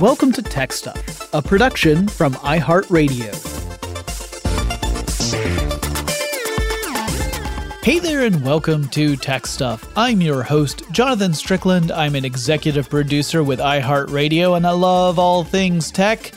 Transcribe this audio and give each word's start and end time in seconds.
Welcome 0.00 0.32
to 0.32 0.40
Tech 0.40 0.72
Stuff, 0.72 1.28
a 1.34 1.42
production 1.42 2.08
from 2.08 2.32
iHeartRadio. 2.36 3.34
Hey 7.84 7.98
there, 7.98 8.24
and 8.24 8.42
welcome 8.42 8.88
to 8.88 9.14
Tech 9.16 9.44
Stuff. 9.44 9.86
I'm 9.98 10.22
your 10.22 10.42
host, 10.42 10.90
Jonathan 10.90 11.34
Strickland. 11.34 11.92
I'm 11.92 12.14
an 12.14 12.24
executive 12.24 12.88
producer 12.88 13.44
with 13.44 13.58
iHeartRadio, 13.58 14.56
and 14.56 14.66
I 14.66 14.70
love 14.70 15.18
all 15.18 15.44
things 15.44 15.90
tech. 15.90 16.32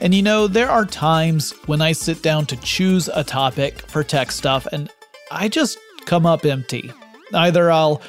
And 0.00 0.12
you 0.12 0.22
know, 0.24 0.48
there 0.48 0.68
are 0.68 0.84
times 0.84 1.52
when 1.66 1.80
I 1.80 1.92
sit 1.92 2.22
down 2.22 2.46
to 2.46 2.56
choose 2.56 3.08
a 3.14 3.22
topic 3.22 3.82
for 3.82 4.02
tech 4.02 4.32
stuff, 4.32 4.66
and 4.72 4.90
I 5.30 5.48
just 5.48 5.78
come 6.06 6.26
up 6.26 6.44
empty. 6.44 6.92
Either 7.32 7.70
I'll 7.70 8.02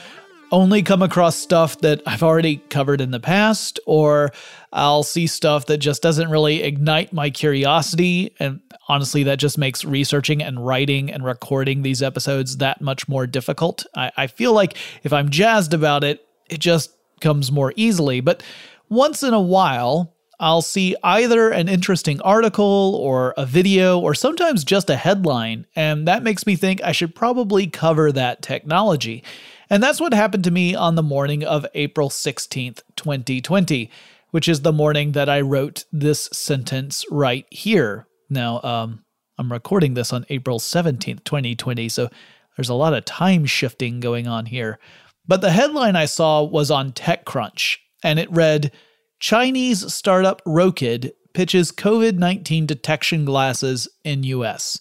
only 0.52 0.82
come 0.82 1.02
across 1.02 1.36
stuff 1.36 1.78
that 1.82 2.02
I've 2.08 2.24
already 2.24 2.58
covered 2.70 3.02
in 3.02 3.12
the 3.12 3.20
past, 3.20 3.80
or 3.86 4.32
I'll 4.74 5.04
see 5.04 5.28
stuff 5.28 5.66
that 5.68 5.78
just 5.78 6.02
doesn't 6.02 6.30
really 6.30 6.64
ignite 6.64 7.14
my 7.14 7.30
curiosity. 7.30 8.36
And 8.40 8.60
honestly, 8.90 9.24
that 9.24 9.40
just 9.40 9.58
makes 9.58 9.86
researching 9.86 10.44
and 10.44 10.66
writing 10.66 11.12
and 11.12 11.24
recording 11.24 11.82
these 11.82 12.04
episodes 12.04 12.58
that 12.58 12.82
much 12.82 13.08
more 13.08 13.26
difficult. 13.26 13.86
I, 13.96 14.12
I 14.18 14.28
feel 14.28 14.54
like 14.54 14.76
if 15.04 15.14
I'm 15.14 15.30
jazzed 15.30 15.74
about 15.74 16.04
it, 16.04 16.26
it 16.50 16.60
just 16.60 16.92
comes 17.22 17.52
more 17.52 17.74
easily. 17.76 18.20
But 18.20 18.44
once 18.90 19.24
in 19.24 19.34
a 19.34 19.42
while, 19.42 20.14
I'll 20.40 20.62
see 20.62 20.96
either 21.04 21.50
an 21.50 21.68
interesting 21.68 22.22
article 22.22 22.96
or 23.02 23.34
a 23.38 23.46
video 23.46 23.98
or 23.98 24.14
sometimes 24.14 24.64
just 24.64 24.90
a 24.90 24.96
headline, 24.96 25.66
and 25.76 26.08
that 26.08 26.22
makes 26.22 26.46
me 26.46 26.56
think 26.56 26.82
I 26.84 26.92
should 26.92 27.16
probably 27.16 27.66
cover 27.66 28.12
that 28.12 28.44
technology. 28.44 29.24
And 29.70 29.82
that's 29.82 30.00
what 30.00 30.14
happened 30.14 30.44
to 30.44 30.52
me 30.52 30.76
on 30.76 30.96
the 30.96 31.04
morning 31.04 31.44
of 31.44 31.66
April 31.74 32.10
16th, 32.10 32.82
2020, 32.96 33.90
which 34.32 34.48
is 34.48 34.62
the 34.62 34.74
morning 34.74 35.14
that 35.14 35.30
I 35.30 35.42
wrote 35.42 35.86
this 35.92 36.30
sentence 36.34 37.06
right 37.10 37.46
here. 37.50 38.08
Now, 38.30 38.62
um, 38.62 39.04
I'm 39.38 39.52
recording 39.52 39.94
this 39.94 40.12
on 40.12 40.26
April 40.30 40.60
17th, 40.60 41.24
2020, 41.24 41.90
so 41.90 42.10
there's 42.56 42.70
a 42.70 42.74
lot 42.74 42.94
of 42.94 43.06
time 43.06 43.46
shifting 43.46 44.00
going 44.00 44.28
on 44.28 44.48
here. 44.48 44.80
But 45.28 45.42
the 45.42 45.52
headline 45.52 45.96
I 45.96 46.06
saw 46.06 46.44
was 46.44 46.72
on 46.72 46.92
TechCrunch, 46.92 47.78
and 48.04 48.20
it 48.20 48.32
read 48.32 48.72
Chinese 49.20 49.94
startup 49.94 50.44
Rokid 50.46 51.12
pitches 51.34 51.72
COVID 51.72 52.18
19 52.18 52.66
detection 52.66 53.26
glasses 53.26 53.88
in 54.04 54.24
US. 54.24 54.80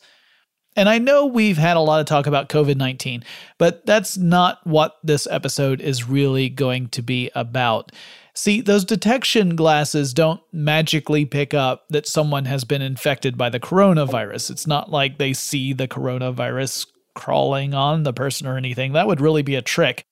And 0.75 0.89
I 0.89 0.99
know 0.99 1.27
we've 1.27 1.57
had 1.57 1.77
a 1.77 1.81
lot 1.81 2.01
of 2.01 2.07
talk 2.07 2.27
about 2.27 2.49
COVID 2.49 2.77
19, 2.77 3.25
but 3.59 3.85
that's 3.87 4.17
not 4.17 4.59
what 4.65 4.97
this 5.03 5.27
episode 5.31 5.81
is 5.81 6.09
really 6.09 6.49
going 6.49 6.89
to 6.89 7.03
be 7.03 7.31
about. 7.35 7.93
See, 8.37 8.61
those 8.61 8.85
detection 8.85 9.57
glasses 9.57 10.13
don't 10.13 10.43
magically 10.53 11.25
pick 11.25 11.55
up 11.55 11.87
that 11.89 12.07
someone 12.07 12.45
has 12.45 12.65
been 12.65 12.83
infected 12.83 13.39
by 13.39 13.49
the 13.49 13.59
coronavirus. 13.59 14.51
It's 14.51 14.67
not 14.67 14.91
like 14.91 15.17
they 15.17 15.33
see 15.33 15.73
the 15.73 15.89
coronavirus 15.89 16.87
crawling 17.15 17.73
on 17.73 18.03
the 18.03 18.13
person 18.13 18.47
or 18.47 18.59
anything. 18.59 18.93
That 18.93 19.07
would 19.07 19.23
really 19.23 19.41
be 19.41 19.55
a 19.55 19.63
trick. 19.63 20.05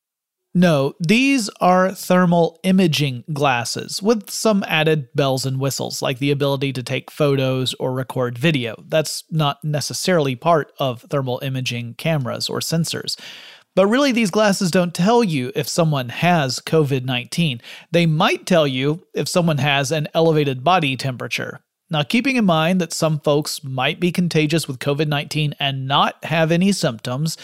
No, 0.54 0.94
these 1.00 1.50
are 1.60 1.92
thermal 1.92 2.60
imaging 2.62 3.24
glasses 3.32 4.00
with 4.00 4.30
some 4.30 4.64
added 4.68 5.08
bells 5.14 5.44
and 5.44 5.60
whistles, 5.60 6.00
like 6.00 6.18
the 6.18 6.30
ability 6.30 6.72
to 6.74 6.82
take 6.82 7.10
photos 7.10 7.74
or 7.74 7.92
record 7.92 8.38
video. 8.38 8.76
That's 8.86 9.24
not 9.30 9.62
necessarily 9.62 10.34
part 10.34 10.72
of 10.78 11.02
thermal 11.10 11.40
imaging 11.42 11.94
cameras 11.94 12.48
or 12.48 12.60
sensors. 12.60 13.20
But 13.74 13.88
really, 13.88 14.12
these 14.12 14.30
glasses 14.30 14.70
don't 14.70 14.94
tell 14.94 15.24
you 15.24 15.50
if 15.56 15.68
someone 15.68 16.08
has 16.08 16.60
COVID 16.60 17.04
19. 17.04 17.60
They 17.90 18.06
might 18.06 18.46
tell 18.46 18.66
you 18.66 19.06
if 19.14 19.28
someone 19.28 19.58
has 19.58 19.90
an 19.90 20.08
elevated 20.14 20.62
body 20.62 20.96
temperature. 20.96 21.60
Now, 21.90 22.02
keeping 22.02 22.36
in 22.36 22.44
mind 22.44 22.80
that 22.80 22.92
some 22.92 23.20
folks 23.20 23.62
might 23.64 24.00
be 24.00 24.12
contagious 24.12 24.68
with 24.68 24.78
COVID 24.78 25.08
19 25.08 25.54
and 25.58 25.88
not 25.88 26.24
have 26.24 26.52
any 26.52 26.72
symptoms, 26.72 27.36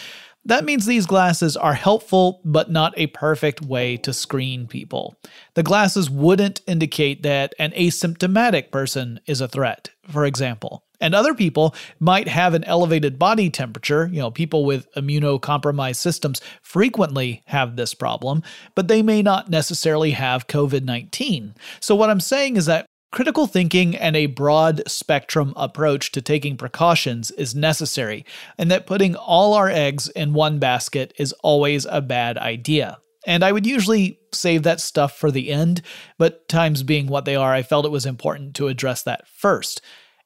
that 0.44 0.64
means 0.64 0.86
these 0.86 1.06
glasses 1.06 1.56
are 1.56 1.74
helpful, 1.74 2.40
but 2.44 2.70
not 2.70 2.94
a 2.96 3.08
perfect 3.08 3.60
way 3.60 3.96
to 3.98 4.12
screen 4.12 4.66
people. 4.66 5.16
The 5.54 5.62
glasses 5.62 6.08
wouldn't 6.08 6.62
indicate 6.66 7.22
that 7.24 7.54
an 7.58 7.72
asymptomatic 7.72 8.70
person 8.70 9.20
is 9.26 9.40
a 9.40 9.48
threat, 9.48 9.90
for 10.08 10.24
example. 10.24 10.84
And 11.00 11.14
other 11.14 11.34
people 11.34 11.74
might 11.98 12.28
have 12.28 12.54
an 12.54 12.64
elevated 12.64 13.18
body 13.18 13.50
temperature. 13.50 14.08
You 14.12 14.20
know, 14.20 14.30
people 14.30 14.64
with 14.64 14.92
immunocompromised 14.94 15.96
systems 15.96 16.40
frequently 16.62 17.42
have 17.46 17.76
this 17.76 17.94
problem, 17.94 18.42
but 18.74 18.88
they 18.88 19.02
may 19.02 19.22
not 19.22 19.48
necessarily 19.48 20.12
have 20.12 20.46
COVID 20.46 20.84
19. 20.84 21.54
So, 21.80 21.94
what 21.94 22.10
I'm 22.10 22.20
saying 22.20 22.56
is 22.56 22.66
that 22.66 22.86
Critical 23.12 23.48
thinking 23.48 23.96
and 23.96 24.14
a 24.14 24.26
broad 24.26 24.82
spectrum 24.86 25.52
approach 25.56 26.12
to 26.12 26.22
taking 26.22 26.56
precautions 26.56 27.32
is 27.32 27.56
necessary, 27.56 28.24
and 28.56 28.70
that 28.70 28.86
putting 28.86 29.16
all 29.16 29.52
our 29.54 29.68
eggs 29.68 30.08
in 30.10 30.32
one 30.32 30.60
basket 30.60 31.12
is 31.18 31.32
always 31.42 31.84
a 31.86 32.00
bad 32.00 32.38
idea. 32.38 32.98
And 33.26 33.44
I 33.44 33.50
would 33.50 33.66
usually 33.66 34.20
save 34.32 34.62
that 34.62 34.80
stuff 34.80 35.18
for 35.18 35.32
the 35.32 35.50
end, 35.50 35.82
but 36.18 36.48
times 36.48 36.84
being 36.84 37.08
what 37.08 37.24
they 37.24 37.34
are, 37.34 37.52
I 37.52 37.64
felt 37.64 37.84
it 37.84 37.90
was 37.90 38.06
important 38.06 38.54
to 38.56 38.68
address 38.68 39.02
that 39.02 39.26
first. 39.26 39.82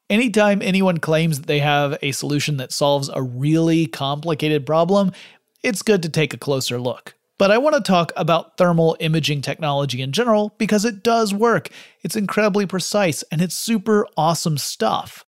Anytime 0.09 0.61
anyone 0.61 0.99
claims 0.99 1.39
that 1.39 1.47
they 1.47 1.59
have 1.59 1.97
a 2.01 2.11
solution 2.11 2.57
that 2.57 2.71
solves 2.71 3.09
a 3.11 3.23
really 3.23 3.87
complicated 3.87 4.63
problem, 4.65 5.11
it's 5.63 5.81
good 5.81 6.03
to 6.03 6.09
take 6.09 6.31
a 6.31 6.37
closer 6.37 6.79
look. 6.79 7.15
But 7.39 7.49
I 7.49 7.57
want 7.57 7.75
to 7.75 7.81
talk 7.81 8.11
about 8.15 8.55
thermal 8.57 8.95
imaging 8.99 9.41
technology 9.41 10.01
in 10.01 10.11
general 10.11 10.53
because 10.59 10.85
it 10.85 11.03
does 11.03 11.33
work. 11.33 11.69
It's 12.03 12.15
incredibly 12.15 12.67
precise 12.67 13.23
and 13.31 13.41
it's 13.41 13.55
super 13.55 14.07
awesome 14.15 14.59
stuff. 14.59 15.25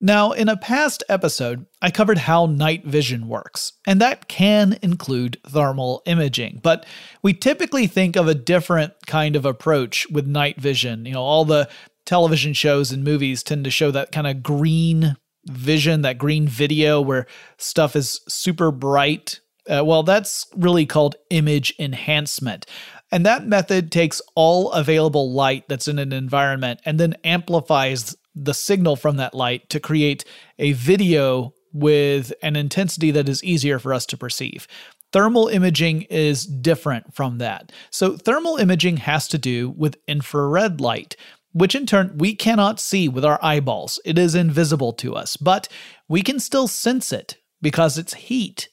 Now, 0.00 0.30
in 0.30 0.48
a 0.48 0.56
past 0.56 1.02
episode, 1.08 1.66
I 1.82 1.90
covered 1.90 2.18
how 2.18 2.46
night 2.46 2.84
vision 2.84 3.26
works, 3.26 3.72
and 3.84 4.00
that 4.00 4.28
can 4.28 4.78
include 4.80 5.38
thermal 5.44 6.02
imaging. 6.06 6.60
But 6.62 6.86
we 7.20 7.32
typically 7.32 7.88
think 7.88 8.14
of 8.14 8.28
a 8.28 8.34
different 8.34 8.92
kind 9.06 9.34
of 9.34 9.44
approach 9.44 10.06
with 10.08 10.24
night 10.24 10.60
vision. 10.60 11.04
You 11.04 11.14
know, 11.14 11.22
all 11.22 11.44
the 11.44 11.68
television 12.08 12.54
shows 12.54 12.90
and 12.90 13.04
movies 13.04 13.42
tend 13.42 13.64
to 13.64 13.70
show 13.70 13.90
that 13.90 14.10
kind 14.12 14.26
of 14.26 14.42
green 14.42 15.14
vision, 15.44 16.00
that 16.00 16.16
green 16.16 16.48
video 16.48 17.02
where 17.02 17.26
stuff 17.58 17.94
is 17.94 18.22
super 18.26 18.70
bright. 18.70 19.40
Uh, 19.68 19.84
well, 19.84 20.02
that's 20.02 20.46
really 20.56 20.86
called 20.86 21.16
image 21.28 21.74
enhancement. 21.78 22.64
And 23.12 23.26
that 23.26 23.46
method 23.46 23.92
takes 23.92 24.22
all 24.34 24.72
available 24.72 25.34
light 25.34 25.64
that's 25.68 25.86
in 25.86 25.98
an 25.98 26.14
environment 26.14 26.80
and 26.86 26.98
then 26.98 27.14
amplifies 27.24 28.16
the 28.34 28.54
signal 28.54 28.96
from 28.96 29.18
that 29.18 29.34
light 29.34 29.68
to 29.68 29.78
create 29.78 30.24
a 30.58 30.72
video 30.72 31.52
with 31.74 32.32
an 32.42 32.56
intensity 32.56 33.10
that 33.10 33.28
is 33.28 33.44
easier 33.44 33.78
for 33.78 33.92
us 33.92 34.06
to 34.06 34.16
perceive. 34.16 34.66
Thermal 35.12 35.48
imaging 35.48 36.02
is 36.02 36.44
different 36.44 37.14
from 37.14 37.38
that. 37.38 37.72
So, 37.90 38.16
thermal 38.16 38.56
imaging 38.56 38.98
has 38.98 39.26
to 39.28 39.38
do 39.38 39.70
with 39.70 39.96
infrared 40.06 40.82
light, 40.82 41.16
which 41.52 41.74
in 41.74 41.86
turn 41.86 42.16
we 42.16 42.34
cannot 42.34 42.80
see 42.80 43.08
with 43.08 43.24
our 43.24 43.38
eyeballs. 43.42 44.00
It 44.04 44.18
is 44.18 44.34
invisible 44.34 44.92
to 44.94 45.14
us, 45.14 45.36
but 45.36 45.68
we 46.08 46.22
can 46.22 46.38
still 46.40 46.68
sense 46.68 47.12
it 47.12 47.36
because 47.60 47.98
it's 47.98 48.14
heat. 48.14 48.68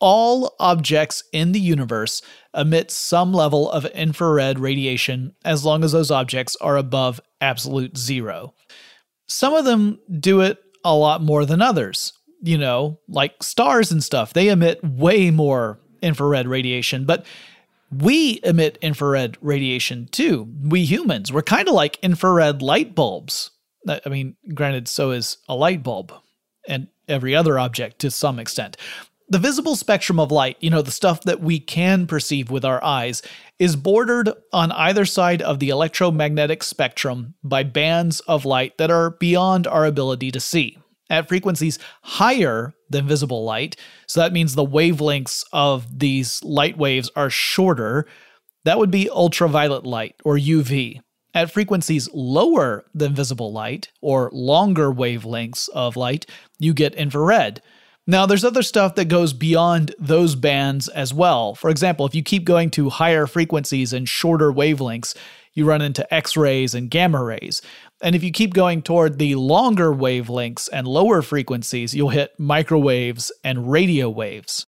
All 0.00 0.54
objects 0.58 1.22
in 1.32 1.52
the 1.52 1.60
universe 1.60 2.20
emit 2.54 2.90
some 2.90 3.32
level 3.32 3.70
of 3.70 3.86
infrared 3.86 4.58
radiation 4.58 5.34
as 5.44 5.64
long 5.64 5.84
as 5.84 5.92
those 5.92 6.10
objects 6.10 6.56
are 6.60 6.76
above 6.76 7.20
absolute 7.40 7.96
zero. 7.96 8.54
Some 9.26 9.54
of 9.54 9.64
them 9.64 9.98
do 10.20 10.40
it 10.40 10.58
a 10.84 10.94
lot 10.94 11.22
more 11.22 11.46
than 11.46 11.62
others. 11.62 12.12
You 12.42 12.58
know, 12.58 13.00
like 13.08 13.42
stars 13.42 13.90
and 13.90 14.04
stuff, 14.04 14.34
they 14.34 14.48
emit 14.48 14.84
way 14.84 15.30
more 15.30 15.80
infrared 16.02 16.46
radiation, 16.46 17.06
but 17.06 17.24
we 17.90 18.40
emit 18.42 18.78
infrared 18.80 19.36
radiation 19.40 20.08
too. 20.10 20.48
We 20.62 20.84
humans, 20.84 21.32
we're 21.32 21.42
kind 21.42 21.68
of 21.68 21.74
like 21.74 21.98
infrared 22.02 22.62
light 22.62 22.94
bulbs. 22.94 23.50
I 23.88 24.08
mean, 24.08 24.36
granted, 24.54 24.88
so 24.88 25.10
is 25.10 25.38
a 25.48 25.54
light 25.54 25.82
bulb 25.82 26.12
and 26.66 26.88
every 27.08 27.34
other 27.34 27.58
object 27.58 27.98
to 28.00 28.10
some 28.10 28.38
extent. 28.38 28.76
The 29.28 29.38
visible 29.38 29.74
spectrum 29.76 30.20
of 30.20 30.30
light, 30.30 30.56
you 30.60 30.70
know, 30.70 30.82
the 30.82 30.90
stuff 30.90 31.22
that 31.22 31.40
we 31.40 31.58
can 31.58 32.06
perceive 32.06 32.50
with 32.50 32.64
our 32.64 32.82
eyes, 32.84 33.22
is 33.58 33.74
bordered 33.76 34.30
on 34.52 34.70
either 34.72 35.04
side 35.04 35.40
of 35.40 35.60
the 35.60 35.70
electromagnetic 35.70 36.62
spectrum 36.62 37.34
by 37.42 37.62
bands 37.62 38.20
of 38.20 38.44
light 38.44 38.76
that 38.78 38.90
are 38.90 39.10
beyond 39.10 39.66
our 39.66 39.86
ability 39.86 40.30
to 40.30 40.40
see. 40.40 40.78
At 41.10 41.28
frequencies 41.28 41.78
higher 42.02 42.74
than 42.88 43.06
visible 43.06 43.44
light, 43.44 43.76
so 44.06 44.20
that 44.20 44.32
means 44.32 44.54
the 44.54 44.64
wavelengths 44.64 45.44
of 45.52 45.98
these 45.98 46.42
light 46.42 46.78
waves 46.78 47.10
are 47.14 47.28
shorter, 47.30 48.06
that 48.64 48.78
would 48.78 48.90
be 48.90 49.10
ultraviolet 49.10 49.84
light 49.84 50.14
or 50.24 50.36
UV. 50.36 51.00
At 51.34 51.50
frequencies 51.50 52.08
lower 52.14 52.84
than 52.94 53.14
visible 53.14 53.52
light 53.52 53.90
or 54.00 54.30
longer 54.32 54.90
wavelengths 54.92 55.68
of 55.70 55.96
light, 55.96 56.26
you 56.58 56.72
get 56.72 56.94
infrared. 56.94 57.60
Now, 58.06 58.26
there's 58.26 58.44
other 58.44 58.62
stuff 58.62 58.94
that 58.96 59.06
goes 59.06 59.32
beyond 59.32 59.94
those 59.98 60.34
bands 60.34 60.88
as 60.88 61.12
well. 61.12 61.54
For 61.54 61.70
example, 61.70 62.06
if 62.06 62.14
you 62.14 62.22
keep 62.22 62.44
going 62.44 62.70
to 62.72 62.90
higher 62.90 63.26
frequencies 63.26 63.92
and 63.92 64.08
shorter 64.08 64.52
wavelengths, 64.52 65.16
you 65.54 65.64
run 65.64 65.80
into 65.80 66.12
X 66.12 66.36
rays 66.36 66.74
and 66.74 66.90
gamma 66.90 67.22
rays. 67.22 67.62
And 68.04 68.14
if 68.14 68.22
you 68.22 68.30
keep 68.30 68.52
going 68.52 68.82
toward 68.82 69.18
the 69.18 69.34
longer 69.34 69.90
wavelengths 69.90 70.68
and 70.70 70.86
lower 70.86 71.22
frequencies, 71.22 71.94
you'll 71.94 72.10
hit 72.10 72.38
microwaves 72.38 73.32
and 73.42 73.72
radio 73.72 74.10
waves. 74.10 74.66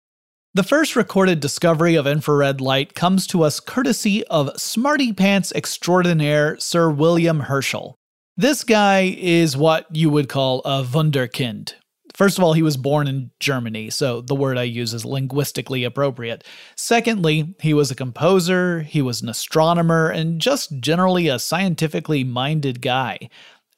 The 0.53 0.61
first 0.61 0.95
recorded 0.95 1.39
discovery 1.39 1.95
of 1.95 2.05
infrared 2.05 2.61
light 2.61 2.93
comes 2.93 3.25
to 3.27 3.41
us 3.41 3.59
courtesy 3.59 4.23
of 4.27 4.51
Smarty 4.61 5.11
Pants 5.11 5.51
extraordinaire 5.53 6.59
Sir 6.59 6.91
William 6.91 7.39
Herschel. 7.39 7.95
This 8.37 8.63
guy 8.63 9.15
is 9.17 9.57
what 9.57 9.87
you 9.91 10.11
would 10.11 10.29
call 10.29 10.59
a 10.59 10.83
Wunderkind, 10.83 11.73
First 12.13 12.37
of 12.37 12.43
all, 12.43 12.53
he 12.53 12.61
was 12.61 12.77
born 12.77 13.07
in 13.07 13.31
Germany, 13.39 13.89
so 13.89 14.21
the 14.21 14.35
word 14.35 14.57
I 14.57 14.63
use 14.63 14.93
is 14.93 15.03
linguistically 15.03 15.83
appropriate. 15.83 16.43
Secondly, 16.75 17.55
he 17.59 17.73
was 17.73 17.89
a 17.89 17.95
composer, 17.95 18.81
he 18.81 19.01
was 19.01 19.21
an 19.21 19.29
astronomer, 19.29 20.09
and 20.09 20.39
just 20.39 20.79
generally 20.79 21.27
a 21.27 21.39
scientifically 21.39 22.23
minded 22.23 22.81
guy. 22.81 23.29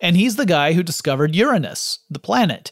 And 0.02 0.18
he's 0.18 0.36
the 0.36 0.46
guy 0.46 0.74
who 0.74 0.84
discovered 0.84 1.34
Uranus, 1.34 2.00
the 2.10 2.20
planet. 2.20 2.72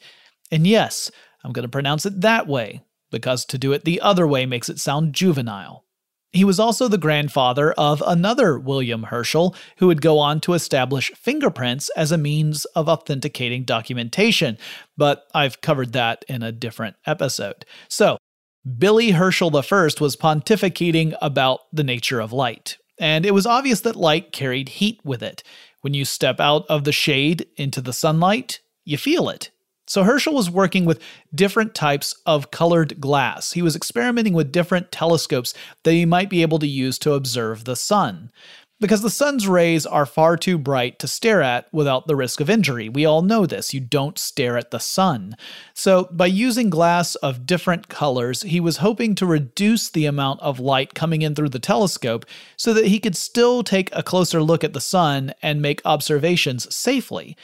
And 0.51 0.67
yes, 0.67 1.09
I'm 1.43 1.53
going 1.53 1.63
to 1.63 1.69
pronounce 1.69 2.05
it 2.05 2.19
that 2.19 2.45
way, 2.45 2.81
because 3.09 3.45
to 3.45 3.57
do 3.57 3.71
it 3.71 3.85
the 3.85 4.01
other 4.01 4.27
way 4.27 4.45
makes 4.45 4.67
it 4.67 4.79
sound 4.79 5.13
juvenile. 5.13 5.85
He 6.33 6.43
was 6.43 6.59
also 6.59 6.87
the 6.87 6.97
grandfather 6.97 7.73
of 7.73 8.01
another 8.05 8.57
William 8.57 9.03
Herschel, 9.03 9.55
who 9.77 9.85
would 9.85 10.01
go 10.01 10.17
on 10.17 10.41
to 10.41 10.53
establish 10.53 11.11
fingerprints 11.11 11.89
as 11.95 12.11
a 12.11 12.17
means 12.17 12.65
of 12.75 12.89
authenticating 12.89 13.65
documentation, 13.65 14.57
but 14.97 15.25
I've 15.35 15.61
covered 15.61 15.93
that 15.93 16.25
in 16.27 16.41
a 16.41 16.51
different 16.51 16.95
episode. 17.05 17.65
So, 17.87 18.17
Billy 18.77 19.11
Herschel 19.11 19.55
I 19.55 19.89
was 19.99 20.15
pontificating 20.15 21.15
about 21.21 21.59
the 21.71 21.83
nature 21.83 22.19
of 22.19 22.33
light, 22.33 22.77
and 22.99 23.27
it 23.27 23.33
was 23.33 23.45
obvious 23.45 23.81
that 23.81 23.95
light 23.95 24.31
carried 24.31 24.69
heat 24.69 25.01
with 25.03 25.21
it. 25.21 25.43
When 25.81 25.93
you 25.93 26.03
step 26.03 26.39
out 26.39 26.65
of 26.67 26.83
the 26.83 26.91
shade 26.91 27.45
into 27.57 27.79
the 27.79 27.93
sunlight, 27.93 28.61
you 28.85 28.97
feel 28.97 29.29
it. 29.29 29.51
So 29.93 30.03
Herschel 30.03 30.33
was 30.33 30.49
working 30.49 30.85
with 30.85 30.99
different 31.35 31.75
types 31.75 32.15
of 32.25 32.49
colored 32.49 32.99
glass. 32.99 33.51
He 33.51 33.61
was 33.61 33.75
experimenting 33.75 34.33
with 34.33 34.51
different 34.51 34.91
telescopes 34.91 35.53
that 35.83 35.91
he 35.91 36.03
might 36.03 36.31
be 36.31 36.41
able 36.41 36.57
to 36.57 36.67
use 36.67 36.97
to 36.97 37.13
observe 37.13 37.65
the 37.65 37.75
sun. 37.75 38.31
Because 38.81 39.03
the 39.03 39.11
sun's 39.11 39.47
rays 39.47 39.85
are 39.85 40.07
far 40.07 40.35
too 40.35 40.57
bright 40.57 40.97
to 40.97 41.07
stare 41.07 41.43
at 41.43 41.71
without 41.71 42.07
the 42.07 42.15
risk 42.15 42.41
of 42.41 42.49
injury. 42.49 42.89
We 42.89 43.05
all 43.05 43.21
know 43.21 43.45
this. 43.45 43.71
You 43.71 43.81
don't 43.81 44.17
stare 44.17 44.57
at 44.57 44.71
the 44.71 44.79
sun. 44.79 45.37
So, 45.75 46.09
by 46.11 46.25
using 46.25 46.71
glass 46.71 47.13
of 47.13 47.45
different 47.45 47.87
colors, 47.87 48.41
he 48.41 48.59
was 48.59 48.77
hoping 48.77 49.13
to 49.13 49.27
reduce 49.27 49.91
the 49.91 50.07
amount 50.07 50.41
of 50.41 50.59
light 50.59 50.95
coming 50.95 51.21
in 51.21 51.35
through 51.35 51.49
the 51.49 51.59
telescope 51.59 52.25
so 52.57 52.73
that 52.73 52.87
he 52.87 52.99
could 52.99 53.15
still 53.15 53.61
take 53.61 53.89
a 53.93 54.01
closer 54.01 54.41
look 54.41 54.63
at 54.63 54.73
the 54.73 54.81
sun 54.81 55.35
and 55.43 55.61
make 55.61 55.83
observations 55.85 56.73
safely 56.75 57.37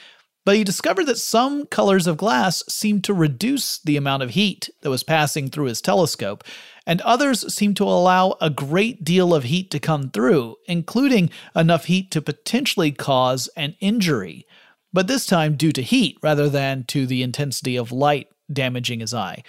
but 0.50 0.56
he 0.56 0.64
discovered 0.64 1.06
that 1.06 1.20
some 1.20 1.68
colors 1.68 2.08
of 2.08 2.18
glass 2.18 2.64
seemed 2.68 3.04
to 3.04 3.14
reduce 3.14 3.78
the 3.82 3.98
amount 3.98 4.24
of 4.24 4.32
heat 4.32 4.68
that 4.82 4.90
was 4.90 5.04
passing 5.04 5.48
through 5.48 5.66
his 5.66 5.80
telescope, 5.80 6.44
and 6.88 7.02
others 7.02 7.54
seemed 7.54 7.78
to 7.78 7.84
allow 7.84 8.36
a 8.42 8.50
great 8.50 9.04
deal 9.04 9.36
of 9.36 9.44
heat 9.44 9.70
to 9.70 9.80
come 9.80 10.10
through, 10.10 10.56
including 10.66 11.30
enough 11.56 11.86
heat 11.86 12.10
to 12.10 12.20
potentially 12.20 12.92
cause 12.92 13.48
an 13.56 13.76
injury, 13.80 14.48
but 14.92 15.06
this 15.06 15.28
time 15.28 15.56
due 15.56 15.72
to 15.72 15.84
heat 15.84 16.18
rather 16.24 16.50
than 16.50 16.84
to 16.86 17.06
the 17.06 17.22
intensity 17.22 17.76
of 17.76 17.92
light 17.92 18.28
damaging 18.52 19.02
his 19.02 19.14
eye. 19.14 19.44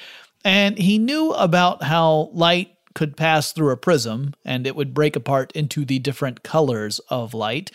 And 0.44 0.76
he 0.76 0.98
knew 0.98 1.30
about 1.30 1.82
how 1.82 2.28
light 2.34 2.74
could 2.94 3.16
pass 3.16 3.52
through 3.52 3.70
a 3.70 3.76
prism 3.78 4.34
and 4.44 4.66
it 4.66 4.76
would 4.76 4.92
break 4.92 5.16
apart 5.16 5.50
into 5.52 5.86
the 5.86 5.98
different 5.98 6.42
colors 6.42 6.98
of 7.08 7.32
light 7.32 7.70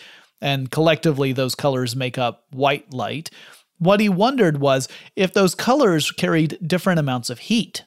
and 0.45 0.69
collectively 0.69 1.33
those 1.33 1.55
colors 1.55 1.95
make 1.95 2.19
up 2.19 2.43
white 2.51 2.93
light. 2.93 3.31
What 3.79 3.99
he 3.99 4.07
wondered 4.07 4.61
was 4.61 4.87
if 5.15 5.33
those 5.33 5.55
colors 5.55 6.11
carried 6.11 6.59
different 6.65 6.99
amounts 6.99 7.31
of 7.31 7.39
heat. 7.39 7.83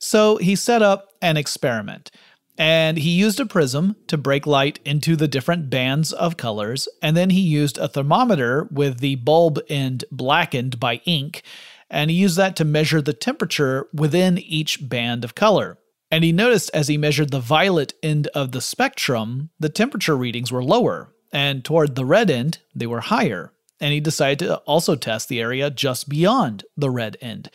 So 0.00 0.36
he 0.38 0.56
set 0.56 0.82
up 0.82 1.10
an 1.22 1.36
experiment. 1.36 2.10
And 2.58 2.98
he 2.98 3.10
used 3.10 3.38
a 3.38 3.46
prism 3.46 3.94
to 4.08 4.18
break 4.18 4.44
light 4.44 4.80
into 4.84 5.14
the 5.14 5.28
different 5.28 5.70
bands 5.70 6.12
of 6.12 6.36
colors, 6.36 6.88
and 7.00 7.16
then 7.16 7.30
he 7.30 7.40
used 7.40 7.78
a 7.78 7.88
thermometer 7.88 8.68
with 8.72 8.98
the 8.98 9.14
bulb 9.14 9.60
end 9.68 10.04
blackened 10.10 10.80
by 10.80 10.96
ink, 11.06 11.42
and 11.88 12.10
he 12.10 12.16
used 12.16 12.36
that 12.36 12.56
to 12.56 12.64
measure 12.64 13.00
the 13.00 13.12
temperature 13.12 13.86
within 13.94 14.36
each 14.36 14.88
band 14.88 15.24
of 15.24 15.36
color. 15.36 15.78
And 16.10 16.24
he 16.24 16.32
noticed 16.32 16.72
as 16.74 16.88
he 16.88 16.98
measured 16.98 17.30
the 17.30 17.40
violet 17.40 17.94
end 18.02 18.26
of 18.34 18.50
the 18.50 18.60
spectrum, 18.60 19.50
the 19.60 19.68
temperature 19.68 20.16
readings 20.16 20.50
were 20.50 20.64
lower, 20.64 21.14
and 21.32 21.64
toward 21.64 21.94
the 21.94 22.04
red 22.04 22.30
end, 22.30 22.58
they 22.74 22.86
were 22.86 23.00
higher. 23.00 23.52
And 23.80 23.92
he 23.92 24.00
decided 24.00 24.40
to 24.40 24.56
also 24.58 24.94
test 24.94 25.28
the 25.28 25.40
area 25.40 25.70
just 25.70 26.08
beyond 26.08 26.64
the 26.76 26.90
red 26.90 27.16
end. 27.20 27.50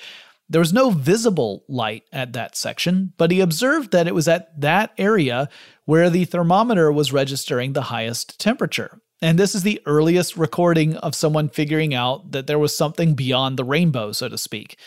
There 0.47 0.59
was 0.59 0.73
no 0.73 0.91
visible 0.91 1.63
light 1.67 2.03
at 2.13 2.33
that 2.33 2.55
section, 2.55 3.13
but 3.17 3.31
he 3.31 3.39
observed 3.39 3.91
that 3.91 4.07
it 4.07 4.13
was 4.13 4.27
at 4.27 4.59
that 4.61 4.91
area 4.97 5.49
where 5.85 6.09
the 6.09 6.25
thermometer 6.25 6.91
was 6.91 7.13
registering 7.13 7.73
the 7.73 7.83
highest 7.83 8.39
temperature. 8.39 9.01
And 9.21 9.39
this 9.39 9.55
is 9.55 9.63
the 9.63 9.81
earliest 9.85 10.37
recording 10.37 10.97
of 10.97 11.15
someone 11.15 11.49
figuring 11.49 11.93
out 11.93 12.31
that 12.31 12.47
there 12.47 12.59
was 12.59 12.77
something 12.77 13.15
beyond 13.15 13.57
the 13.57 13.63
rainbow, 13.63 14.11
so 14.11 14.29
to 14.29 14.37
speak. 14.37 14.77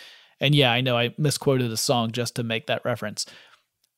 And 0.40 0.54
yeah, 0.54 0.71
I 0.71 0.80
know 0.80 0.97
I 0.97 1.14
misquoted 1.18 1.73
a 1.73 1.76
song 1.76 2.12
just 2.12 2.37
to 2.37 2.45
make 2.45 2.66
that 2.66 2.85
reference. 2.85 3.26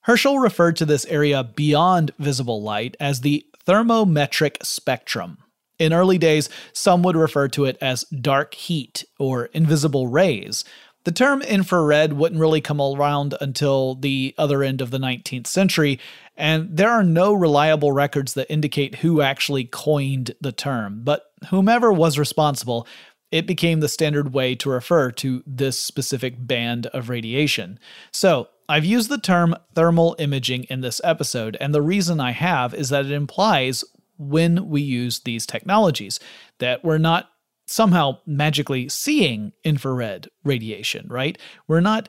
Herschel 0.02 0.38
referred 0.38 0.76
to 0.76 0.86
this 0.86 1.04
area 1.06 1.44
beyond 1.44 2.12
visible 2.18 2.62
light 2.62 2.96
as 2.98 3.20
the 3.20 3.44
thermometric 3.66 4.58
spectrum. 4.62 5.38
In 5.78 5.92
early 5.92 6.18
days, 6.18 6.48
some 6.72 7.02
would 7.02 7.16
refer 7.16 7.48
to 7.48 7.64
it 7.64 7.78
as 7.80 8.04
dark 8.04 8.54
heat 8.54 9.04
or 9.18 9.46
invisible 9.46 10.08
rays. 10.08 10.64
The 11.04 11.12
term 11.12 11.40
infrared 11.40 12.12
wouldn't 12.12 12.40
really 12.40 12.60
come 12.60 12.80
around 12.80 13.34
until 13.40 13.94
the 13.94 14.34
other 14.36 14.62
end 14.62 14.82
of 14.82 14.90
the 14.90 14.98
19th 14.98 15.46
century, 15.46 15.98
and 16.36 16.76
there 16.76 16.90
are 16.90 17.02
no 17.02 17.32
reliable 17.32 17.92
records 17.92 18.34
that 18.34 18.52
indicate 18.52 18.96
who 18.96 19.22
actually 19.22 19.64
coined 19.64 20.32
the 20.42 20.52
term. 20.52 21.00
But 21.02 21.24
whomever 21.48 21.90
was 21.90 22.18
responsible, 22.18 22.86
it 23.32 23.46
became 23.46 23.80
the 23.80 23.88
standard 23.88 24.34
way 24.34 24.54
to 24.56 24.68
refer 24.68 25.10
to 25.12 25.42
this 25.46 25.80
specific 25.80 26.46
band 26.46 26.86
of 26.88 27.08
radiation. 27.08 27.78
So, 28.12 28.48
I've 28.70 28.84
used 28.84 29.08
the 29.08 29.18
term 29.18 29.56
thermal 29.74 30.14
imaging 30.20 30.62
in 30.70 30.80
this 30.80 31.00
episode, 31.02 31.56
and 31.60 31.74
the 31.74 31.82
reason 31.82 32.20
I 32.20 32.30
have 32.30 32.72
is 32.72 32.90
that 32.90 33.04
it 33.04 33.10
implies 33.10 33.82
when 34.16 34.68
we 34.68 34.80
use 34.80 35.18
these 35.18 35.44
technologies 35.44 36.20
that 36.60 36.84
we're 36.84 36.98
not 36.98 37.30
somehow 37.66 38.18
magically 38.26 38.88
seeing 38.88 39.52
infrared 39.64 40.28
radiation, 40.44 41.08
right? 41.08 41.36
We're 41.66 41.80
not 41.80 42.08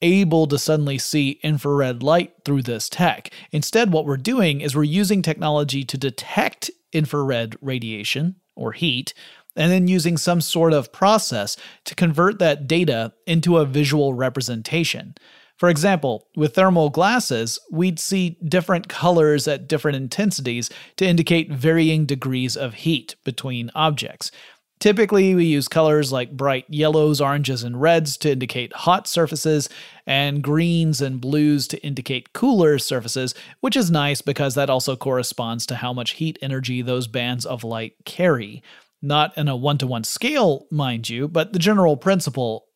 able 0.00 0.46
to 0.46 0.58
suddenly 0.58 0.96
see 0.96 1.40
infrared 1.42 2.02
light 2.02 2.32
through 2.42 2.62
this 2.62 2.88
tech. 2.88 3.30
Instead, 3.52 3.92
what 3.92 4.06
we're 4.06 4.16
doing 4.16 4.62
is 4.62 4.74
we're 4.74 4.84
using 4.84 5.20
technology 5.20 5.84
to 5.84 5.98
detect 5.98 6.70
infrared 6.90 7.54
radiation 7.60 8.36
or 8.56 8.72
heat 8.72 9.12
and 9.56 9.70
then 9.70 9.88
using 9.88 10.16
some 10.16 10.40
sort 10.40 10.72
of 10.72 10.90
process 10.90 11.58
to 11.84 11.94
convert 11.94 12.38
that 12.38 12.66
data 12.66 13.12
into 13.26 13.58
a 13.58 13.66
visual 13.66 14.14
representation. 14.14 15.14
For 15.58 15.68
example, 15.68 16.28
with 16.36 16.54
thermal 16.54 16.88
glasses, 16.88 17.58
we'd 17.70 17.98
see 17.98 18.38
different 18.46 18.88
colors 18.88 19.48
at 19.48 19.68
different 19.68 19.96
intensities 19.96 20.70
to 20.96 21.06
indicate 21.06 21.50
varying 21.50 22.06
degrees 22.06 22.56
of 22.56 22.74
heat 22.74 23.16
between 23.24 23.72
objects. 23.74 24.30
Typically, 24.78 25.34
we 25.34 25.44
use 25.44 25.66
colors 25.66 26.12
like 26.12 26.36
bright 26.36 26.64
yellows, 26.68 27.20
oranges, 27.20 27.64
and 27.64 27.80
reds 27.80 28.16
to 28.18 28.30
indicate 28.30 28.72
hot 28.72 29.08
surfaces, 29.08 29.68
and 30.06 30.44
greens 30.44 31.00
and 31.00 31.20
blues 31.20 31.66
to 31.66 31.84
indicate 31.84 32.32
cooler 32.32 32.78
surfaces, 32.78 33.34
which 33.58 33.76
is 33.76 33.90
nice 33.90 34.22
because 34.22 34.54
that 34.54 34.70
also 34.70 34.94
corresponds 34.94 35.66
to 35.66 35.74
how 35.74 35.92
much 35.92 36.12
heat 36.12 36.38
energy 36.40 36.80
those 36.80 37.08
bands 37.08 37.44
of 37.44 37.64
light 37.64 37.94
carry. 38.04 38.62
Not 39.02 39.36
in 39.36 39.48
a 39.48 39.56
one 39.56 39.78
to 39.78 39.88
one 39.88 40.04
scale, 40.04 40.66
mind 40.70 41.08
you, 41.08 41.26
but 41.26 41.52
the 41.52 41.58
general 41.58 41.96
principle 41.96 42.67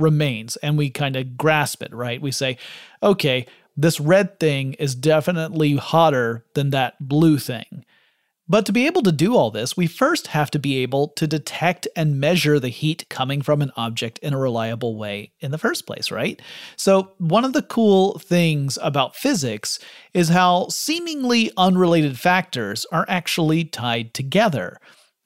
remains 0.00 0.56
and 0.56 0.78
we 0.78 0.90
kind 0.90 1.16
of 1.16 1.36
grasp 1.36 1.82
it, 1.82 1.94
right? 1.94 2.20
We 2.20 2.30
say, 2.30 2.58
okay, 3.02 3.46
this 3.76 4.00
red 4.00 4.38
thing 4.40 4.74
is 4.74 4.94
definitely 4.94 5.76
hotter 5.76 6.44
than 6.54 6.70
that 6.70 6.96
blue 7.00 7.38
thing. 7.38 7.84
But 8.50 8.66
to 8.66 8.72
be 8.72 8.86
able 8.86 9.02
to 9.02 9.12
do 9.12 9.36
all 9.36 9.52
this, 9.52 9.76
we 9.76 9.86
first 9.86 10.26
have 10.26 10.50
to 10.50 10.58
be 10.58 10.78
able 10.78 11.06
to 11.10 11.28
detect 11.28 11.86
and 11.94 12.18
measure 12.18 12.58
the 12.58 12.68
heat 12.68 13.08
coming 13.08 13.42
from 13.42 13.62
an 13.62 13.70
object 13.76 14.18
in 14.18 14.34
a 14.34 14.38
reliable 14.38 14.96
way 14.96 15.30
in 15.38 15.52
the 15.52 15.58
first 15.58 15.86
place, 15.86 16.10
right? 16.10 16.42
So, 16.74 17.12
one 17.18 17.44
of 17.44 17.52
the 17.52 17.62
cool 17.62 18.18
things 18.18 18.76
about 18.82 19.14
physics 19.14 19.78
is 20.14 20.30
how 20.30 20.66
seemingly 20.66 21.52
unrelated 21.56 22.18
factors 22.18 22.84
are 22.90 23.06
actually 23.08 23.66
tied 23.66 24.14
together. 24.14 24.78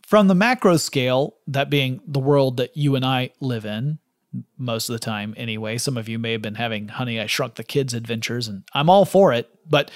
From 0.07 0.29
the 0.29 0.35
macro 0.35 0.77
scale, 0.77 1.37
that 1.47 1.71
being 1.71 2.03
the 2.07 2.21
world 2.21 2.59
that 2.59 2.77
you 2.77 2.95
and 2.95 3.07
I 3.07 3.31
live 3.41 3.65
in, 3.65 4.01
most 4.59 4.89
of 4.89 4.93
the 4.93 4.99
time 4.99 5.35
anyway. 5.37 5.79
Some 5.79 5.97
of 5.97 6.09
you 6.09 6.19
may 6.19 6.33
have 6.33 6.43
been 6.43 6.57
having 6.57 6.89
Honey, 6.89 7.21
I 7.21 7.27
Shrunk 7.27 7.55
the 7.55 7.65
Kids 7.65 7.95
adventures, 7.95 8.49
and 8.49 8.65
I'm 8.73 8.91
all 8.91 9.05
for 9.05 9.33
it. 9.33 9.49
But 9.69 9.91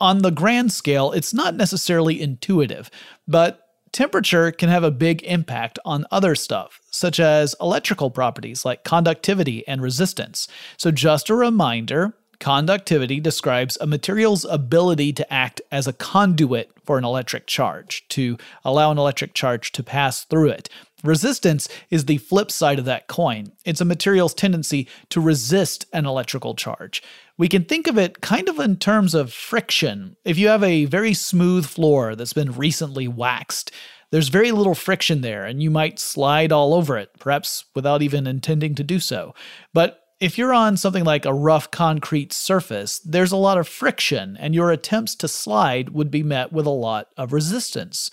on 0.00 0.18
the 0.18 0.30
grand 0.30 0.72
scale, 0.72 1.12
it's 1.12 1.34
not 1.34 1.56
necessarily 1.56 2.20
intuitive, 2.20 2.90
but 3.26 3.68
temperature 3.92 4.52
can 4.52 4.68
have 4.68 4.84
a 4.84 4.90
big 4.90 5.22
impact 5.22 5.78
on 5.84 6.06
other 6.10 6.34
stuff, 6.34 6.80
such 6.90 7.18
as 7.18 7.54
electrical 7.60 8.10
properties 8.10 8.64
like 8.64 8.84
conductivity 8.84 9.66
and 9.66 9.82
resistance. 9.82 10.48
So, 10.76 10.90
just 10.90 11.30
a 11.30 11.34
reminder 11.34 12.14
Conductivity 12.40 13.18
describes 13.18 13.76
a 13.80 13.86
material's 13.86 14.44
ability 14.44 15.12
to 15.12 15.32
act 15.32 15.60
as 15.72 15.86
a 15.86 15.92
conduit 15.92 16.70
for 16.84 16.96
an 16.96 17.04
electric 17.04 17.46
charge, 17.46 18.06
to 18.08 18.38
allow 18.64 18.90
an 18.92 18.98
electric 18.98 19.34
charge 19.34 19.72
to 19.72 19.82
pass 19.82 20.24
through 20.24 20.50
it. 20.50 20.68
Resistance 21.02 21.68
is 21.90 22.04
the 22.04 22.18
flip 22.18 22.50
side 22.50 22.78
of 22.78 22.84
that 22.84 23.08
coin. 23.08 23.52
It's 23.64 23.80
a 23.80 23.84
material's 23.84 24.34
tendency 24.34 24.88
to 25.10 25.20
resist 25.20 25.86
an 25.92 26.06
electrical 26.06 26.54
charge. 26.54 27.02
We 27.36 27.48
can 27.48 27.64
think 27.64 27.86
of 27.86 27.98
it 27.98 28.20
kind 28.20 28.48
of 28.48 28.58
in 28.58 28.76
terms 28.76 29.14
of 29.14 29.32
friction. 29.32 30.16
If 30.24 30.38
you 30.38 30.48
have 30.48 30.62
a 30.62 30.86
very 30.86 31.14
smooth 31.14 31.66
floor 31.66 32.14
that's 32.14 32.32
been 32.32 32.52
recently 32.52 33.06
waxed, 33.06 33.70
there's 34.10 34.28
very 34.28 34.52
little 34.52 34.74
friction 34.74 35.20
there, 35.20 35.44
and 35.44 35.62
you 35.62 35.70
might 35.70 35.98
slide 35.98 36.50
all 36.50 36.72
over 36.72 36.96
it, 36.96 37.10
perhaps 37.18 37.66
without 37.74 38.00
even 38.00 38.26
intending 38.26 38.74
to 38.76 38.84
do 38.84 38.98
so. 39.00 39.34
But 39.74 40.00
if 40.20 40.36
you're 40.36 40.52
on 40.52 40.76
something 40.76 41.04
like 41.04 41.24
a 41.24 41.34
rough 41.34 41.70
concrete 41.70 42.32
surface, 42.32 42.98
there's 43.00 43.32
a 43.32 43.36
lot 43.36 43.58
of 43.58 43.68
friction, 43.68 44.36
and 44.38 44.54
your 44.54 44.70
attempts 44.70 45.14
to 45.16 45.28
slide 45.28 45.90
would 45.90 46.10
be 46.10 46.22
met 46.22 46.52
with 46.52 46.66
a 46.66 46.70
lot 46.70 47.08
of 47.16 47.32
resistance. 47.32 48.10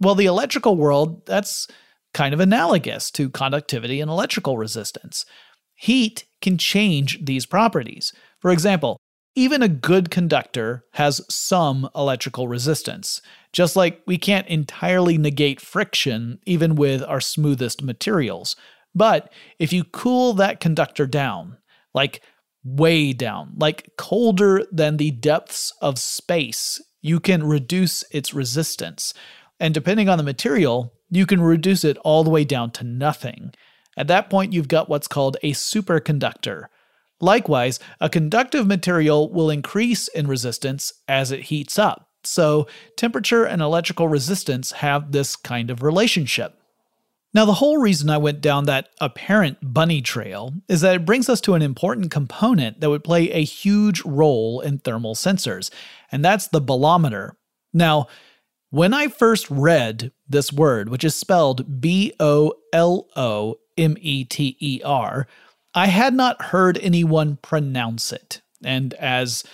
Well, 0.00 0.14
the 0.14 0.26
electrical 0.26 0.76
world, 0.76 1.24
that's 1.26 1.68
kind 2.12 2.34
of 2.34 2.40
analogous 2.40 3.10
to 3.12 3.30
conductivity 3.30 4.00
and 4.00 4.10
electrical 4.10 4.58
resistance. 4.58 5.24
Heat 5.76 6.24
can 6.40 6.58
change 6.58 7.24
these 7.24 7.46
properties. 7.46 8.12
For 8.40 8.50
example, 8.50 8.98
even 9.34 9.62
a 9.62 9.68
good 9.68 10.10
conductor 10.10 10.84
has 10.94 11.20
some 11.28 11.88
electrical 11.94 12.48
resistance, 12.48 13.20
just 13.52 13.76
like 13.76 14.00
we 14.06 14.16
can't 14.16 14.48
entirely 14.48 15.18
negate 15.18 15.60
friction 15.60 16.40
even 16.46 16.74
with 16.74 17.02
our 17.02 17.20
smoothest 17.20 17.82
materials. 17.82 18.56
But 18.96 19.30
if 19.58 19.74
you 19.74 19.84
cool 19.84 20.32
that 20.34 20.58
conductor 20.58 21.06
down, 21.06 21.58
like 21.94 22.22
way 22.64 23.12
down, 23.12 23.52
like 23.58 23.90
colder 23.98 24.64
than 24.72 24.96
the 24.96 25.10
depths 25.10 25.72
of 25.82 25.98
space, 25.98 26.80
you 27.02 27.20
can 27.20 27.46
reduce 27.46 28.02
its 28.10 28.32
resistance. 28.32 29.12
And 29.60 29.74
depending 29.74 30.08
on 30.08 30.16
the 30.16 30.24
material, 30.24 30.94
you 31.10 31.26
can 31.26 31.42
reduce 31.42 31.84
it 31.84 31.98
all 31.98 32.24
the 32.24 32.30
way 32.30 32.42
down 32.42 32.70
to 32.72 32.84
nothing. 32.84 33.52
At 33.98 34.08
that 34.08 34.30
point, 34.30 34.54
you've 34.54 34.66
got 34.66 34.88
what's 34.88 35.08
called 35.08 35.36
a 35.42 35.52
superconductor. 35.52 36.64
Likewise, 37.20 37.78
a 38.00 38.08
conductive 38.08 38.66
material 38.66 39.30
will 39.30 39.50
increase 39.50 40.08
in 40.08 40.26
resistance 40.26 40.92
as 41.06 41.30
it 41.30 41.44
heats 41.44 41.78
up. 41.78 42.08
So, 42.24 42.66
temperature 42.96 43.44
and 43.44 43.62
electrical 43.62 44.08
resistance 44.08 44.72
have 44.72 45.12
this 45.12 45.36
kind 45.36 45.70
of 45.70 45.82
relationship. 45.82 46.55
Now, 47.36 47.44
the 47.44 47.52
whole 47.52 47.76
reason 47.76 48.08
I 48.08 48.16
went 48.16 48.40
down 48.40 48.64
that 48.64 48.88
apparent 48.98 49.58
bunny 49.60 50.00
trail 50.00 50.54
is 50.68 50.80
that 50.80 50.94
it 50.96 51.04
brings 51.04 51.28
us 51.28 51.38
to 51.42 51.52
an 51.52 51.60
important 51.60 52.10
component 52.10 52.80
that 52.80 52.88
would 52.88 53.04
play 53.04 53.30
a 53.30 53.44
huge 53.44 54.02
role 54.06 54.62
in 54.62 54.78
thermal 54.78 55.14
sensors, 55.14 55.70
and 56.10 56.24
that's 56.24 56.48
the 56.48 56.62
bolometer. 56.62 57.36
Now, 57.74 58.06
when 58.70 58.94
I 58.94 59.08
first 59.08 59.50
read 59.50 60.12
this 60.26 60.50
word, 60.50 60.88
which 60.88 61.04
is 61.04 61.14
spelled 61.14 61.78
B 61.78 62.14
O 62.18 62.54
L 62.72 63.06
O 63.16 63.56
M 63.76 63.98
E 64.00 64.24
T 64.24 64.56
E 64.58 64.80
R, 64.82 65.26
I 65.74 65.88
had 65.88 66.14
not 66.14 66.40
heard 66.40 66.78
anyone 66.78 67.36
pronounce 67.42 68.14
it. 68.14 68.40
And 68.64 68.94
as 68.94 69.44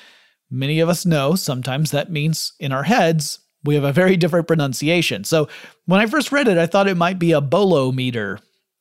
many 0.49 0.79
of 0.79 0.89
us 0.89 1.05
know, 1.05 1.35
sometimes 1.35 1.91
that 1.91 2.13
means 2.13 2.53
in 2.61 2.71
our 2.71 2.85
heads, 2.85 3.41
we 3.65 3.75
have 3.75 3.85
a 3.85 3.93
very 3.93 4.17
different 4.17 4.47
pronunciation. 4.47 5.25
So 5.25 5.49
when 5.87 6.01
I 6.01 6.07
first 6.07 6.33
read 6.33 6.49
it, 6.49 6.59
I 6.59 6.67
thought 6.67 6.89
it 6.89 6.97
might 6.97 7.19
be 7.19 7.33
a 7.33 7.41
bolometer. 7.41 8.39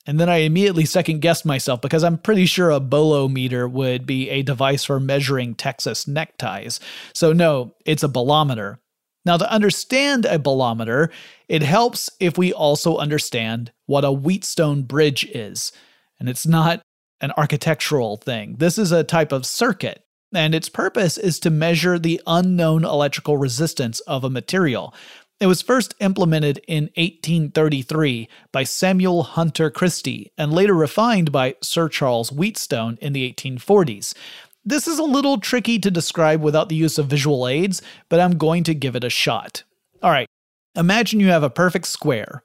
And 0.07 0.19
then 0.19 0.29
I 0.29 0.37
immediately 0.37 0.85
second 0.85 1.21
guessed 1.21 1.45
myself 1.45 1.81
because 1.81 2.03
I'm 2.03 2.17
pretty 2.17 2.45
sure 2.45 2.71
a 2.71 2.79
bolometer 2.79 3.67
would 3.67 4.07
be 4.07 4.29
a 4.29 4.41
device 4.41 4.83
for 4.83 4.99
measuring 4.99 5.53
Texas 5.53 6.07
neckties. 6.07 6.79
So, 7.13 7.33
no, 7.33 7.75
it's 7.85 8.01
a 8.01 8.09
bolometer. 8.09 8.79
Now, 9.25 9.37
to 9.37 9.51
understand 9.51 10.25
a 10.25 10.39
bolometer, 10.39 11.11
it 11.47 11.61
helps 11.61 12.09
if 12.19 12.37
we 12.37 12.51
also 12.51 12.97
understand 12.97 13.71
what 13.85 14.03
a 14.03 14.11
Wheatstone 14.11 14.87
bridge 14.87 15.25
is. 15.25 15.71
And 16.19 16.27
it's 16.27 16.47
not 16.47 16.81
an 17.21 17.31
architectural 17.37 18.17
thing, 18.17 18.55
this 18.57 18.79
is 18.79 18.91
a 18.91 19.03
type 19.03 19.31
of 19.31 19.45
circuit 19.45 20.03
and 20.33 20.55
its 20.55 20.69
purpose 20.69 21.17
is 21.17 21.39
to 21.39 21.49
measure 21.49 21.99
the 21.99 22.21
unknown 22.25 22.83
electrical 22.83 23.37
resistance 23.37 23.99
of 24.01 24.23
a 24.23 24.29
material. 24.29 24.93
It 25.39 25.47
was 25.47 25.63
first 25.63 25.95
implemented 25.99 26.59
in 26.67 26.85
1833 26.95 28.29
by 28.51 28.63
Samuel 28.63 29.23
Hunter 29.23 29.71
Christie 29.71 30.31
and 30.37 30.53
later 30.53 30.75
refined 30.75 31.31
by 31.31 31.55
Sir 31.63 31.89
Charles 31.89 32.31
Wheatstone 32.31 32.99
in 33.01 33.13
the 33.13 33.33
1840s. 33.33 34.13
This 34.63 34.87
is 34.87 34.99
a 34.99 35.03
little 35.03 35.39
tricky 35.39 35.79
to 35.79 35.89
describe 35.89 36.41
without 36.41 36.69
the 36.69 36.75
use 36.75 36.99
of 36.99 37.07
visual 37.07 37.47
aids, 37.47 37.81
but 38.07 38.19
I'm 38.19 38.37
going 38.37 38.63
to 38.65 38.75
give 38.75 38.95
it 38.95 39.03
a 39.03 39.09
shot. 39.09 39.63
All 40.03 40.11
right, 40.11 40.27
imagine 40.75 41.19
you 41.19 41.29
have 41.29 41.41
a 41.41 41.49
perfect 41.49 41.87
square. 41.87 42.43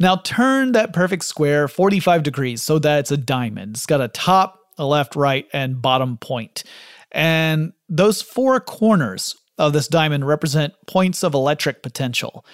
Now 0.00 0.16
turn 0.16 0.72
that 0.72 0.92
perfect 0.92 1.24
square 1.24 1.68
45 1.68 2.24
degrees 2.24 2.62
so 2.62 2.80
that 2.80 2.98
it's 2.98 3.12
a 3.12 3.16
diamond. 3.16 3.76
It's 3.76 3.86
got 3.86 4.00
a 4.00 4.08
top, 4.08 4.58
a 4.76 4.84
left, 4.84 5.14
right, 5.14 5.46
and 5.52 5.80
bottom 5.80 6.16
point. 6.16 6.64
And 7.12 7.72
those 7.88 8.22
four 8.22 8.58
corners 8.60 9.36
of 9.58 9.72
this 9.72 9.88
diamond 9.88 10.26
represent 10.26 10.74
points 10.86 11.22
of 11.22 11.34
electric 11.34 11.82
potential. 11.82 12.44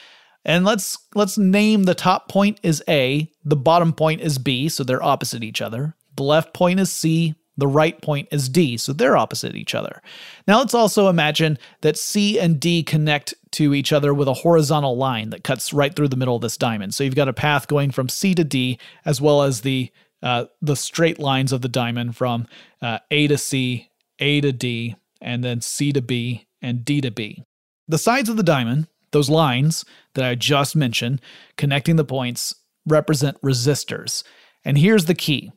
And 0.44 0.64
let's 0.64 0.98
let's 1.14 1.38
name 1.38 1.84
the 1.84 1.94
top 1.94 2.28
point 2.28 2.58
is 2.62 2.82
A, 2.88 3.30
the 3.44 3.56
bottom 3.56 3.92
point 3.92 4.20
is 4.20 4.38
B, 4.38 4.68
so 4.68 4.84
they're 4.84 5.02
opposite 5.02 5.42
each 5.42 5.60
other. 5.60 5.94
The 6.16 6.22
left 6.22 6.54
point 6.54 6.80
is 6.80 6.90
C, 6.90 7.34
the 7.56 7.66
right 7.66 8.00
point 8.00 8.28
is 8.30 8.48
D, 8.48 8.76
so 8.76 8.92
they're 8.92 9.16
opposite 9.16 9.56
each 9.56 9.74
other. 9.74 10.00
Now 10.46 10.58
let's 10.58 10.74
also 10.74 11.08
imagine 11.08 11.58
that 11.80 11.98
C 11.98 12.38
and 12.38 12.58
D 12.58 12.82
connect 12.82 13.34
to 13.52 13.74
each 13.74 13.92
other 13.92 14.14
with 14.14 14.28
a 14.28 14.34
horizontal 14.34 14.96
line 14.96 15.30
that 15.30 15.44
cuts 15.44 15.72
right 15.72 15.94
through 15.94 16.08
the 16.08 16.16
middle 16.16 16.36
of 16.36 16.42
this 16.42 16.56
diamond. 16.56 16.94
So 16.94 17.04
you've 17.04 17.16
got 17.16 17.28
a 17.28 17.32
path 17.32 17.66
going 17.66 17.90
from 17.90 18.08
C 18.08 18.34
to 18.34 18.44
D, 18.44 18.78
as 19.04 19.20
well 19.20 19.42
as 19.42 19.62
the 19.62 19.90
uh, 20.22 20.46
the 20.62 20.76
straight 20.76 21.18
lines 21.18 21.52
of 21.52 21.60
the 21.60 21.68
diamond 21.68 22.16
from 22.16 22.46
uh, 22.82 22.98
A 23.10 23.26
to 23.28 23.38
C, 23.38 23.87
A 24.20 24.40
to 24.40 24.52
D, 24.52 24.96
and 25.20 25.42
then 25.42 25.60
C 25.60 25.92
to 25.92 26.02
B, 26.02 26.46
and 26.60 26.84
D 26.84 27.00
to 27.00 27.10
B. 27.10 27.44
The 27.86 27.98
sides 27.98 28.28
of 28.28 28.36
the 28.36 28.42
diamond, 28.42 28.88
those 29.12 29.30
lines 29.30 29.84
that 30.14 30.24
I 30.24 30.34
just 30.34 30.76
mentioned, 30.76 31.20
connecting 31.56 31.96
the 31.96 32.04
points, 32.04 32.54
represent 32.86 33.40
resistors. 33.40 34.22
And 34.64 34.78
here's 34.78 35.06
the 35.06 35.14
key 35.14 35.52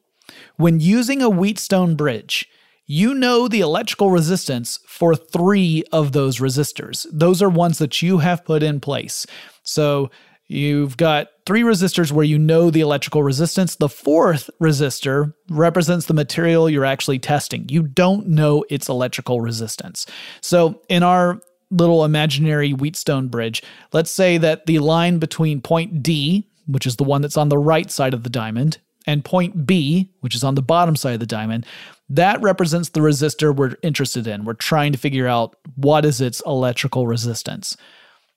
when 0.55 0.79
using 0.79 1.21
a 1.21 1.29
Wheatstone 1.29 1.95
bridge, 1.95 2.47
you 2.85 3.13
know 3.13 3.47
the 3.47 3.61
electrical 3.61 4.11
resistance 4.11 4.79
for 4.85 5.15
three 5.15 5.83
of 5.91 6.11
those 6.11 6.39
resistors. 6.39 7.05
Those 7.11 7.41
are 7.41 7.49
ones 7.49 7.77
that 7.79 8.01
you 8.01 8.19
have 8.19 8.45
put 8.45 8.63
in 8.63 8.79
place. 8.79 9.25
So 9.63 10.11
you've 10.51 10.97
got 10.97 11.29
three 11.45 11.61
resistors 11.61 12.11
where 12.11 12.25
you 12.25 12.37
know 12.37 12.69
the 12.69 12.81
electrical 12.81 13.23
resistance. 13.23 13.75
The 13.75 13.89
fourth 13.89 14.49
resistor 14.61 15.33
represents 15.49 16.05
the 16.05 16.13
material 16.13 16.69
you're 16.69 16.85
actually 16.85 17.19
testing. 17.19 17.67
You 17.69 17.83
don't 17.83 18.27
know 18.27 18.65
its 18.69 18.89
electrical 18.89 19.41
resistance. 19.41 20.05
So 20.41 20.81
in 20.89 21.03
our 21.03 21.39
little 21.71 22.03
imaginary 22.03 22.73
Wheatstone 22.73 23.29
bridge, 23.29 23.63
let's 23.93 24.11
say 24.11 24.37
that 24.39 24.65
the 24.65 24.79
line 24.79 25.19
between 25.19 25.61
point 25.61 26.03
D, 26.03 26.47
which 26.67 26.85
is 26.85 26.97
the 26.97 27.03
one 27.03 27.21
that's 27.21 27.37
on 27.37 27.49
the 27.49 27.57
right 27.57 27.89
side 27.89 28.13
of 28.13 28.23
the 28.23 28.29
diamond, 28.29 28.77
and 29.07 29.25
point 29.25 29.65
B, 29.65 30.11
which 30.19 30.35
is 30.35 30.43
on 30.43 30.55
the 30.55 30.61
bottom 30.61 30.95
side 30.95 31.13
of 31.13 31.19
the 31.19 31.25
diamond, 31.25 31.65
that 32.09 32.41
represents 32.41 32.89
the 32.89 32.99
resistor 32.99 33.55
we're 33.55 33.77
interested 33.83 34.27
in. 34.27 34.43
We're 34.43 34.53
trying 34.53 34.91
to 34.91 34.97
figure 34.97 35.27
out 35.27 35.55
what 35.75 36.03
is 36.03 36.19
its 36.19 36.41
electrical 36.45 37.07
resistance. 37.07 37.77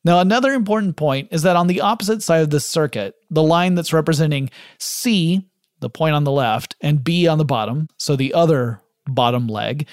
Now, 0.05 0.21
another 0.21 0.53
important 0.53 0.97
point 0.97 1.29
is 1.31 1.43
that 1.43 1.57
on 1.57 1.67
the 1.67 1.81
opposite 1.81 2.23
side 2.23 2.43
of 2.43 2.51
this 2.51 2.67
circuit, 2.67 3.15
the 3.31 3.43
line 3.43 3.75
that's 3.75 3.93
representing 3.93 4.51
C, 4.79 5.49
the 5.81 5.91
point 5.91 6.15
on 6.15 6.25
the 6.25 6.33
left, 6.33 6.77
and 6.81 7.03
B 7.03 7.27
on 7.27 7.39
the 7.39 7.45
bottom, 7.45 7.89
so 7.99 8.15
the 8.15 8.35
other 8.35 8.83
bottom 9.07 9.47
leg, 9.47 9.89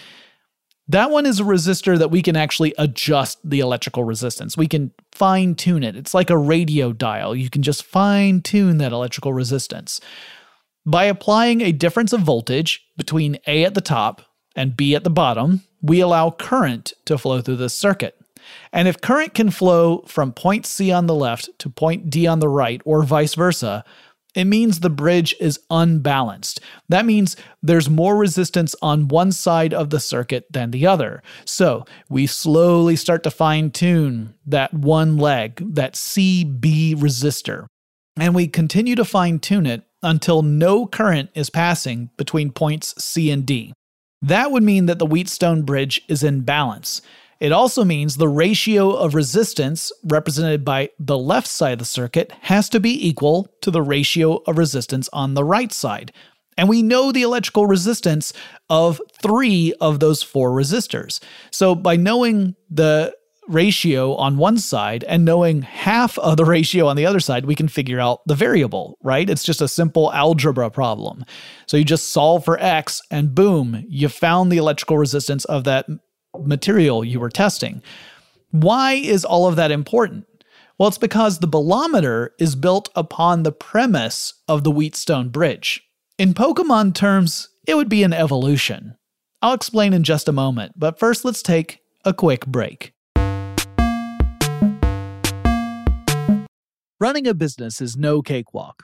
that 0.88 1.12
one 1.12 1.26
is 1.26 1.40
a 1.40 1.44
resistor 1.44 1.98
that 1.98 2.12
we 2.12 2.22
can 2.22 2.36
actually 2.36 2.74
adjust 2.78 3.38
the 3.50 3.62
electrical 3.62 4.04
resistance. 4.04 4.58
We 4.58 4.68
can 4.68 4.92
fine 5.14 5.56
tune 5.56 5.84
it. 5.84 5.96
It's 5.96 6.14
like 6.14 6.30
a 6.30 6.38
radio 6.38 6.92
dial. 6.92 7.34
You 7.34 7.50
can 7.50 7.62
just 7.62 7.84
fine 7.84 8.42
tune 8.42 8.78
that 8.80 8.92
electrical 8.92 9.32
resistance. 9.32 10.02
By 10.86 11.06
applying 11.06 11.62
a 11.62 11.72
difference 11.72 12.12
of 12.12 12.22
voltage 12.22 12.86
between 12.98 13.38
A 13.48 13.64
at 13.64 13.76
the 13.76 13.82
top 13.82 14.24
and 14.56 14.76
B 14.76 14.94
at 14.94 15.06
the 15.06 15.10
bottom, 15.10 15.62
we 15.82 16.02
allow 16.02 16.32
current 16.32 16.92
to 17.06 17.18
flow 17.18 17.40
through 17.40 17.58
this 17.58 17.74
circuit. 17.74 18.18
And 18.72 18.88
if 18.88 19.02
current 19.02 19.34
can 19.34 19.52
flow 19.52 20.04
from 20.08 20.34
point 20.34 20.66
C 20.66 20.92
on 20.92 21.08
the 21.08 21.16
left 21.16 21.50
to 21.60 21.70
point 21.70 22.10
D 22.10 22.28
on 22.28 22.40
the 22.40 22.50
right, 22.50 22.82
or 22.86 23.04
vice 23.04 23.36
versa, 23.36 23.84
it 24.34 24.46
means 24.46 24.80
the 24.80 24.90
bridge 24.90 25.36
is 25.40 25.60
unbalanced. 25.70 26.62
That 26.88 27.06
means 27.06 27.36
there's 27.62 27.90
more 27.90 28.16
resistance 28.16 28.76
on 28.82 29.10
one 29.10 29.32
side 29.32 29.74
of 29.74 29.90
the 29.90 30.00
circuit 30.00 30.46
than 30.50 30.72
the 30.72 30.88
other. 30.88 31.22
So 31.46 31.86
we 32.10 32.28
slowly 32.28 32.96
start 32.96 33.24
to 33.24 33.32
fine 33.32 33.72
tune 33.72 34.34
that 34.46 34.74
one 34.74 35.18
leg, 35.18 35.76
that 35.76 35.96
CB 35.96 36.96
resistor. 36.96 37.66
And 38.18 38.34
we 38.34 38.48
continue 38.48 38.96
to 38.96 39.06
fine 39.06 39.40
tune 39.40 39.66
it 39.66 39.84
until 40.04 40.42
no 40.42 40.86
current 40.86 41.30
is 41.36 41.50
passing 41.50 42.10
between 42.18 42.52
points 42.52 42.94
C 43.04 43.32
and 43.32 43.46
D. 43.46 43.74
That 44.22 44.52
would 44.52 44.64
mean 44.64 44.86
that 44.86 45.00
the 45.00 45.06
Wheatstone 45.06 45.64
bridge 45.64 46.02
is 46.08 46.24
in 46.24 46.42
balance. 46.42 47.02
It 47.42 47.52
also 47.52 47.84
means 47.84 48.16
the 48.16 48.30
ratio 48.30 48.92
of 48.92 49.16
resistance 49.16 49.92
represented 50.04 50.64
by 50.64 50.92
the 51.00 51.18
left 51.18 51.48
side 51.48 51.74
of 51.74 51.80
the 51.80 51.86
circuit 51.86 52.32
has 52.42 52.70
to 52.70 52.80
be 52.80 53.08
equal 53.08 53.48
to 53.62 53.72
the 53.72 53.82
ratio 53.82 54.44
of 54.46 54.60
resistance 54.60 55.10
on 55.12 55.34
the 55.34 55.44
right 55.44 55.72
side. 55.72 56.14
And 56.56 56.70
we 56.70 56.84
know 56.84 57.12
the 57.12 57.24
electrical 57.24 57.66
resistance 57.66 58.32
of 58.70 59.02
three 59.24 59.74
of 59.82 60.00
those 60.00 60.22
four 60.22 60.52
resistors. 60.52 61.20
So 61.50 61.74
by 61.74 61.96
knowing 61.96 62.56
the 62.70 63.16
ratio 63.48 64.14
on 64.18 64.38
one 64.38 64.60
side 64.60 65.04
and 65.06 65.26
knowing 65.26 65.64
half 65.64 66.20
of 66.20 66.38
the 66.38 66.46
ratio 66.58 66.86
on 66.86 66.96
the 66.96 67.08
other 67.08 67.20
side, 67.20 67.46
we 67.48 67.56
can 67.56 67.68
figure 67.68 68.00
out 68.00 68.22
the 68.28 68.36
variable, 68.36 69.00
right? 69.02 69.28
It's 69.28 69.44
just 69.44 69.64
a 69.64 69.68
simple 69.68 70.14
algebra 70.14 70.70
problem. 70.70 71.26
So 71.66 71.76
you 71.76 71.86
just 71.86 72.10
solve 72.10 72.46
for 72.46 72.60
x 72.60 73.02
and 73.10 73.34
boom, 73.34 73.84
you 73.90 74.10
found 74.10 74.52
the 74.52 74.58
electrical 74.58 75.00
resistance 75.00 75.44
of 75.46 75.64
that 75.64 75.88
material 76.40 77.04
you 77.04 77.20
were 77.20 77.30
testing. 77.30 77.82
Why 78.52 78.94
is 78.94 79.26
all 79.26 79.48
of 79.48 79.56
that 79.56 79.72
important? 79.72 80.26
Well, 80.78 80.88
it's 80.88 80.98
because 80.98 81.40
the 81.40 81.48
bolometer 81.48 82.34
is 82.40 82.56
built 82.56 82.90
upon 82.96 83.44
the 83.44 83.52
premise 83.52 84.34
of 84.48 84.64
the 84.64 84.72
Wheatstone 84.72 85.30
Bridge. 85.30 85.84
In 86.18 86.34
Pokemon 86.34 86.96
terms, 86.96 87.50
it 87.68 87.76
would 87.76 87.90
be 87.90 88.04
an 88.04 88.14
evolution. 88.14 88.96
I'll 89.42 89.54
explain 89.54 89.94
in 89.94 90.04
just 90.04 90.28
a 90.28 90.34
moment, 90.34 90.74
but 90.76 91.00
first 91.00 91.24
let's 91.24 91.42
take 91.42 91.80
a 92.04 92.14
quick 92.14 92.46
break. 92.46 92.94
Running 97.00 97.28
a 97.28 97.34
business 97.34 97.82
is 97.82 97.98
no 97.98 98.22
cakewalk. 98.22 98.84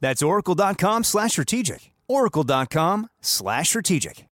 That's 0.00 0.22
oracle.com 0.22 1.04
slash 1.04 1.32
strategic. 1.32 1.92
Oracle.com 2.08 3.08
slash 3.20 3.68
strategic. 3.68 4.26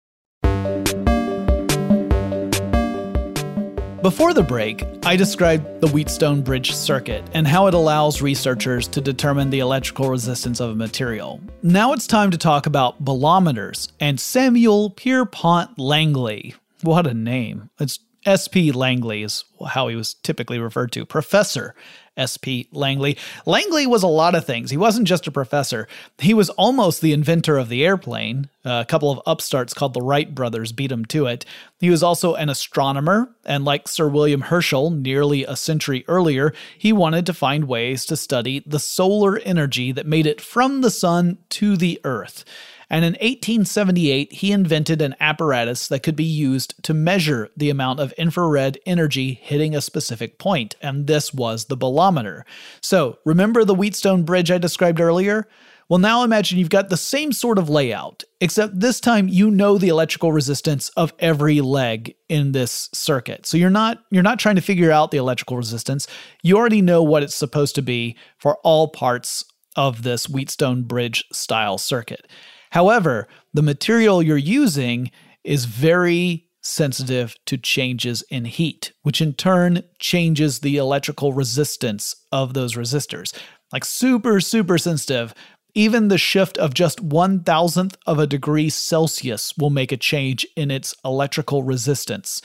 Before 4.03 4.33
the 4.33 4.43
break, 4.43 4.83
I 5.05 5.15
described 5.15 5.79
the 5.79 5.87
Wheatstone 5.87 6.41
Bridge 6.41 6.73
circuit 6.73 7.23
and 7.33 7.47
how 7.47 7.67
it 7.67 7.73
allows 7.73 8.21
researchers 8.21 8.85
to 8.89 8.99
determine 8.99 9.49
the 9.49 9.59
electrical 9.59 10.09
resistance 10.09 10.59
of 10.59 10.71
a 10.71 10.75
material. 10.75 11.39
Now 11.61 11.93
it's 11.93 12.05
time 12.05 12.29
to 12.31 12.37
talk 12.37 12.65
about 12.65 13.01
bolometers 13.05 13.93
and 14.01 14.19
Samuel 14.19 14.89
Pierpont 14.89 15.79
Langley. 15.79 16.53
What 16.81 17.07
a 17.07 17.13
name. 17.13 17.69
It's 17.79 17.99
S.P. 18.25 18.73
Langley 18.73 19.23
is 19.23 19.45
how 19.69 19.87
he 19.87 19.95
was 19.95 20.15
typically 20.15 20.59
referred 20.59 20.91
to. 20.91 21.05
Professor 21.05 21.73
S.P. 22.15 22.69
Langley. 22.71 23.17
Langley 23.45 23.87
was 23.87 24.03
a 24.03 24.07
lot 24.07 24.35
of 24.35 24.45
things. 24.45 24.69
He 24.69 24.77
wasn't 24.77 25.07
just 25.07 25.27
a 25.27 25.31
professor, 25.31 25.87
he 26.17 26.33
was 26.33 26.49
almost 26.51 27.01
the 27.01 27.13
inventor 27.13 27.57
of 27.57 27.69
the 27.69 27.85
airplane. 27.85 28.49
Uh, 28.65 28.81
a 28.81 28.85
couple 28.85 29.11
of 29.11 29.21
upstarts 29.25 29.73
called 29.73 29.93
the 29.93 30.01
Wright 30.01 30.33
brothers 30.33 30.71
beat 30.71 30.91
him 30.91 31.03
to 31.05 31.25
it. 31.25 31.43
He 31.79 31.89
was 31.89 32.01
also 32.01 32.35
an 32.35 32.47
astronomer, 32.49 33.29
and 33.45 33.65
like 33.65 33.89
Sir 33.89 34.07
William 34.07 34.41
Herschel 34.41 34.89
nearly 34.89 35.43
a 35.43 35.57
century 35.57 36.05
earlier, 36.07 36.53
he 36.77 36.93
wanted 36.93 37.25
to 37.25 37.33
find 37.33 37.65
ways 37.65 38.05
to 38.05 38.15
study 38.15 38.63
the 38.65 38.79
solar 38.79 39.37
energy 39.39 39.91
that 39.91 40.05
made 40.05 40.25
it 40.25 40.39
from 40.39 40.81
the 40.81 40.91
sun 40.91 41.39
to 41.49 41.75
the 41.75 41.99
earth 42.05 42.45
and 42.89 43.05
in 43.05 43.13
1878 43.13 44.33
he 44.33 44.51
invented 44.51 45.01
an 45.01 45.15
apparatus 45.19 45.87
that 45.87 46.03
could 46.03 46.15
be 46.15 46.23
used 46.23 46.81
to 46.83 46.93
measure 46.93 47.49
the 47.55 47.69
amount 47.69 47.99
of 47.99 48.13
infrared 48.13 48.77
energy 48.85 49.33
hitting 49.41 49.75
a 49.75 49.81
specific 49.81 50.39
point, 50.39 50.75
and 50.81 51.07
this 51.07 51.33
was 51.33 51.65
the 51.65 51.77
bolometer. 51.77 52.45
So, 52.81 53.17
remember 53.25 53.65
the 53.65 53.75
Wheatstone 53.75 54.23
Bridge 54.23 54.51
I 54.51 54.57
described 54.57 54.99
earlier? 54.99 55.47
Well, 55.89 55.99
now 55.99 56.23
imagine 56.23 56.57
you've 56.57 56.69
got 56.69 56.89
the 56.89 56.97
same 56.97 57.31
sort 57.31 57.59
of 57.59 57.69
layout, 57.69 58.23
except 58.39 58.79
this 58.79 58.99
time 58.99 59.27
you 59.27 59.51
know 59.51 59.77
the 59.77 59.89
electrical 59.89 60.31
resistance 60.31 60.89
of 60.89 61.13
every 61.19 61.61
leg 61.61 62.15
in 62.29 62.51
this 62.51 62.89
circuit. 62.93 63.45
So 63.45 63.57
you're 63.57 63.69
not 63.69 63.99
you're 64.09 64.23
not 64.23 64.39
trying 64.39 64.55
to 64.55 64.61
figure 64.61 64.91
out 64.91 65.11
the 65.11 65.17
electrical 65.17 65.57
resistance. 65.57 66.07
You 66.41 66.57
already 66.57 66.81
know 66.81 67.03
what 67.03 67.23
it's 67.23 67.35
supposed 67.35 67.75
to 67.75 67.81
be 67.81 68.17
for 68.37 68.57
all 68.63 68.87
parts 68.87 69.45
of 69.75 70.03
this 70.03 70.27
Wheatstone 70.27 70.83
bridge 70.83 71.25
style 71.31 71.77
circuit. 71.77 72.27
However, 72.73 73.27
the 73.53 73.61
material 73.61 74.23
you're 74.23 74.35
using 74.35 75.11
is 75.43 75.65
very 75.65 76.47
sensitive 76.63 77.35
to 77.45 77.55
changes 77.55 78.23
in 78.31 78.45
heat, 78.45 78.93
which 79.03 79.21
in 79.21 79.33
turn 79.33 79.83
changes 79.99 80.59
the 80.59 80.77
electrical 80.77 81.33
resistance 81.33 82.15
of 82.31 82.55
those 82.55 82.73
resistors. 82.73 83.31
Like 83.71 83.85
super, 83.85 84.39
super 84.39 84.79
sensitive. 84.79 85.35
Even 85.75 86.07
the 86.07 86.17
shift 86.17 86.57
of 86.57 86.73
just 86.73 86.99
one 86.99 87.43
thousandth 87.43 87.95
of 88.07 88.17
a 88.17 88.25
degree 88.25 88.71
Celsius 88.71 89.55
will 89.55 89.69
make 89.69 89.91
a 89.91 89.97
change 89.97 90.43
in 90.55 90.71
its 90.71 90.95
electrical 91.05 91.61
resistance. 91.61 92.41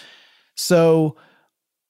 So, 0.57 1.17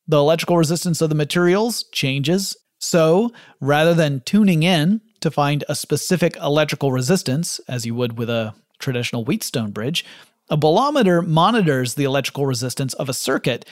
the 0.06 0.18
electrical 0.18 0.56
resistance 0.56 1.00
of 1.00 1.08
the 1.08 1.16
materials 1.16 1.86
changes. 1.90 2.56
So, 2.78 3.32
rather 3.60 3.94
than 3.94 4.22
tuning 4.24 4.62
in 4.62 5.00
to 5.20 5.30
find 5.30 5.64
a 5.68 5.74
specific 5.74 6.36
electrical 6.36 6.92
resistance, 6.92 7.60
as 7.68 7.86
you 7.86 7.94
would 7.94 8.18
with 8.18 8.30
a 8.30 8.54
traditional 8.78 9.24
Wheatstone 9.24 9.72
bridge, 9.72 10.04
a 10.48 10.56
bolometer 10.56 11.22
monitors 11.22 11.94
the 11.94 12.04
electrical 12.04 12.46
resistance 12.46 12.94
of 12.94 13.08
a 13.08 13.14
circuit, 13.14 13.64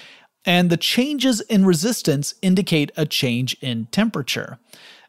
and 0.44 0.70
the 0.70 0.76
changes 0.76 1.40
in 1.42 1.64
resistance 1.64 2.34
indicate 2.42 2.92
a 2.96 3.06
change 3.06 3.56
in 3.60 3.86
temperature. 3.86 4.58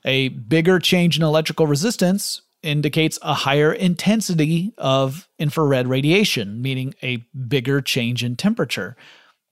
A 0.05 0.29
bigger 0.29 0.79
change 0.79 1.17
in 1.17 1.23
electrical 1.23 1.67
resistance 1.67 2.41
indicates 2.63 3.19
a 3.21 3.33
higher 3.33 3.71
intensity 3.71 4.73
of 4.77 5.27
infrared 5.37 5.87
radiation, 5.87 6.61
meaning 6.61 6.93
a 7.03 7.17
bigger 7.47 7.81
change 7.81 8.23
in 8.23 8.35
temperature. 8.35 8.95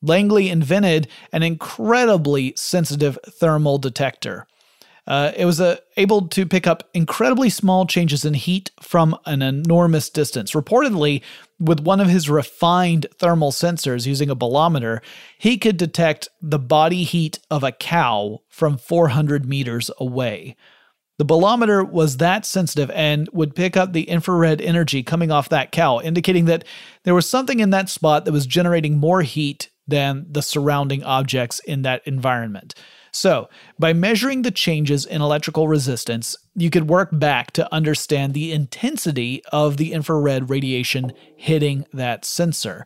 Langley 0.01 0.49
invented 0.49 1.07
an 1.31 1.43
incredibly 1.43 2.53
sensitive 2.55 3.17
thermal 3.27 3.77
detector. 3.77 4.47
Uh, 5.07 5.31
it 5.35 5.45
was 5.45 5.61
uh, 5.61 5.77
able 5.97 6.27
to 6.29 6.45
pick 6.45 6.65
up 6.65 6.89
incredibly 6.93 7.49
small 7.49 7.85
changes 7.85 8.25
in 8.25 8.33
heat 8.33 8.71
from 8.81 9.15
an 9.25 9.41
enormous 9.41 10.09
distance. 10.09 10.53
Reportedly, 10.53 11.21
with 11.59 11.79
one 11.79 12.01
of 12.01 12.07
his 12.07 12.29
refined 12.29 13.05
thermal 13.19 13.51
sensors 13.51 14.07
using 14.07 14.29
a 14.29 14.35
bolometer, 14.35 15.01
he 15.37 15.57
could 15.57 15.77
detect 15.77 16.27
the 16.41 16.59
body 16.59 17.03
heat 17.03 17.39
of 17.51 17.63
a 17.63 17.71
cow 17.71 18.41
from 18.49 18.77
400 18.77 19.47
meters 19.47 19.91
away. 19.99 20.55
The 21.17 21.25
bolometer 21.25 21.83
was 21.83 22.17
that 22.17 22.45
sensitive 22.45 22.91
and 22.91 23.29
would 23.31 23.55
pick 23.55 23.77
up 23.77 23.93
the 23.93 24.03
infrared 24.03 24.59
energy 24.59 25.01
coming 25.01 25.31
off 25.31 25.47
that 25.49 25.71
cow, 25.71 26.01
indicating 26.01 26.45
that 26.45 26.65
there 27.03 27.15
was 27.15 27.29
something 27.29 27.61
in 27.61 27.69
that 27.69 27.89
spot 27.89 28.25
that 28.25 28.33
was 28.33 28.45
generating 28.45 28.97
more 28.97 29.21
heat 29.21 29.69
than 29.87 30.25
the 30.29 30.41
surrounding 30.41 31.03
objects 31.03 31.59
in 31.59 31.83
that 31.83 32.01
environment. 32.05 32.73
So, 33.15 33.47
by 33.79 33.93
measuring 33.93 34.41
the 34.41 34.51
changes 34.51 35.05
in 35.05 35.21
electrical 35.21 35.69
resistance, 35.69 36.35
you 36.53 36.69
could 36.69 36.89
work 36.89 37.07
back 37.13 37.51
to 37.53 37.73
understand 37.73 38.33
the 38.33 38.51
intensity 38.51 39.41
of 39.53 39.77
the 39.77 39.93
infrared 39.93 40.49
radiation 40.49 41.13
hitting 41.37 41.85
that 41.93 42.25
sensor. 42.25 42.85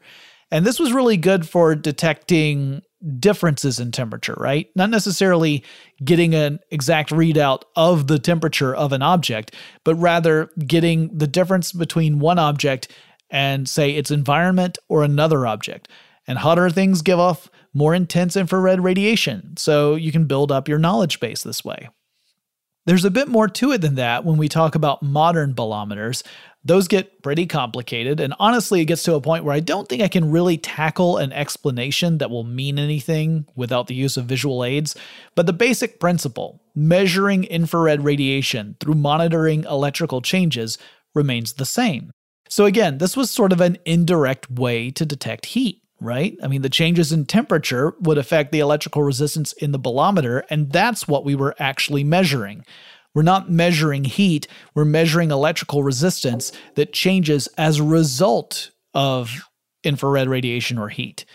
And 0.51 0.67
this 0.67 0.79
was 0.79 0.93
really 0.93 1.17
good 1.17 1.49
for 1.49 1.73
detecting 1.73 2.83
differences 3.19 3.79
in 3.79 3.91
temperature, 3.91 4.35
right? 4.37 4.69
Not 4.75 4.91
necessarily 4.91 5.63
getting 6.05 6.35
an 6.35 6.59
exact 6.69 7.09
readout 7.09 7.63
of 7.75 8.05
the 8.05 8.19
temperature 8.19 8.75
of 8.75 8.93
an 8.93 9.01
object, 9.01 9.55
but 9.83 9.95
rather 9.95 10.51
getting 10.59 11.17
the 11.17 11.27
difference 11.27 11.71
between 11.71 12.19
one 12.19 12.37
object 12.37 12.87
and, 13.31 13.67
say, 13.67 13.95
its 13.95 14.11
environment 14.11 14.77
or 14.89 15.03
another 15.03 15.47
object. 15.47 15.87
And 16.27 16.37
hotter 16.37 16.69
things 16.69 17.01
give 17.01 17.17
off 17.17 17.49
more 17.73 17.93
intense 17.93 18.35
infrared 18.35 18.83
radiation, 18.83 19.55
so 19.57 19.95
you 19.95 20.11
can 20.11 20.25
build 20.25 20.51
up 20.51 20.67
your 20.67 20.79
knowledge 20.79 21.19
base 21.19 21.43
this 21.43 21.63
way. 21.63 21.89
There's 22.85 23.05
a 23.05 23.11
bit 23.11 23.27
more 23.27 23.47
to 23.47 23.71
it 23.71 23.81
than 23.81 23.95
that 23.95 24.25
when 24.25 24.37
we 24.37 24.49
talk 24.49 24.73
about 24.73 25.03
modern 25.03 25.53
bolometers. 25.53 26.23
Those 26.63 26.87
get 26.87 27.21
pretty 27.21 27.45
complicated, 27.45 28.19
and 28.19 28.33
honestly, 28.39 28.81
it 28.81 28.85
gets 28.85 29.03
to 29.03 29.13
a 29.13 29.21
point 29.21 29.43
where 29.43 29.53
I 29.53 29.59
don't 29.59 29.87
think 29.87 30.01
I 30.01 30.07
can 30.07 30.31
really 30.31 30.57
tackle 30.57 31.17
an 31.17 31.31
explanation 31.31 32.17
that 32.17 32.31
will 32.31 32.43
mean 32.43 32.79
anything 32.79 33.45
without 33.55 33.87
the 33.87 33.95
use 33.95 34.17
of 34.17 34.25
visual 34.25 34.63
aids. 34.63 34.95
But 35.35 35.45
the 35.45 35.53
basic 35.53 35.99
principle, 35.99 36.61
measuring 36.75 37.43
infrared 37.45 38.03
radiation 38.03 38.75
through 38.79 38.95
monitoring 38.95 39.63
electrical 39.65 40.21
changes, 40.21 40.77
remains 41.13 41.53
the 41.53 41.65
same. 41.65 42.11
So, 42.49 42.65
again, 42.65 42.97
this 42.97 43.15
was 43.15 43.29
sort 43.29 43.53
of 43.53 43.61
an 43.61 43.77
indirect 43.85 44.49
way 44.49 44.89
to 44.91 45.05
detect 45.05 45.45
heat 45.45 45.83
right? 46.01 46.37
I 46.41 46.47
mean, 46.47 46.61
the 46.61 46.69
changes 46.69 47.11
in 47.11 47.25
temperature 47.25 47.93
would 47.99 48.17
affect 48.17 48.51
the 48.51 48.59
electrical 48.59 49.03
resistance 49.03 49.53
in 49.53 49.71
the 49.71 49.79
bolometer, 49.79 50.45
and 50.49 50.71
that's 50.71 51.07
what 51.07 51.25
we 51.25 51.35
were 51.35 51.55
actually 51.59 52.03
measuring. 52.03 52.65
We're 53.13 53.23
not 53.23 53.49
measuring 53.49 54.03
heat, 54.05 54.47
we're 54.75 54.85
measuring 54.85 55.31
electrical 55.31 55.83
resistance 55.83 56.51
that 56.75 56.93
changes 56.93 57.47
as 57.57 57.79
a 57.79 57.83
result 57.83 58.71
of 58.93 59.31
infrared 59.83 60.27
radiation 60.27 60.77
or 60.77 60.89
heat. 60.89 61.25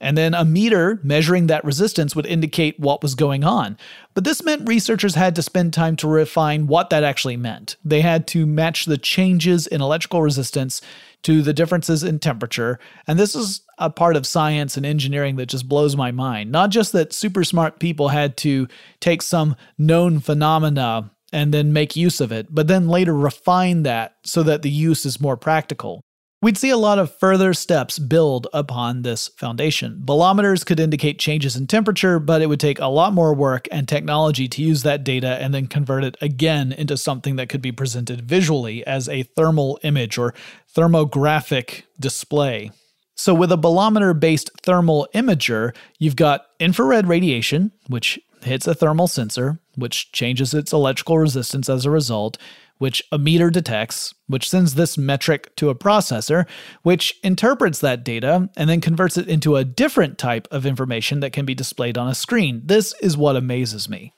And 0.00 0.16
then 0.16 0.32
a 0.32 0.44
meter 0.44 0.98
measuring 1.02 1.46
that 1.48 1.64
resistance 1.64 2.16
would 2.16 2.26
indicate 2.26 2.80
what 2.80 3.02
was 3.02 3.14
going 3.14 3.44
on. 3.44 3.76
But 4.14 4.24
this 4.24 4.42
meant 4.42 4.66
researchers 4.66 5.14
had 5.14 5.34
to 5.36 5.42
spend 5.42 5.74
time 5.74 5.94
to 5.96 6.08
refine 6.08 6.66
what 6.66 6.88
that 6.90 7.04
actually 7.04 7.36
meant. 7.36 7.76
They 7.84 8.00
had 8.00 8.26
to 8.28 8.46
match 8.46 8.86
the 8.86 8.96
changes 8.96 9.66
in 9.66 9.82
electrical 9.82 10.22
resistance 10.22 10.80
to 11.22 11.42
the 11.42 11.52
differences 11.52 12.02
in 12.02 12.18
temperature. 12.18 12.78
And 13.06 13.18
this 13.18 13.34
is 13.34 13.60
a 13.76 13.90
part 13.90 14.16
of 14.16 14.26
science 14.26 14.76
and 14.76 14.86
engineering 14.86 15.36
that 15.36 15.46
just 15.46 15.68
blows 15.68 15.96
my 15.96 16.10
mind. 16.10 16.50
Not 16.50 16.70
just 16.70 16.92
that 16.92 17.12
super 17.12 17.44
smart 17.44 17.78
people 17.78 18.08
had 18.08 18.38
to 18.38 18.68
take 19.00 19.20
some 19.20 19.54
known 19.76 20.20
phenomena 20.20 21.10
and 21.32 21.52
then 21.54 21.72
make 21.72 21.94
use 21.94 22.20
of 22.20 22.32
it, 22.32 22.48
but 22.50 22.68
then 22.68 22.88
later 22.88 23.14
refine 23.14 23.82
that 23.82 24.16
so 24.24 24.42
that 24.42 24.62
the 24.62 24.70
use 24.70 25.04
is 25.04 25.20
more 25.20 25.36
practical. 25.36 26.02
We'd 26.42 26.56
see 26.56 26.70
a 26.70 26.78
lot 26.78 26.98
of 26.98 27.14
further 27.18 27.52
steps 27.52 27.98
build 27.98 28.46
upon 28.54 29.02
this 29.02 29.28
foundation. 29.28 30.00
Bolometers 30.02 30.64
could 30.64 30.80
indicate 30.80 31.18
changes 31.18 31.54
in 31.54 31.66
temperature, 31.66 32.18
but 32.18 32.40
it 32.40 32.46
would 32.46 32.58
take 32.60 32.78
a 32.78 32.86
lot 32.86 33.12
more 33.12 33.34
work 33.34 33.68
and 33.70 33.86
technology 33.86 34.48
to 34.48 34.62
use 34.62 34.82
that 34.82 35.04
data 35.04 35.36
and 35.38 35.52
then 35.52 35.66
convert 35.66 36.02
it 36.02 36.16
again 36.22 36.72
into 36.72 36.96
something 36.96 37.36
that 37.36 37.50
could 37.50 37.60
be 37.60 37.72
presented 37.72 38.22
visually 38.22 38.86
as 38.86 39.06
a 39.06 39.24
thermal 39.24 39.78
image 39.82 40.16
or 40.16 40.32
thermographic 40.74 41.82
display. 42.00 42.70
So, 43.16 43.34
with 43.34 43.52
a 43.52 43.58
bolometer 43.58 44.14
based 44.14 44.50
thermal 44.62 45.08
imager, 45.14 45.76
you've 45.98 46.16
got 46.16 46.46
infrared 46.58 47.06
radiation, 47.06 47.72
which 47.88 48.18
hits 48.42 48.66
a 48.66 48.74
thermal 48.74 49.08
sensor, 49.08 49.60
which 49.80 50.12
changes 50.12 50.54
its 50.54 50.72
electrical 50.72 51.18
resistance 51.18 51.68
as 51.68 51.84
a 51.84 51.90
result 51.90 52.38
which 52.80 53.04
a 53.12 53.18
meter 53.18 53.50
detects, 53.50 54.14
which 54.26 54.48
sends 54.48 54.74
this 54.74 54.96
metric 54.96 55.54
to 55.54 55.68
a 55.68 55.74
processor, 55.74 56.46
which 56.82 57.14
interprets 57.22 57.78
that 57.80 58.02
data 58.02 58.48
and 58.56 58.70
then 58.70 58.80
converts 58.80 59.18
it 59.18 59.28
into 59.28 59.56
a 59.56 59.64
different 59.64 60.16
type 60.16 60.48
of 60.50 60.64
information 60.64 61.20
that 61.20 61.34
can 61.34 61.44
be 61.44 61.54
displayed 61.54 61.98
on 61.98 62.08
a 62.08 62.14
screen. 62.14 62.62
This 62.64 62.94
is 63.02 63.18
what 63.18 63.36
amazes 63.36 63.90
me. 63.90 64.14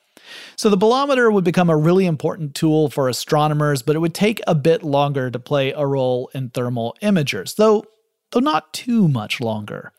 So, 0.54 0.70
the 0.70 0.76
bolometer 0.76 1.28
would 1.28 1.42
become 1.42 1.68
a 1.68 1.76
really 1.76 2.06
important 2.06 2.54
tool 2.54 2.88
for 2.88 3.08
astronomers, 3.08 3.82
but 3.82 3.96
it 3.96 3.98
would 3.98 4.14
take 4.14 4.40
a 4.46 4.54
bit 4.54 4.84
longer 4.84 5.28
to 5.28 5.40
play 5.40 5.72
a 5.72 5.84
role 5.84 6.30
in 6.32 6.50
thermal 6.50 6.96
imagers, 7.02 7.56
though, 7.56 7.84
though 8.30 8.38
not 8.38 8.72
too 8.72 9.08
much 9.08 9.40
longer. 9.40 9.92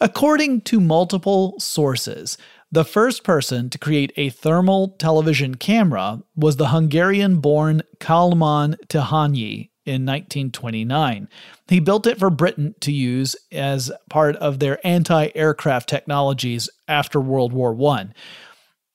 According 0.00 0.60
to 0.62 0.80
multiple 0.80 1.58
sources, 1.58 2.38
the 2.74 2.84
first 2.84 3.22
person 3.22 3.70
to 3.70 3.78
create 3.78 4.12
a 4.16 4.30
thermal 4.30 4.88
television 4.98 5.54
camera 5.54 6.20
was 6.34 6.56
the 6.56 6.68
Hungarian 6.68 7.38
born 7.38 7.82
Kálmán 8.00 8.74
Tihanyi 8.88 9.70
in 9.86 10.04
1929. 10.04 11.28
He 11.68 11.78
built 11.78 12.08
it 12.08 12.18
for 12.18 12.30
Britain 12.30 12.74
to 12.80 12.90
use 12.90 13.36
as 13.52 13.92
part 14.10 14.34
of 14.36 14.58
their 14.58 14.84
anti 14.84 15.28
aircraft 15.36 15.88
technologies 15.88 16.68
after 16.88 17.20
World 17.20 17.52
War 17.52 17.80
I. 17.92 18.08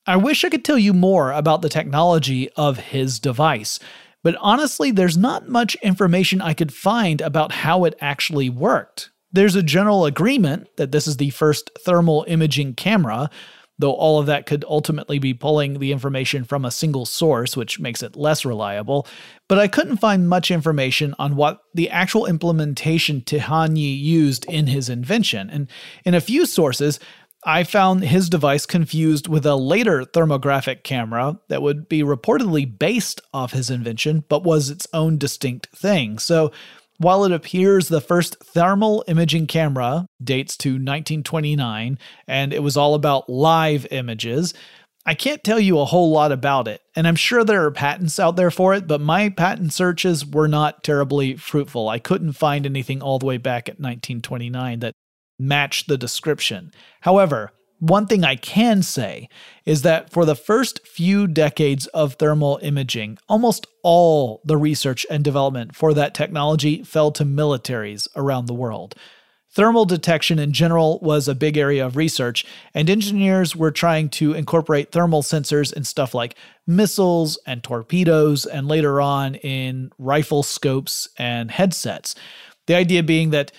I 0.06 0.16
wish 0.16 0.44
I 0.44 0.50
could 0.50 0.64
tell 0.64 0.78
you 0.78 0.92
more 0.92 1.32
about 1.32 1.62
the 1.62 1.70
technology 1.70 2.50
of 2.56 2.76
his 2.76 3.18
device, 3.18 3.80
but 4.22 4.36
honestly, 4.40 4.90
there's 4.90 5.16
not 5.16 5.48
much 5.48 5.74
information 5.76 6.42
I 6.42 6.52
could 6.52 6.74
find 6.74 7.22
about 7.22 7.52
how 7.52 7.84
it 7.84 7.96
actually 7.98 8.50
worked. 8.50 9.10
There's 9.32 9.54
a 9.54 9.62
general 9.62 10.04
agreement 10.04 10.68
that 10.76 10.92
this 10.92 11.06
is 11.06 11.16
the 11.16 11.30
first 11.30 11.70
thermal 11.82 12.26
imaging 12.28 12.74
camera, 12.74 13.30
though 13.80 13.92
all 13.92 14.20
of 14.20 14.26
that 14.26 14.46
could 14.46 14.64
ultimately 14.68 15.18
be 15.18 15.34
pulling 15.34 15.78
the 15.78 15.92
information 15.92 16.44
from 16.44 16.64
a 16.64 16.70
single 16.70 17.06
source, 17.06 17.56
which 17.56 17.80
makes 17.80 18.02
it 18.02 18.16
less 18.16 18.44
reliable. 18.44 19.06
But 19.48 19.58
I 19.58 19.68
couldn't 19.68 19.96
find 19.96 20.28
much 20.28 20.50
information 20.50 21.14
on 21.18 21.34
what 21.34 21.62
the 21.74 21.90
actual 21.90 22.26
implementation 22.26 23.22
Tihanyi 23.22 23.98
used 23.98 24.44
in 24.46 24.66
his 24.66 24.88
invention. 24.88 25.50
And 25.50 25.68
in 26.04 26.14
a 26.14 26.20
few 26.20 26.46
sources, 26.46 27.00
I 27.44 27.64
found 27.64 28.04
his 28.04 28.28
device 28.28 28.66
confused 28.66 29.26
with 29.26 29.46
a 29.46 29.56
later 29.56 30.04
thermographic 30.04 30.82
camera 30.82 31.40
that 31.48 31.62
would 31.62 31.88
be 31.88 32.02
reportedly 32.02 32.78
based 32.78 33.22
off 33.32 33.52
his 33.52 33.70
invention, 33.70 34.24
but 34.28 34.44
was 34.44 34.68
its 34.68 34.86
own 34.92 35.16
distinct 35.16 35.68
thing. 35.74 36.18
So 36.18 36.52
while 37.00 37.24
it 37.24 37.32
appears 37.32 37.88
the 37.88 38.00
first 38.00 38.36
thermal 38.44 39.02
imaging 39.08 39.46
camera 39.46 40.06
dates 40.22 40.54
to 40.58 40.72
1929 40.72 41.98
and 42.28 42.52
it 42.52 42.62
was 42.62 42.76
all 42.76 42.94
about 42.94 43.30
live 43.30 43.86
images, 43.90 44.52
I 45.06 45.14
can't 45.14 45.42
tell 45.42 45.58
you 45.58 45.80
a 45.80 45.86
whole 45.86 46.10
lot 46.10 46.30
about 46.30 46.68
it. 46.68 46.82
And 46.94 47.08
I'm 47.08 47.16
sure 47.16 47.42
there 47.42 47.64
are 47.64 47.70
patents 47.70 48.20
out 48.20 48.36
there 48.36 48.50
for 48.50 48.74
it, 48.74 48.86
but 48.86 49.00
my 49.00 49.30
patent 49.30 49.72
searches 49.72 50.26
were 50.26 50.46
not 50.46 50.84
terribly 50.84 51.36
fruitful. 51.36 51.88
I 51.88 51.98
couldn't 51.98 52.34
find 52.34 52.66
anything 52.66 53.00
all 53.00 53.18
the 53.18 53.24
way 53.24 53.38
back 53.38 53.70
at 53.70 53.80
1929 53.80 54.80
that 54.80 54.92
matched 55.38 55.88
the 55.88 55.96
description. 55.96 56.70
However, 57.00 57.50
one 57.80 58.06
thing 58.06 58.24
I 58.24 58.36
can 58.36 58.82
say 58.82 59.28
is 59.64 59.82
that 59.82 60.10
for 60.10 60.24
the 60.24 60.34
first 60.34 60.86
few 60.86 61.26
decades 61.26 61.86
of 61.88 62.14
thermal 62.14 62.58
imaging, 62.62 63.18
almost 63.28 63.66
all 63.82 64.42
the 64.44 64.58
research 64.58 65.06
and 65.10 65.24
development 65.24 65.74
for 65.74 65.94
that 65.94 66.14
technology 66.14 66.84
fell 66.84 67.10
to 67.12 67.24
militaries 67.24 68.06
around 68.14 68.46
the 68.46 68.54
world. 68.54 68.94
Thermal 69.52 69.84
detection 69.84 70.38
in 70.38 70.52
general 70.52 71.00
was 71.00 71.26
a 71.26 71.34
big 71.34 71.56
area 71.56 71.84
of 71.84 71.96
research, 71.96 72.46
and 72.72 72.88
engineers 72.88 73.56
were 73.56 73.72
trying 73.72 74.08
to 74.10 74.32
incorporate 74.32 74.92
thermal 74.92 75.22
sensors 75.22 75.72
in 75.72 75.82
stuff 75.82 76.14
like 76.14 76.36
missiles 76.68 77.36
and 77.46 77.64
torpedoes, 77.64 78.46
and 78.46 78.68
later 78.68 79.00
on 79.00 79.34
in 79.36 79.90
rifle 79.98 80.44
scopes 80.44 81.08
and 81.18 81.50
headsets. 81.50 82.14
The 82.68 82.76
idea 82.76 83.02
being 83.02 83.30
that 83.30 83.50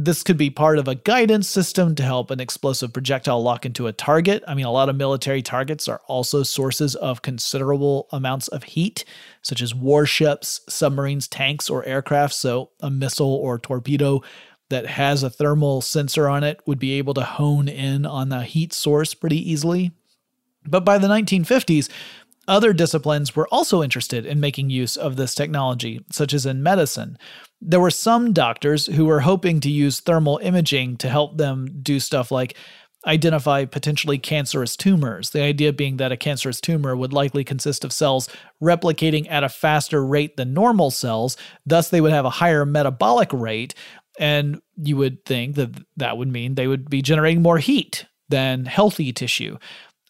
this 0.00 0.22
could 0.22 0.36
be 0.36 0.48
part 0.48 0.78
of 0.78 0.86
a 0.86 0.94
guidance 0.94 1.48
system 1.48 1.96
to 1.96 2.04
help 2.04 2.30
an 2.30 2.38
explosive 2.38 2.92
projectile 2.92 3.42
lock 3.42 3.66
into 3.66 3.88
a 3.88 3.92
target. 3.92 4.44
I 4.46 4.54
mean, 4.54 4.64
a 4.64 4.70
lot 4.70 4.88
of 4.88 4.94
military 4.94 5.42
targets 5.42 5.88
are 5.88 6.00
also 6.06 6.44
sources 6.44 6.94
of 6.94 7.22
considerable 7.22 8.06
amounts 8.12 8.46
of 8.46 8.62
heat, 8.62 9.04
such 9.42 9.60
as 9.60 9.74
warships, 9.74 10.60
submarines, 10.68 11.26
tanks, 11.26 11.68
or 11.68 11.84
aircraft. 11.84 12.34
So, 12.34 12.70
a 12.80 12.90
missile 12.90 13.34
or 13.34 13.58
torpedo 13.58 14.22
that 14.68 14.86
has 14.86 15.24
a 15.24 15.30
thermal 15.30 15.80
sensor 15.80 16.28
on 16.28 16.44
it 16.44 16.60
would 16.64 16.78
be 16.78 16.92
able 16.92 17.14
to 17.14 17.24
hone 17.24 17.66
in 17.66 18.06
on 18.06 18.28
the 18.28 18.44
heat 18.44 18.72
source 18.72 19.14
pretty 19.14 19.50
easily. 19.50 19.90
But 20.64 20.84
by 20.84 20.98
the 20.98 21.08
1950s, 21.08 21.88
other 22.48 22.72
disciplines 22.72 23.36
were 23.36 23.46
also 23.48 23.82
interested 23.82 24.26
in 24.26 24.40
making 24.40 24.70
use 24.70 24.96
of 24.96 25.16
this 25.16 25.34
technology, 25.34 26.04
such 26.10 26.32
as 26.32 26.46
in 26.46 26.62
medicine. 26.62 27.18
There 27.60 27.80
were 27.80 27.90
some 27.90 28.32
doctors 28.32 28.86
who 28.86 29.04
were 29.04 29.20
hoping 29.20 29.60
to 29.60 29.70
use 29.70 30.00
thermal 30.00 30.38
imaging 30.38 30.96
to 30.98 31.08
help 31.08 31.36
them 31.36 31.68
do 31.82 32.00
stuff 32.00 32.30
like 32.30 32.56
identify 33.06 33.64
potentially 33.64 34.18
cancerous 34.18 34.76
tumors. 34.76 35.30
The 35.30 35.42
idea 35.42 35.72
being 35.72 35.98
that 35.98 36.12
a 36.12 36.16
cancerous 36.16 36.60
tumor 36.60 36.96
would 36.96 37.12
likely 37.12 37.44
consist 37.44 37.84
of 37.84 37.92
cells 37.92 38.28
replicating 38.62 39.30
at 39.30 39.44
a 39.44 39.48
faster 39.48 40.04
rate 40.04 40.36
than 40.36 40.52
normal 40.52 40.90
cells, 40.90 41.36
thus, 41.64 41.90
they 41.90 42.00
would 42.00 42.12
have 42.12 42.24
a 42.24 42.30
higher 42.30 42.66
metabolic 42.66 43.32
rate. 43.32 43.74
And 44.18 44.60
you 44.76 44.96
would 44.96 45.24
think 45.24 45.54
that 45.54 45.70
that 45.96 46.16
would 46.16 46.28
mean 46.28 46.54
they 46.54 46.66
would 46.66 46.90
be 46.90 47.02
generating 47.02 47.40
more 47.40 47.58
heat 47.58 48.06
than 48.28 48.66
healthy 48.66 49.12
tissue. 49.12 49.58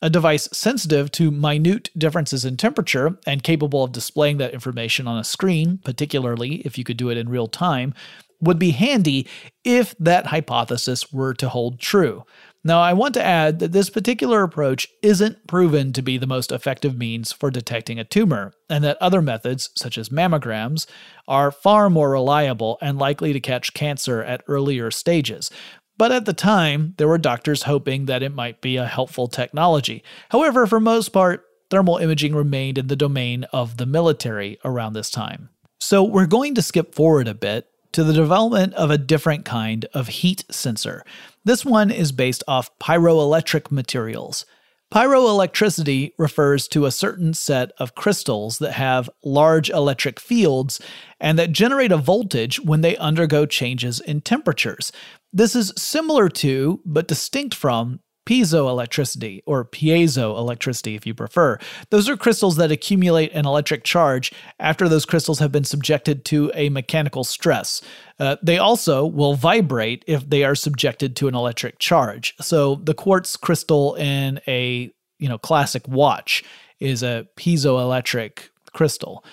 A 0.00 0.08
device 0.08 0.48
sensitive 0.52 1.10
to 1.12 1.32
minute 1.32 1.90
differences 1.98 2.44
in 2.44 2.56
temperature 2.56 3.18
and 3.26 3.42
capable 3.42 3.82
of 3.82 3.90
displaying 3.90 4.36
that 4.38 4.54
information 4.54 5.08
on 5.08 5.18
a 5.18 5.24
screen, 5.24 5.80
particularly 5.84 6.56
if 6.64 6.78
you 6.78 6.84
could 6.84 6.96
do 6.96 7.10
it 7.10 7.18
in 7.18 7.28
real 7.28 7.48
time, 7.48 7.94
would 8.40 8.58
be 8.60 8.70
handy 8.70 9.26
if 9.64 9.96
that 9.98 10.26
hypothesis 10.26 11.12
were 11.12 11.34
to 11.34 11.48
hold 11.48 11.80
true. 11.80 12.24
Now, 12.64 12.80
I 12.80 12.92
want 12.92 13.14
to 13.14 13.24
add 13.24 13.60
that 13.60 13.72
this 13.72 13.88
particular 13.88 14.42
approach 14.42 14.88
isn't 15.02 15.46
proven 15.46 15.92
to 15.92 16.02
be 16.02 16.18
the 16.18 16.26
most 16.26 16.52
effective 16.52 16.96
means 16.96 17.32
for 17.32 17.50
detecting 17.50 17.98
a 17.98 18.04
tumor, 18.04 18.52
and 18.68 18.84
that 18.84 18.98
other 19.00 19.22
methods, 19.22 19.70
such 19.76 19.96
as 19.96 20.08
mammograms, 20.08 20.86
are 21.26 21.52
far 21.52 21.88
more 21.88 22.10
reliable 22.10 22.76
and 22.82 22.98
likely 22.98 23.32
to 23.32 23.40
catch 23.40 23.74
cancer 23.74 24.22
at 24.22 24.42
earlier 24.48 24.90
stages. 24.90 25.50
But 25.98 26.12
at 26.12 26.24
the 26.24 26.32
time, 26.32 26.94
there 26.96 27.08
were 27.08 27.18
doctors 27.18 27.64
hoping 27.64 28.06
that 28.06 28.22
it 28.22 28.34
might 28.34 28.60
be 28.60 28.76
a 28.76 28.86
helpful 28.86 29.26
technology. 29.26 30.02
However, 30.30 30.66
for 30.66 30.80
most 30.80 31.08
part, 31.08 31.44
thermal 31.70 31.98
imaging 31.98 32.34
remained 32.34 32.78
in 32.78 32.86
the 32.86 32.96
domain 32.96 33.44
of 33.52 33.76
the 33.76 33.86
military 33.86 34.58
around 34.64 34.92
this 34.92 35.10
time. 35.10 35.50
So 35.80 36.02
we're 36.02 36.26
going 36.26 36.54
to 36.54 36.62
skip 36.62 36.94
forward 36.94 37.28
a 37.28 37.34
bit 37.34 37.68
to 37.92 38.04
the 38.04 38.12
development 38.12 38.74
of 38.74 38.90
a 38.90 38.98
different 38.98 39.44
kind 39.44 39.86
of 39.92 40.08
heat 40.08 40.44
sensor. 40.50 41.04
This 41.44 41.64
one 41.64 41.90
is 41.90 42.12
based 42.12 42.44
off 42.46 42.76
pyroelectric 42.78 43.70
materials. 43.70 44.44
Pyroelectricity 44.92 46.12
refers 46.16 46.66
to 46.68 46.86
a 46.86 46.90
certain 46.90 47.34
set 47.34 47.72
of 47.78 47.94
crystals 47.94 48.58
that 48.58 48.72
have 48.72 49.10
large 49.22 49.68
electric 49.68 50.18
fields 50.18 50.80
and 51.20 51.38
that 51.38 51.52
generate 51.52 51.92
a 51.92 51.98
voltage 51.98 52.58
when 52.60 52.80
they 52.80 52.96
undergo 52.96 53.44
changes 53.44 54.00
in 54.00 54.22
temperatures. 54.22 54.90
This 55.32 55.54
is 55.54 55.72
similar 55.76 56.28
to, 56.30 56.80
but 56.84 57.08
distinct 57.08 57.54
from, 57.54 58.00
piezoelectricity, 58.28 59.40
or 59.46 59.64
piezoelectricity 59.64 60.94
if 60.94 61.06
you 61.06 61.14
prefer. 61.14 61.58
Those 61.88 62.10
are 62.10 62.16
crystals 62.16 62.56
that 62.56 62.70
accumulate 62.70 63.32
an 63.32 63.46
electric 63.46 63.84
charge 63.84 64.32
after 64.60 64.86
those 64.86 65.06
crystals 65.06 65.38
have 65.38 65.50
been 65.50 65.64
subjected 65.64 66.26
to 66.26 66.52
a 66.54 66.68
mechanical 66.68 67.24
stress. 67.24 67.80
Uh, 68.18 68.36
they 68.42 68.58
also 68.58 69.06
will 69.06 69.34
vibrate 69.34 70.04
if 70.06 70.28
they 70.28 70.44
are 70.44 70.54
subjected 70.54 71.16
to 71.16 71.28
an 71.28 71.34
electric 71.34 71.78
charge. 71.78 72.34
So 72.38 72.74
the 72.74 72.92
quartz 72.92 73.34
crystal 73.36 73.94
in 73.94 74.40
a 74.46 74.92
you 75.18 75.28
know 75.28 75.38
classic 75.38 75.88
watch 75.88 76.44
is 76.80 77.02
a 77.02 77.26
piezoelectric 77.36 78.50
crystal. 78.74 79.24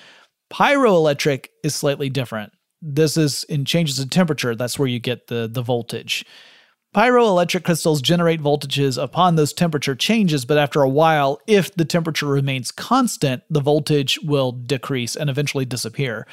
Pyroelectric 0.51 1.47
is 1.63 1.75
slightly 1.75 2.09
different. 2.09 2.53
This 2.81 3.17
is 3.17 3.43
in 3.45 3.65
changes 3.65 3.99
in 3.99 4.09
temperature. 4.09 4.55
That's 4.55 4.77
where 4.77 4.87
you 4.87 4.99
get 4.99 5.27
the 5.27 5.49
the 5.51 5.61
voltage. 5.61 6.25
Pyroelectric 6.95 7.65
crystals 7.65 8.01
generate 8.01 8.41
voltages 8.41 9.01
upon 9.01 9.35
those 9.35 9.51
temperature 9.51 9.95
changes, 9.95 10.45
but 10.45 10.57
after 10.57 10.81
a 10.81 10.87
while, 10.87 11.41
if 11.45 11.75
the 11.75 11.83
temperature 11.83 12.25
remains 12.27 12.71
constant, 12.71 13.43
the 13.49 13.59
voltage 13.59 14.17
will 14.23 14.53
decrease 14.53 15.17
and 15.17 15.29
eventually 15.29 15.65
disappear. 15.65 16.25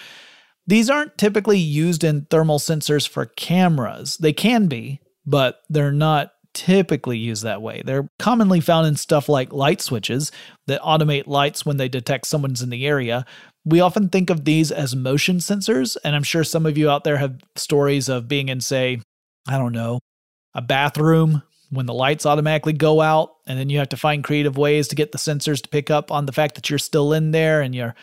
These 0.68 0.88
aren't 0.88 1.18
typically 1.18 1.58
used 1.58 2.04
in 2.04 2.26
thermal 2.30 2.60
sensors 2.60 3.08
for 3.08 3.26
cameras. 3.26 4.16
They 4.18 4.32
can 4.32 4.68
be, 4.68 5.00
but 5.26 5.62
they're 5.68 5.90
not 5.90 6.30
typically 6.54 7.18
used 7.18 7.42
that 7.42 7.62
way. 7.62 7.82
They're 7.84 8.08
commonly 8.18 8.60
found 8.60 8.86
in 8.86 8.96
stuff 8.96 9.28
like 9.28 9.52
light 9.52 9.80
switches 9.80 10.30
that 10.66 10.82
automate 10.82 11.26
lights 11.26 11.66
when 11.66 11.76
they 11.76 11.88
detect 11.88 12.26
someone's 12.26 12.62
in 12.62 12.70
the 12.70 12.86
area. 12.86 13.24
We 13.64 13.80
often 13.80 14.08
think 14.08 14.28
of 14.28 14.44
these 14.44 14.72
as 14.72 14.96
motion 14.96 15.36
sensors, 15.36 15.96
and 16.04 16.16
I'm 16.16 16.24
sure 16.24 16.42
some 16.42 16.66
of 16.66 16.76
you 16.76 16.90
out 16.90 17.04
there 17.04 17.18
have 17.18 17.40
stories 17.54 18.08
of 18.08 18.26
being 18.26 18.48
in, 18.48 18.60
say, 18.60 19.00
I 19.46 19.58
don't 19.58 19.72
know, 19.72 20.00
a 20.54 20.62
bathroom 20.62 21.42
when 21.70 21.86
the 21.86 21.94
lights 21.94 22.26
automatically 22.26 22.72
go 22.72 23.00
out, 23.00 23.30
and 23.46 23.58
then 23.58 23.70
you 23.70 23.78
have 23.78 23.88
to 23.90 23.96
find 23.96 24.24
creative 24.24 24.58
ways 24.58 24.88
to 24.88 24.96
get 24.96 25.12
the 25.12 25.18
sensors 25.18 25.62
to 25.62 25.68
pick 25.68 25.90
up 25.90 26.10
on 26.10 26.26
the 26.26 26.32
fact 26.32 26.56
that 26.56 26.68
you're 26.68 26.78
still 26.78 27.12
in 27.12 27.30
there 27.30 27.62
and 27.62 27.74
you're 27.74 27.94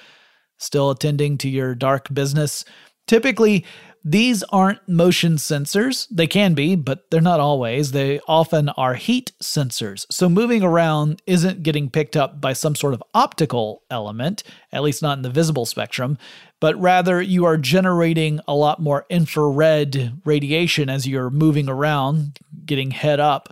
still 0.57 0.89
attending 0.89 1.37
to 1.37 1.49
your 1.49 1.75
dark 1.75 2.11
business. 2.13 2.65
Typically, 3.07 3.65
these 4.03 4.43
aren't 4.43 4.87
motion 4.87 5.35
sensors. 5.35 6.07
They 6.09 6.27
can 6.27 6.53
be, 6.53 6.75
but 6.75 7.09
they're 7.11 7.21
not 7.21 7.39
always. 7.39 7.91
They 7.91 8.19
often 8.27 8.69
are 8.69 8.93
heat 8.93 9.33
sensors. 9.43 10.05
So 10.09 10.29
moving 10.29 10.63
around 10.63 11.21
isn't 11.27 11.63
getting 11.63 11.89
picked 11.89 12.15
up 12.15 12.39
by 12.39 12.53
some 12.53 12.75
sort 12.75 12.93
of 12.93 13.03
optical 13.13 13.83
element, 13.91 14.43
at 14.71 14.83
least 14.83 15.01
not 15.01 15.17
in 15.17 15.23
the 15.23 15.29
visible 15.29 15.65
spectrum, 15.65 16.17
but 16.59 16.79
rather 16.79 17.21
you 17.21 17.45
are 17.45 17.57
generating 17.57 18.39
a 18.47 18.55
lot 18.55 18.81
more 18.81 19.05
infrared 19.09 20.13
radiation 20.23 20.89
as 20.89 21.07
you're 21.07 21.29
moving 21.29 21.67
around, 21.67 22.39
getting 22.65 22.91
head 22.91 23.19
up. 23.19 23.49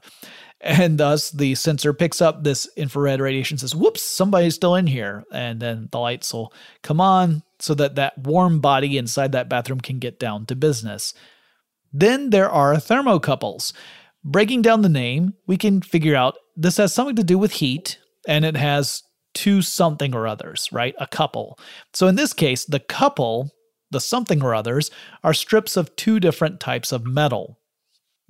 And 0.60 0.98
thus, 0.98 1.30
the 1.30 1.54
sensor 1.56 1.94
picks 1.94 2.20
up 2.20 2.44
this 2.44 2.68
infrared 2.76 3.22
radiation, 3.22 3.58
says, 3.58 3.76
whoops, 3.76 4.02
somebody's 4.02 4.56
still 4.56 4.76
in 4.76 4.88
here. 4.88 5.24
And 5.32 5.60
then 5.60 5.90
the 5.92 6.00
lights 6.00 6.34
will 6.34 6.52
come 6.82 7.00
on 7.00 7.44
so 7.60 7.74
that 7.76 7.96
that 7.96 8.18
warm 8.18 8.60
body 8.60 8.98
inside 8.98 9.32
that 9.34 9.50
bathroom 9.50 9.82
can 9.82 10.00
get 10.00 10.20
down 10.20 10.46
to 10.48 10.56
business. 10.56 11.14
Then 11.94 12.32
there 12.32 12.50
are 12.50 12.76
thermocouples. 12.76 13.74
Breaking 14.24 14.62
down 14.62 14.82
the 14.82 14.90
name, 14.90 15.36
we 15.46 15.58
can 15.58 15.82
figure 15.82 16.16
out 16.16 16.38
this 16.56 16.78
has 16.78 16.94
something 16.94 17.16
to 17.16 17.24
do 17.24 17.38
with 17.38 17.54
heat 17.54 18.00
and 18.28 18.44
it 18.44 18.58
has 18.58 19.04
two 19.34 19.62
something 19.62 20.16
or 20.16 20.28
others, 20.28 20.68
right? 20.72 20.96
A 21.00 21.08
couple. 21.08 21.60
So 21.94 22.08
in 22.08 22.16
this 22.16 22.34
case, 22.34 22.66
the 22.66 22.80
couple, 22.80 23.52
the 23.92 24.02
something 24.02 24.42
or 24.42 24.56
others, 24.56 24.90
are 25.24 25.34
strips 25.34 25.78
of 25.78 25.96
two 25.96 26.20
different 26.20 26.60
types 26.60 26.92
of 26.92 27.06
metal. 27.06 27.57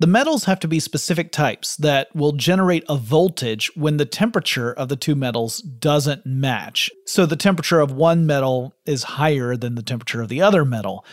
The 0.00 0.06
metals 0.06 0.44
have 0.44 0.60
to 0.60 0.68
be 0.68 0.78
specific 0.78 1.32
types 1.32 1.76
that 1.78 2.14
will 2.14 2.30
generate 2.30 2.84
a 2.88 2.96
voltage 2.96 3.68
when 3.74 3.96
the 3.96 4.04
temperature 4.04 4.72
of 4.72 4.88
the 4.88 4.94
two 4.94 5.16
metals 5.16 5.58
doesn't 5.60 6.24
match. 6.24 6.88
So 7.04 7.26
the 7.26 7.34
temperature 7.34 7.80
of 7.80 7.90
one 7.90 8.24
metal 8.24 8.76
is 8.86 9.02
higher 9.02 9.56
than 9.56 9.74
the 9.74 9.82
temperature 9.82 10.22
of 10.22 10.28
the 10.28 10.40
other 10.40 10.64
metal. 10.64 11.04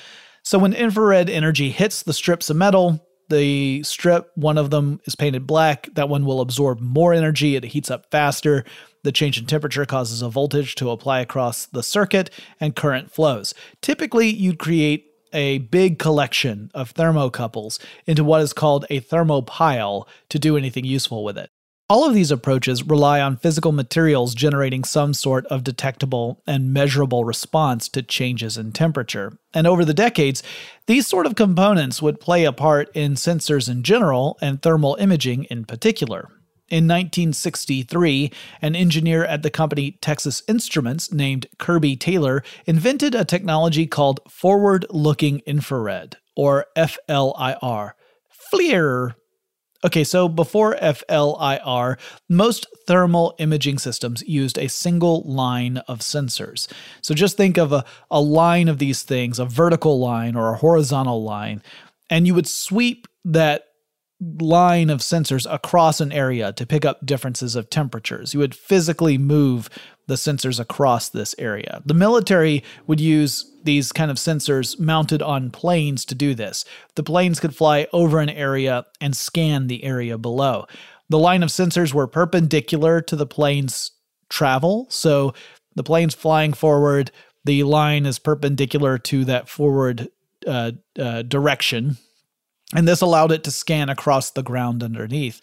So 0.43 0.59
when 0.59 0.73
infrared 0.73 1.31
energy 1.31 1.71
hits 1.71 2.03
the 2.03 2.13
strips 2.13 2.51
of 2.51 2.57
metal, 2.57 3.03
the 3.29 3.81
strip, 3.81 4.29
one 4.35 4.59
of 4.59 4.69
them 4.69 4.99
is 5.05 5.15
painted 5.15 5.47
black. 5.47 5.89
That 5.95 6.09
one 6.09 6.23
will 6.23 6.39
absorb 6.39 6.79
more 6.79 7.11
energy. 7.11 7.55
It 7.55 7.63
heats 7.63 7.89
up 7.89 8.11
faster. 8.11 8.65
The 9.01 9.11
change 9.11 9.39
in 9.39 9.47
temperature 9.47 9.87
causes 9.87 10.21
a 10.21 10.29
voltage 10.29 10.75
to 10.75 10.91
apply 10.91 11.21
across 11.21 11.65
the 11.65 11.81
circuit 11.81 12.29
and 12.59 12.75
current 12.75 13.11
flows. 13.11 13.55
Typically, 13.81 14.29
you'd 14.29 14.59
create 14.59 15.07
a 15.35 15.59
big 15.59 15.99
collection 15.99 16.71
of 16.73 16.93
thermocouples 16.93 17.79
into 18.07 18.23
what 18.23 18.41
is 18.41 18.53
called 18.53 18.85
a 18.89 19.01
thermopile 19.01 20.07
to 20.29 20.39
do 20.39 20.57
anything 20.57 20.85
useful 20.85 21.23
with 21.23 21.37
it. 21.37 21.49
All 21.87 22.07
of 22.07 22.15
these 22.15 22.31
approaches 22.31 22.81
rely 22.81 23.21
on 23.21 23.37
physical 23.37 23.71
materials 23.71 24.33
generating 24.33 24.83
some 24.83 25.13
sort 25.13 25.45
of 25.47 25.63
detectable 25.63 26.41
and 26.47 26.73
measurable 26.73 27.25
response 27.25 27.87
to 27.89 28.01
changes 28.01 28.57
in 28.57 28.71
temperature. 28.71 29.37
And 29.53 29.67
over 29.67 29.85
the 29.85 29.93
decades, 29.93 30.41
these 30.87 31.05
sort 31.05 31.27
of 31.27 31.35
components 31.35 32.01
would 32.01 32.19
play 32.19 32.43
a 32.43 32.51
part 32.51 32.89
in 32.95 33.13
sensors 33.13 33.69
in 33.69 33.83
general 33.83 34.39
and 34.41 34.63
thermal 34.63 34.95
imaging 34.99 35.43
in 35.43 35.63
particular. 35.63 36.31
In 36.67 36.85
1963, 36.85 38.31
an 38.59 38.75
engineer 38.75 39.23
at 39.23 39.43
the 39.43 39.51
company 39.51 39.91
Texas 40.01 40.41
Instruments 40.47 41.13
named 41.13 41.45
Kirby 41.59 41.95
Taylor 41.95 42.43
invented 42.65 43.13
a 43.13 43.23
technology 43.23 43.85
called 43.85 44.19
forward 44.27 44.85
looking 44.89 45.43
infrared, 45.45 46.17
or 46.35 46.65
FLIR. 46.75 47.91
FLIR. 48.51 49.13
Okay, 49.83 50.03
so 50.03 50.27
before 50.27 50.75
FLIR, 50.81 51.99
most 52.27 52.65
thermal 52.87 53.35
imaging 53.37 53.77
systems 53.77 54.23
used 54.23 54.57
a 54.57 54.67
single 54.67 55.21
line 55.21 55.77
of 55.87 55.99
sensors. 55.99 56.67
So 57.01 57.13
just 57.13 57.37
think 57.37 57.59
of 57.59 57.73
a, 57.73 57.85
a 58.09 58.19
line 58.19 58.69
of 58.69 58.79
these 58.79 59.03
things, 59.03 59.37
a 59.37 59.45
vertical 59.45 59.99
line 59.99 60.35
or 60.35 60.51
a 60.51 60.57
horizontal 60.57 61.21
line, 61.23 61.61
and 62.09 62.25
you 62.25 62.33
would 62.33 62.47
sweep 62.47 63.07
that 63.25 63.67
line 64.21 64.89
of 64.89 64.99
sensors 64.99 65.45
across 65.51 65.99
an 65.99 66.11
area 66.11 66.53
to 66.53 66.65
pick 66.65 66.85
up 66.85 67.05
differences 67.05 67.55
of 67.55 67.69
temperatures. 67.69 68.33
You 68.33 68.39
would 68.39 68.55
physically 68.55 69.17
move 69.17 69.69
the 70.07 70.15
sensors 70.15 70.59
across 70.59 71.09
this 71.09 71.35
area. 71.37 71.81
The 71.85 71.93
military 71.93 72.63
would 72.87 72.99
use 72.99 73.51
these 73.63 73.91
kind 73.91 74.11
of 74.11 74.17
sensors 74.17 74.79
mounted 74.79 75.21
on 75.21 75.49
planes 75.49 76.05
to 76.05 76.15
do 76.15 76.35
this. 76.35 76.63
The 76.95 77.03
planes 77.03 77.39
could 77.39 77.55
fly 77.55 77.87
over 77.91 78.19
an 78.19 78.29
area 78.29 78.85
and 79.01 79.17
scan 79.17 79.67
the 79.67 79.83
area 79.83 80.17
below. 80.17 80.65
The 81.09 81.19
line 81.19 81.43
of 81.43 81.49
sensors 81.49 81.93
were 81.93 82.07
perpendicular 82.07 83.01
to 83.01 83.15
the 83.15 83.27
plane's 83.27 83.91
travel, 84.29 84.87
so 84.89 85.33
the 85.75 85.83
plane's 85.83 86.15
flying 86.15 86.53
forward, 86.53 87.11
the 87.43 87.63
line 87.63 88.05
is 88.05 88.17
perpendicular 88.17 88.97
to 88.99 89.25
that 89.25 89.49
forward 89.49 90.09
uh, 90.47 90.71
uh, 90.97 91.21
direction 91.23 91.97
and 92.73 92.87
this 92.87 93.01
allowed 93.01 93.31
it 93.31 93.43
to 93.43 93.51
scan 93.51 93.89
across 93.89 94.31
the 94.31 94.43
ground 94.43 94.81
underneath. 94.81 95.41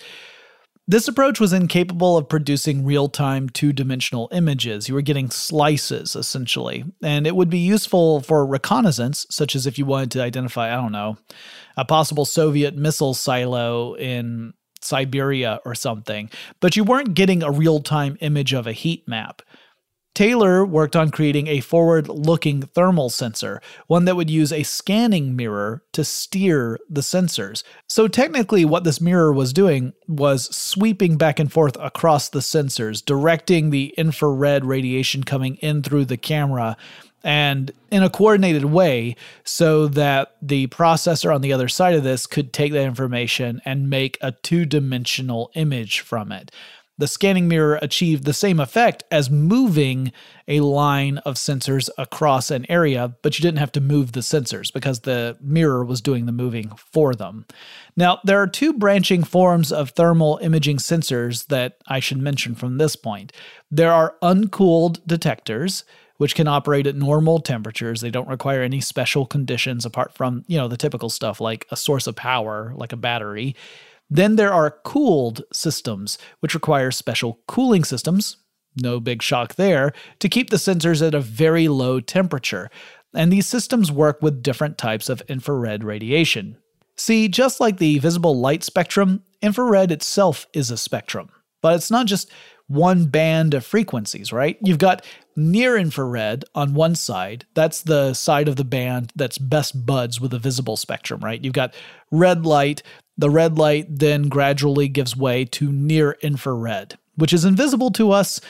This 0.89 1.07
approach 1.07 1.39
was 1.39 1.53
incapable 1.53 2.17
of 2.17 2.29
producing 2.29 2.85
real 2.85 3.09
time 3.09 3.49
two 3.49 3.73
dimensional 3.73 4.29
images. 4.33 4.89
You 4.89 4.95
were 4.95 5.03
getting 5.03 5.31
slices, 5.31 6.17
essentially. 6.17 6.85
And 7.03 7.25
it 7.25 7.37
would 7.37 7.49
be 7.49 7.59
useful 7.59 8.21
for 8.21 8.45
reconnaissance, 8.45 9.25
such 9.31 9.55
as 9.55 9.65
if 9.67 9.79
you 9.79 9.87
wanted 9.87 10.11
to 10.13 10.23
identify, 10.23 10.73
I 10.73 10.81
don't 10.81 10.91
know, 10.91 11.19
a 11.77 11.85
possible 11.85 12.25
Soviet 12.25 12.77
missile 12.77 13.15
silo 13.15 13.95
in 13.95 14.55
Siberia 14.81 15.61
or 15.65 15.77
something. 15.77 16.29
But 16.59 16.77
you 16.77 16.83
weren't 16.83 17.15
getting 17.15 17.45
a 17.45 17.51
real 17.51 17.81
time 17.81 18.17
image 18.21 18.53
of 18.53 18.67
a 18.67 18.73
heat 18.73 19.07
map. 19.07 19.43
Taylor 20.15 20.65
worked 20.65 20.95
on 20.95 21.11
creating 21.11 21.47
a 21.47 21.61
forward 21.61 22.09
looking 22.09 22.63
thermal 22.63 23.09
sensor, 23.09 23.63
one 23.87 24.05
that 24.05 24.17
would 24.17 24.29
use 24.29 24.53
a 24.53 24.63
scanning 24.63 25.35
mirror 25.35 25.83
to 25.93 26.05
steer 26.05 26.79
the 26.89 27.01
sensors. 27.01 27.63
So, 27.89 28.09
technically, 28.09 28.65
what 28.65 28.85
this 28.85 29.01
mirror 29.01 29.33
was 29.33 29.53
doing 29.53 29.95
was 30.07 30.55
sweeping 30.55 31.17
back 31.17 31.39
and 31.39 31.51
forth 31.51 31.77
across 31.81 32.29
the 32.29 32.41
sensors, 32.41 33.05
directing 33.05 33.71
the 33.71 33.95
infrared 33.97 34.65
radiation 34.65 35.25
coming 35.25 35.57
in 35.57 35.83
through 35.83 36.05
the 36.05 36.19
camera 36.19 36.77
and 37.25 37.71
in 37.91 38.03
a 38.03 38.11
coordinated 38.11 38.65
way 38.65 39.17
so 39.45 39.87
that 39.87 40.37
the 40.43 40.67
processor 40.69 41.35
on 41.35 41.41
the 41.41 41.53
other 41.53 41.69
side 41.69 41.95
of 41.95 42.03
this 42.03 42.27
could 42.27 42.53
take 42.53 42.73
that 42.73 42.85
information 42.85 43.61
and 43.65 43.89
make 43.89 44.19
a 44.21 44.33
two 44.33 44.65
dimensional 44.65 45.51
image 45.55 46.01
from 46.01 46.33
it. 46.33 46.51
The 47.03 47.09
scanning 47.09 47.49
mirror 47.49 47.81
achieved 47.83 48.23
the 48.23 48.33
same 48.33 48.61
effect 48.61 49.03
as 49.11 49.29
moving 49.29 50.13
a 50.47 50.61
line 50.61 51.19
of 51.19 51.35
sensors 51.35 51.91
across 51.99 52.49
an 52.49 52.65
area, 52.69 53.17
but 53.23 53.37
you 53.37 53.43
didn't 53.43 53.59
have 53.59 53.73
to 53.73 53.81
move 53.81 54.13
the 54.13 54.21
sensors 54.21 54.73
because 54.73 55.01
the 55.01 55.37
mirror 55.41 55.85
was 55.85 56.01
doing 56.01 56.27
the 56.27 56.31
moving 56.31 56.71
for 56.77 57.13
them. 57.17 57.45
Now, 57.97 58.21
there 58.23 58.41
are 58.41 58.47
two 58.47 58.73
branching 58.73 59.25
forms 59.25 59.73
of 59.73 59.91
thermal 59.91 60.39
imaging 60.43 60.77
sensors 60.77 61.49
that 61.49 61.79
I 61.89 61.99
should 61.99 62.19
mention 62.19 62.55
from 62.55 62.79
this 62.79 62.95
point. 62.95 63.33
There 63.69 63.91
are 63.91 64.15
uncooled 64.23 65.05
detectors, 65.05 65.83
which 66.19 66.37
can 66.37 66.47
operate 66.47 66.87
at 66.87 66.95
normal 66.95 67.41
temperatures. 67.41 68.01
They 68.01 68.13
don't 68.13 68.29
require 68.29 68.63
any 68.63 68.81
special 68.81 69.27
conditions 69.27 69.85
apart 69.85 70.15
from, 70.15 70.45
you 70.47 70.57
know, 70.57 70.69
the 70.69 70.77
typical 70.77 71.11
stuff 71.11 71.41
like 71.41 71.67
a 71.73 71.77
source 71.77 72.07
of 72.07 72.15
power, 72.15 72.73
like 72.77 72.93
a 72.93 72.97
battery. 72.97 73.57
Then 74.15 74.37
there 74.37 74.53
are 74.53 74.77
cooled 74.85 75.43
systems, 75.55 76.19
which 76.41 76.53
require 76.53 76.91
special 76.91 77.41
cooling 77.49 77.83
systems, 77.83 78.37
no 78.77 79.01
big 79.01 79.23
shock 79.23 79.55
there, 79.55 79.95
to 80.19 80.29
keep 80.29 80.51
the 80.51 80.59
sensors 80.59 81.07
at 81.07 81.15
a 81.15 81.21
very 81.21 81.67
low 81.67 81.99
temperature. 81.99 82.69
And 83.15 83.33
these 83.33 83.47
systems 83.47 83.91
work 83.91 84.21
with 84.21 84.43
different 84.43 84.77
types 84.77 85.09
of 85.09 85.23
infrared 85.29 85.83
radiation. 85.83 86.59
See, 86.95 87.27
just 87.27 87.59
like 87.59 87.79
the 87.79 88.01
visible 88.01 88.39
light 88.39 88.63
spectrum, 88.63 89.23
infrared 89.41 89.91
itself 89.91 90.47
is 90.53 90.71
a 90.71 90.77
spectrum. 90.77 91.31
But 91.63 91.77
it's 91.77 91.91
not 91.91 92.05
just 92.05 92.31
one 92.67 93.07
band 93.07 93.55
of 93.55 93.65
frequencies, 93.65 94.31
right? 94.31 94.59
You've 94.63 94.79
got 94.79 95.07
near 95.37 95.77
infrared 95.77 96.45
on 96.55 96.75
one 96.75 96.95
side. 96.95 97.47
That's 97.55 97.83
the 97.83 98.15
side 98.15 98.49
of 98.49 98.57
the 98.57 98.65
band 98.65 99.13
that's 99.17 99.39
best 99.39 99.87
buds 99.87 100.21
with 100.21 100.33
the 100.33 100.39
visible 100.39 100.77
spectrum, 100.77 101.21
right? 101.21 101.43
You've 101.43 101.55
got 101.55 101.75
red 102.11 102.45
light. 102.45 102.83
The 103.17 103.31
red 103.31 103.59
light 103.59 103.87
then 103.89 104.29
gradually 104.29 104.89
gives 104.89 105.17
way 105.17 105.45
to 105.47 105.71
near 105.71 106.17
infrared, 106.23 106.99
which 107.17 107.33
is 107.33 107.45
invisible 107.45 107.91
to 107.93 108.11
us, 108.13 108.41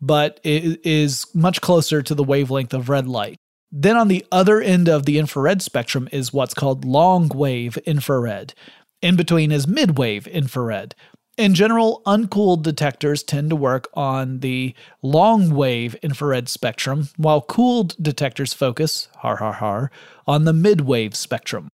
but 0.00 0.40
it 0.42 0.84
is 0.84 1.26
much 1.34 1.60
closer 1.60 2.02
to 2.02 2.14
the 2.14 2.24
wavelength 2.24 2.74
of 2.74 2.88
red 2.88 3.06
light. 3.06 3.36
Then 3.70 3.96
on 3.96 4.08
the 4.08 4.24
other 4.32 4.60
end 4.60 4.88
of 4.88 5.04
the 5.04 5.18
infrared 5.18 5.62
spectrum 5.62 6.08
is 6.10 6.32
what's 6.32 6.54
called 6.54 6.84
long 6.84 7.28
wave 7.28 7.76
infrared. 7.78 8.54
In 9.02 9.14
between 9.14 9.52
is 9.52 9.68
mid 9.68 9.98
wave 9.98 10.26
infrared, 10.26 10.94
in 11.38 11.54
general, 11.54 12.02
uncooled 12.04 12.64
detectors 12.64 13.22
tend 13.22 13.50
to 13.50 13.56
work 13.56 13.88
on 13.94 14.40
the 14.40 14.74
long 15.02 15.50
wave 15.50 15.94
infrared 16.02 16.48
spectrum, 16.48 17.10
while 17.16 17.40
cooled 17.40 17.94
detectors 18.02 18.52
focus, 18.52 19.06
har 19.18 19.36
har 19.36 19.52
har, 19.52 19.92
on 20.26 20.44
the 20.44 20.52
mid 20.52 20.80
wave 20.80 21.14
spectrum. 21.14 21.68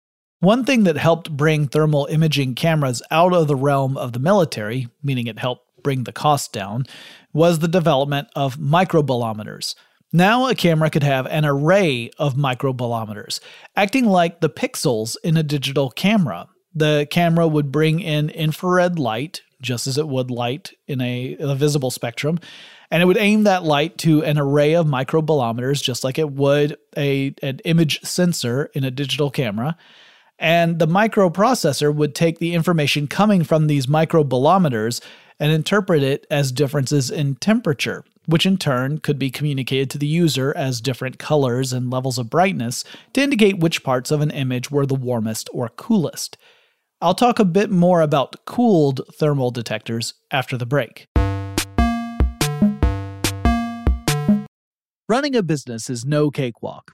One 0.42 0.66
thing 0.66 0.86
that 0.86 0.98
helped 0.98 1.38
bring 1.38 1.68
thermal 1.68 2.08
imaging 2.08 2.56
cameras 2.56 3.04
out 3.12 3.32
of 3.32 3.48
the 3.48 3.56
realm 3.56 3.96
of 3.96 4.14
the 4.14 4.20
military, 4.20 4.88
meaning 5.04 5.28
it 5.28 5.38
helped 5.38 5.84
bring 5.84 6.04
the 6.04 6.12
cost 6.12 6.52
down, 6.52 6.88
was 7.32 7.60
the 7.60 7.68
development 7.68 8.28
of 8.36 8.58
microbolometers. 8.58 9.76
Now, 10.12 10.48
a 10.48 10.56
camera 10.56 10.90
could 10.90 11.04
have 11.04 11.28
an 11.28 11.46
array 11.46 12.10
of 12.18 12.34
microbolometers, 12.34 13.40
acting 13.76 14.06
like 14.06 14.42
the 14.42 14.50
pixels 14.50 15.16
in 15.24 15.38
a 15.38 15.44
digital 15.44 15.92
camera. 15.92 16.48
The 16.74 17.08
camera 17.12 17.48
would 17.48 17.72
bring 17.72 18.00
in 18.00 18.32
infrared 18.32 18.98
light, 18.98 19.44
just 19.62 19.86
as 19.86 20.00
it 20.00 20.08
would 20.08 20.32
light 20.32 20.72
in 20.88 21.02
a, 21.02 21.38
a 21.40 21.54
visible 21.54 21.92
spectrum. 21.92 22.40
And 22.90 23.04
it 23.04 23.06
would 23.06 23.18
aim 23.18 23.44
that 23.44 23.64
light 23.64 24.00
to 24.00 24.24
an 24.24 24.40
array 24.40 24.74
of 24.74 24.88
microbolometers, 24.88 25.84
just 25.84 26.04
like 26.04 26.18
it 26.18 26.32
would 26.32 26.78
a, 26.98 27.36
an 27.44 27.60
image 27.64 28.02
sensor 28.02 28.72
in 28.74 28.84
a 28.84 28.90
digital 28.90 29.30
camera. 29.30 29.78
And 30.42 30.80
the 30.80 30.88
microprocessor 30.88 31.94
would 31.94 32.16
take 32.16 32.40
the 32.40 32.56
information 32.56 33.06
coming 33.06 33.44
from 33.44 33.68
these 33.68 33.86
microbolometers 33.86 35.00
and 35.40 35.52
interpret 35.52 36.02
it 36.02 36.26
as 36.32 36.52
differences 36.52 37.12
in 37.12 37.36
temperature, 37.36 38.04
which 38.26 38.48
in 38.48 38.58
turn 38.58 38.98
could 38.98 39.20
be 39.20 39.30
communicated 39.30 39.92
to 39.92 40.00
the 40.00 40.08
user 40.08 40.52
as 40.58 40.82
different 40.82 41.20
colors 41.20 41.72
and 41.72 41.92
levels 41.92 42.18
of 42.18 42.32
brightness 42.32 42.84
to 43.14 43.22
indicate 43.22 43.60
which 43.60 43.84
parts 43.84 44.10
of 44.10 44.22
an 44.22 44.32
image 44.32 44.72
were 44.72 44.88
the 44.88 44.96
warmest 44.96 45.48
or 45.54 45.70
coolest. 45.70 46.40
I'll 47.02 47.14
talk 47.14 47.38
a 47.38 47.46
bit 47.46 47.70
more 47.70 48.02
about 48.02 48.44
cooled 48.46 49.02
thermal 49.14 49.52
detectors 49.52 50.16
after 50.32 50.58
the 50.58 50.66
break. 50.66 51.06
Running 55.08 55.36
a 55.36 55.44
business 55.44 55.88
is 55.88 56.04
no 56.04 56.32
cakewalk. 56.32 56.94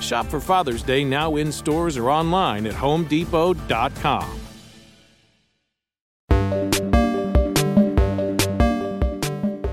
Shop 0.00 0.26
for 0.26 0.40
Father's 0.40 0.82
Day 0.82 1.04
now 1.04 1.36
in 1.36 1.50
stores 1.52 1.96
or 1.96 2.10
online 2.10 2.66
at 2.66 2.74
homedepot.com. 2.74 4.40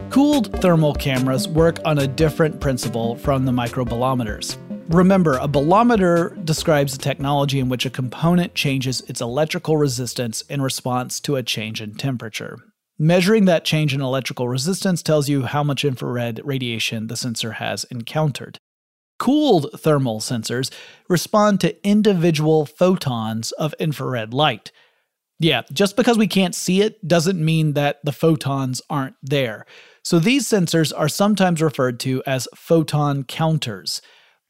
Cooled 0.09 0.61
thermal 0.61 0.93
cameras 0.93 1.47
work 1.47 1.79
on 1.85 1.99
a 1.99 2.07
different 2.07 2.59
principle 2.61 3.15
from 3.15 3.45
the 3.45 3.51
microbolometers. 3.51 4.57
Remember, 4.89 5.37
a 5.37 5.47
bolometer 5.47 6.37
describes 6.43 6.93
a 6.93 6.99
technology 6.99 7.59
in 7.59 7.69
which 7.69 7.85
a 7.85 7.89
component 7.89 8.53
changes 8.53 9.01
its 9.07 9.21
electrical 9.21 9.77
resistance 9.77 10.41
in 10.43 10.61
response 10.61 11.19
to 11.21 11.35
a 11.35 11.41
change 11.41 11.81
in 11.81 11.95
temperature. 11.95 12.57
Measuring 12.99 13.45
that 13.45 13.65
change 13.65 13.95
in 13.95 14.01
electrical 14.01 14.47
resistance 14.47 15.01
tells 15.01 15.27
you 15.27 15.43
how 15.43 15.63
much 15.63 15.83
infrared 15.83 16.41
radiation 16.43 17.07
the 17.07 17.17
sensor 17.17 17.53
has 17.53 17.85
encountered. 17.85 18.59
Cooled 19.23 19.69
thermal 19.77 20.19
sensors 20.19 20.69
respond 21.07 21.61
to 21.61 21.87
individual 21.87 22.65
photons 22.65 23.53
of 23.53 23.73
infrared 23.79 24.33
light. 24.33 24.73
Yeah, 25.39 25.61
just 25.71 25.95
because 25.95 26.17
we 26.17 26.27
can't 26.27 26.53
see 26.53 26.81
it 26.81 27.07
doesn't 27.07 27.39
mean 27.39 27.71
that 27.71 28.03
the 28.03 28.11
photons 28.11 28.81
aren't 28.89 29.15
there. 29.23 29.65
So 30.03 30.19
these 30.19 30.45
sensors 30.45 30.91
are 30.93 31.07
sometimes 31.07 31.61
referred 31.61 32.01
to 32.01 32.21
as 32.25 32.49
photon 32.53 33.23
counters. 33.23 34.01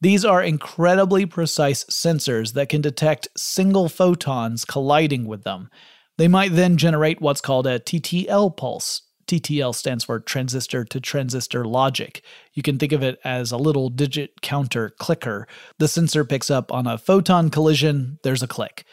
These 0.01 0.25
are 0.25 0.41
incredibly 0.41 1.27
precise 1.27 1.83
sensors 1.83 2.53
that 2.53 2.69
can 2.69 2.81
detect 2.81 3.27
single 3.37 3.89
photons 3.89 4.65
colliding 4.65 5.27
with 5.27 5.43
them. 5.43 5.69
They 6.17 6.27
might 6.27 6.53
then 6.53 6.77
generate 6.77 7.21
what's 7.21 7.41
called 7.41 7.67
a 7.67 7.77
TTL 7.77 8.57
pulse, 8.57 9.03
TTL 9.39 9.73
stands 9.73 10.03
for 10.03 10.19
transistor 10.19 10.83
to 10.85 10.99
transistor 10.99 11.65
logic. 11.65 12.23
You 12.53 12.61
can 12.63 12.77
think 12.77 12.91
of 12.91 13.03
it 13.03 13.19
as 13.23 13.51
a 13.51 13.57
little 13.57 13.89
digit 13.89 14.41
counter 14.41 14.91
clicker. 14.99 15.47
The 15.79 15.87
sensor 15.87 16.25
picks 16.25 16.51
up 16.51 16.71
on 16.71 16.87
a 16.87 16.97
photon 16.97 17.49
collision, 17.49 18.19
there's 18.23 18.43
a 18.43 18.47
click. 18.47 18.85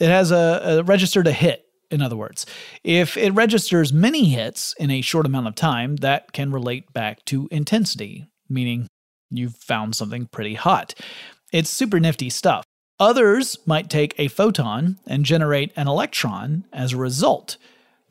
It 0.00 0.08
has 0.08 0.30
a, 0.30 0.78
a 0.78 0.82
register 0.82 1.22
to 1.22 1.32
hit, 1.32 1.66
in 1.90 2.00
other 2.00 2.16
words. 2.16 2.46
If 2.82 3.16
it 3.16 3.34
registers 3.34 3.92
many 3.92 4.30
hits 4.30 4.74
in 4.78 4.90
a 4.90 5.02
short 5.02 5.26
amount 5.26 5.48
of 5.48 5.54
time, 5.54 5.96
that 5.96 6.32
can 6.32 6.52
relate 6.52 6.92
back 6.92 7.24
to 7.26 7.48
intensity, 7.50 8.26
meaning 8.48 8.88
you've 9.30 9.56
found 9.56 9.94
something 9.94 10.28
pretty 10.32 10.54
hot. 10.54 10.94
It's 11.52 11.70
super 11.70 12.00
nifty 12.00 12.30
stuff. 12.30 12.64
Others 12.98 13.58
might 13.66 13.90
take 13.90 14.14
a 14.16 14.28
photon 14.28 14.98
and 15.06 15.24
generate 15.24 15.72
an 15.76 15.88
electron 15.88 16.64
as 16.72 16.92
a 16.92 16.98
result 16.98 17.58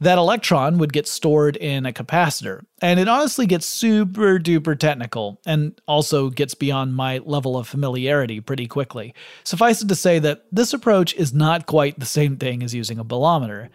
that 0.01 0.17
electron 0.17 0.79
would 0.79 0.91
get 0.91 1.07
stored 1.07 1.55
in 1.55 1.85
a 1.85 1.93
capacitor. 1.93 2.61
And 2.81 2.99
it 2.99 3.07
honestly 3.07 3.45
gets 3.45 3.67
super 3.67 4.39
duper 4.39 4.77
technical 4.77 5.39
and 5.45 5.79
also 5.87 6.31
gets 6.31 6.55
beyond 6.55 6.95
my 6.95 7.19
level 7.19 7.55
of 7.55 7.67
familiarity 7.67 8.41
pretty 8.41 8.67
quickly. 8.67 9.13
Suffice 9.43 9.83
it 9.83 9.87
to 9.89 9.95
say 9.95 10.17
that 10.17 10.45
this 10.51 10.73
approach 10.73 11.13
is 11.13 11.33
not 11.33 11.67
quite 11.67 11.99
the 11.99 12.05
same 12.07 12.35
thing 12.37 12.63
as 12.63 12.73
using 12.73 12.97
a 12.97 13.03
bolometer. 13.03 13.69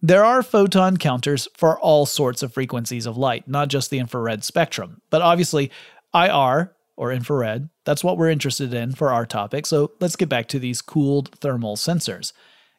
There 0.00 0.24
are 0.24 0.44
photon 0.44 0.96
counters 0.96 1.48
for 1.56 1.78
all 1.80 2.06
sorts 2.06 2.44
of 2.44 2.54
frequencies 2.54 3.04
of 3.04 3.16
light, 3.16 3.48
not 3.48 3.68
just 3.68 3.90
the 3.90 3.98
infrared 3.98 4.44
spectrum. 4.44 5.00
But 5.10 5.22
obviously, 5.22 5.72
IR, 6.14 6.72
or 6.96 7.10
infrared, 7.10 7.68
that's 7.84 8.04
what 8.04 8.16
we're 8.16 8.30
interested 8.30 8.72
in 8.72 8.92
for 8.92 9.10
our 9.10 9.26
topic, 9.26 9.66
so 9.66 9.90
let's 10.00 10.14
get 10.14 10.28
back 10.28 10.46
to 10.48 10.60
these 10.60 10.80
cooled 10.80 11.36
thermal 11.40 11.74
sensors. 11.74 12.32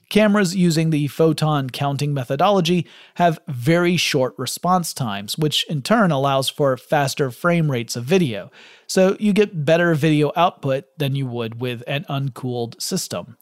Cameras 0.09 0.55
using 0.55 0.89
the 0.89 1.07
photon 1.07 1.69
counting 1.69 2.13
methodology 2.13 2.87
have 3.15 3.39
very 3.47 3.97
short 3.97 4.33
response 4.37 4.93
times, 4.93 5.37
which 5.37 5.65
in 5.69 5.81
turn 5.81 6.11
allows 6.11 6.49
for 6.49 6.77
faster 6.77 7.31
frame 7.31 7.71
rates 7.71 7.95
of 7.95 8.03
video, 8.03 8.51
so 8.87 9.17
you 9.19 9.33
get 9.33 9.65
better 9.65 9.95
video 9.95 10.31
output 10.35 10.85
than 10.97 11.15
you 11.15 11.25
would 11.25 11.59
with 11.59 11.83
an 11.87 12.05
uncooled 12.07 12.81
system. 12.81 13.37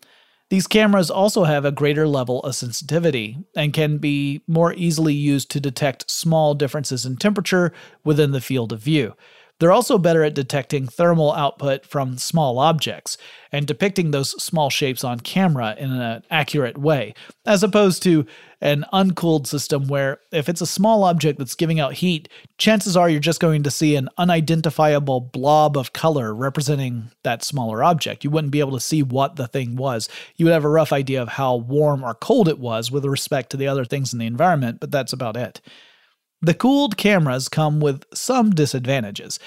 These 0.49 0.67
cameras 0.67 1.09
also 1.09 1.45
have 1.45 1.65
a 1.65 1.71
greater 1.71 2.07
level 2.07 2.39
of 2.41 2.55
sensitivity 2.55 3.37
and 3.55 3.73
can 3.73 3.97
be 3.97 4.43
more 4.47 4.73
easily 4.73 5.13
used 5.13 5.49
to 5.51 5.59
detect 5.59 6.11
small 6.11 6.53
differences 6.53 7.05
in 7.05 7.17
temperature 7.17 7.73
within 8.03 8.31
the 8.31 8.41
field 8.41 8.71
of 8.71 8.79
view. 8.79 9.15
They're 9.63 9.71
also 9.71 9.97
better 9.97 10.25
at 10.25 10.33
detecting 10.33 10.87
thermal 10.87 11.31
output 11.31 11.85
from 11.85 12.17
small 12.17 12.59
objects 12.59 13.17
and 13.49 13.65
depicting 13.65 14.11
those 14.11 14.31
small 14.43 14.69
shapes 14.69 15.05
on 15.05 15.21
camera 15.21 15.73
in 15.79 15.89
an 15.89 16.21
accurate 16.29 16.77
way, 16.77 17.13
as 17.45 17.63
opposed 17.63 18.03
to 18.03 18.25
an 18.59 18.83
uncooled 18.91 19.47
system 19.47 19.87
where 19.87 20.19
if 20.33 20.49
it's 20.49 20.59
a 20.59 20.67
small 20.67 21.05
object 21.05 21.39
that's 21.39 21.55
giving 21.55 21.79
out 21.79 21.93
heat, 21.93 22.27
chances 22.57 22.97
are 22.97 23.09
you're 23.09 23.21
just 23.21 23.39
going 23.39 23.63
to 23.63 23.71
see 23.71 23.95
an 23.95 24.09
unidentifiable 24.17 25.21
blob 25.21 25.77
of 25.77 25.93
color 25.93 26.35
representing 26.35 27.11
that 27.23 27.41
smaller 27.41 27.85
object. 27.85 28.25
You 28.25 28.31
wouldn't 28.31 28.51
be 28.51 28.59
able 28.59 28.73
to 28.73 28.81
see 28.81 29.01
what 29.01 29.37
the 29.37 29.47
thing 29.47 29.77
was. 29.77 30.09
You 30.35 30.47
would 30.47 30.53
have 30.53 30.65
a 30.65 30.69
rough 30.69 30.91
idea 30.91 31.21
of 31.21 31.29
how 31.29 31.55
warm 31.55 32.03
or 32.03 32.15
cold 32.15 32.49
it 32.49 32.59
was 32.59 32.91
with 32.91 33.05
respect 33.05 33.49
to 33.51 33.57
the 33.57 33.67
other 33.67 33.85
things 33.85 34.11
in 34.11 34.19
the 34.19 34.25
environment, 34.25 34.81
but 34.81 34.91
that's 34.91 35.13
about 35.13 35.37
it. 35.37 35.61
The 36.43 36.53
cooled 36.53 36.97
cameras 36.97 37.47
come 37.47 37.79
with 37.79 38.03
some 38.13 38.51
disadvantages. 38.51 39.39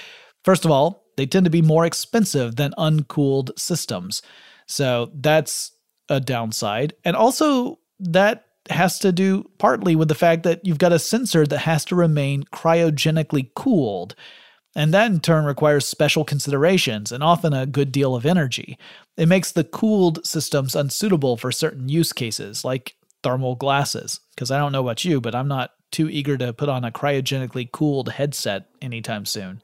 First 0.44 0.64
of 0.64 0.70
all, 0.70 1.04
they 1.16 1.26
tend 1.26 1.44
to 1.44 1.50
be 1.50 1.62
more 1.62 1.84
expensive 1.84 2.56
than 2.56 2.74
uncooled 2.78 3.52
systems. 3.58 4.22
So 4.66 5.10
that's 5.14 5.72
a 6.08 6.20
downside. 6.20 6.94
And 7.04 7.14
also, 7.14 7.78
that 8.00 8.46
has 8.70 8.98
to 9.00 9.12
do 9.12 9.48
partly 9.58 9.94
with 9.94 10.08
the 10.08 10.14
fact 10.14 10.42
that 10.42 10.64
you've 10.64 10.78
got 10.78 10.92
a 10.92 10.98
sensor 10.98 11.46
that 11.46 11.58
has 11.58 11.84
to 11.86 11.94
remain 11.94 12.44
cryogenically 12.44 13.52
cooled. 13.54 14.14
And 14.74 14.92
that 14.92 15.10
in 15.10 15.20
turn 15.20 15.44
requires 15.44 15.86
special 15.86 16.24
considerations 16.24 17.12
and 17.12 17.22
often 17.22 17.52
a 17.52 17.66
good 17.66 17.92
deal 17.92 18.14
of 18.14 18.26
energy. 18.26 18.78
It 19.16 19.28
makes 19.28 19.52
the 19.52 19.64
cooled 19.64 20.26
systems 20.26 20.74
unsuitable 20.74 21.36
for 21.36 21.52
certain 21.52 21.88
use 21.88 22.12
cases, 22.12 22.64
like 22.64 22.94
thermal 23.22 23.54
glasses. 23.54 24.20
Because 24.34 24.50
I 24.50 24.58
don't 24.58 24.72
know 24.72 24.82
about 24.82 25.04
you, 25.04 25.20
but 25.20 25.34
I'm 25.34 25.48
not 25.48 25.70
too 25.90 26.08
eager 26.08 26.36
to 26.36 26.52
put 26.52 26.68
on 26.68 26.84
a 26.84 26.90
cryogenically 26.90 27.70
cooled 27.70 28.10
headset 28.10 28.66
anytime 28.80 29.24
soon. 29.24 29.62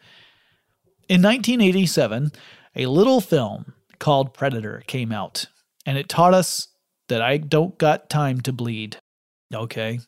In 1.08 1.20
1987, 1.22 2.32
a 2.76 2.86
little 2.86 3.20
film 3.20 3.74
called 3.98 4.34
Predator 4.34 4.82
came 4.86 5.12
out, 5.12 5.46
and 5.84 5.98
it 5.98 6.08
taught 6.08 6.34
us 6.34 6.68
that 7.08 7.20
I 7.22 7.36
don't 7.36 7.76
got 7.78 8.08
time 8.08 8.40
to 8.42 8.52
bleed. 8.52 8.96
Okay. 9.52 10.00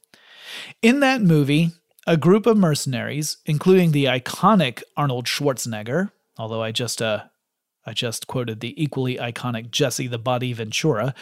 In 0.82 1.00
that 1.00 1.20
movie, 1.20 1.70
a 2.06 2.16
group 2.16 2.46
of 2.46 2.56
mercenaries, 2.56 3.38
including 3.46 3.92
the 3.92 4.06
iconic 4.06 4.82
Arnold 4.96 5.26
Schwarzenegger, 5.26 6.10
although 6.38 6.62
I 6.62 6.72
just 6.72 7.02
uh 7.02 7.24
I 7.86 7.92
just 7.92 8.26
quoted 8.26 8.60
the 8.60 8.82
equally 8.82 9.16
iconic 9.16 9.70
Jesse 9.70 10.06
the 10.06 10.18
Body 10.18 10.52
Ventura, 10.52 11.14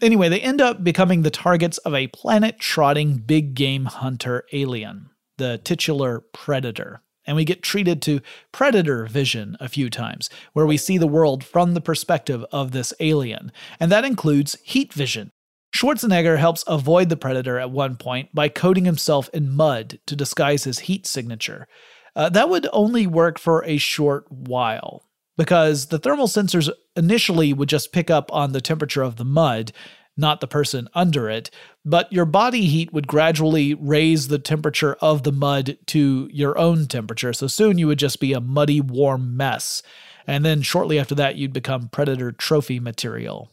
Anyway, 0.00 0.28
they 0.28 0.40
end 0.40 0.60
up 0.60 0.82
becoming 0.82 1.22
the 1.22 1.30
targets 1.30 1.78
of 1.78 1.94
a 1.94 2.06
planet 2.08 2.58
trotting 2.58 3.18
big 3.18 3.54
game 3.54 3.84
hunter 3.84 4.44
alien, 4.52 5.10
the 5.36 5.58
titular 5.58 6.20
Predator. 6.32 7.02
And 7.26 7.36
we 7.36 7.44
get 7.44 7.62
treated 7.62 8.00
to 8.02 8.20
Predator 8.50 9.04
vision 9.04 9.56
a 9.60 9.68
few 9.68 9.90
times, 9.90 10.30
where 10.54 10.66
we 10.66 10.78
see 10.78 10.96
the 10.96 11.06
world 11.06 11.44
from 11.44 11.74
the 11.74 11.80
perspective 11.80 12.44
of 12.50 12.72
this 12.72 12.94
alien. 12.98 13.52
And 13.78 13.92
that 13.92 14.06
includes 14.06 14.56
heat 14.62 14.92
vision. 14.92 15.30
Schwarzenegger 15.74 16.38
helps 16.38 16.64
avoid 16.66 17.10
the 17.10 17.16
Predator 17.16 17.58
at 17.58 17.70
one 17.70 17.96
point 17.96 18.34
by 18.34 18.48
coating 18.48 18.86
himself 18.86 19.28
in 19.34 19.54
mud 19.54 20.00
to 20.06 20.16
disguise 20.16 20.64
his 20.64 20.80
heat 20.80 21.06
signature. 21.06 21.68
Uh, 22.16 22.28
that 22.30 22.48
would 22.48 22.66
only 22.72 23.06
work 23.06 23.38
for 23.38 23.64
a 23.64 23.76
short 23.76 24.24
while 24.30 25.04
because 25.36 25.86
the 25.86 25.98
thermal 25.98 26.26
sensors 26.26 26.70
initially 26.96 27.52
would 27.52 27.68
just 27.68 27.92
pick 27.92 28.10
up 28.10 28.32
on 28.32 28.52
the 28.52 28.60
temperature 28.60 29.02
of 29.02 29.16
the 29.16 29.24
mud, 29.24 29.72
not 30.16 30.40
the 30.40 30.46
person 30.46 30.88
under 30.94 31.30
it. 31.30 31.50
But 31.84 32.12
your 32.12 32.26
body 32.26 32.66
heat 32.66 32.92
would 32.92 33.06
gradually 33.06 33.74
raise 33.74 34.28
the 34.28 34.38
temperature 34.38 34.94
of 35.00 35.22
the 35.22 35.32
mud 35.32 35.78
to 35.86 36.28
your 36.32 36.58
own 36.58 36.86
temperature. 36.86 37.32
So 37.32 37.46
soon 37.46 37.78
you 37.78 37.86
would 37.86 37.98
just 37.98 38.20
be 38.20 38.32
a 38.32 38.40
muddy, 38.40 38.80
warm 38.80 39.36
mess. 39.36 39.82
And 40.26 40.44
then 40.44 40.62
shortly 40.62 40.98
after 40.98 41.14
that, 41.14 41.36
you'd 41.36 41.52
become 41.52 41.88
predator 41.88 42.32
trophy 42.32 42.78
material. 42.78 43.50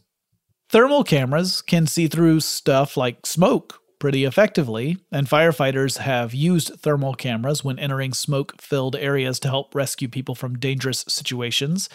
Thermal 0.70 1.04
cameras 1.04 1.62
can 1.62 1.86
see 1.86 2.08
through 2.08 2.40
stuff 2.40 2.96
like 2.96 3.24
smoke 3.24 3.80
pretty 3.98 4.24
effectively, 4.24 4.98
and 5.10 5.28
firefighters 5.28 5.98
have 5.98 6.34
used 6.34 6.80
thermal 6.80 7.14
cameras 7.14 7.64
when 7.64 7.78
entering 7.78 8.12
smoke 8.12 8.60
filled 8.60 8.96
areas 8.96 9.38
to 9.40 9.48
help 9.48 9.74
rescue 9.74 10.08
people 10.08 10.34
from 10.34 10.58
dangerous 10.58 11.04
situations. 11.08 11.88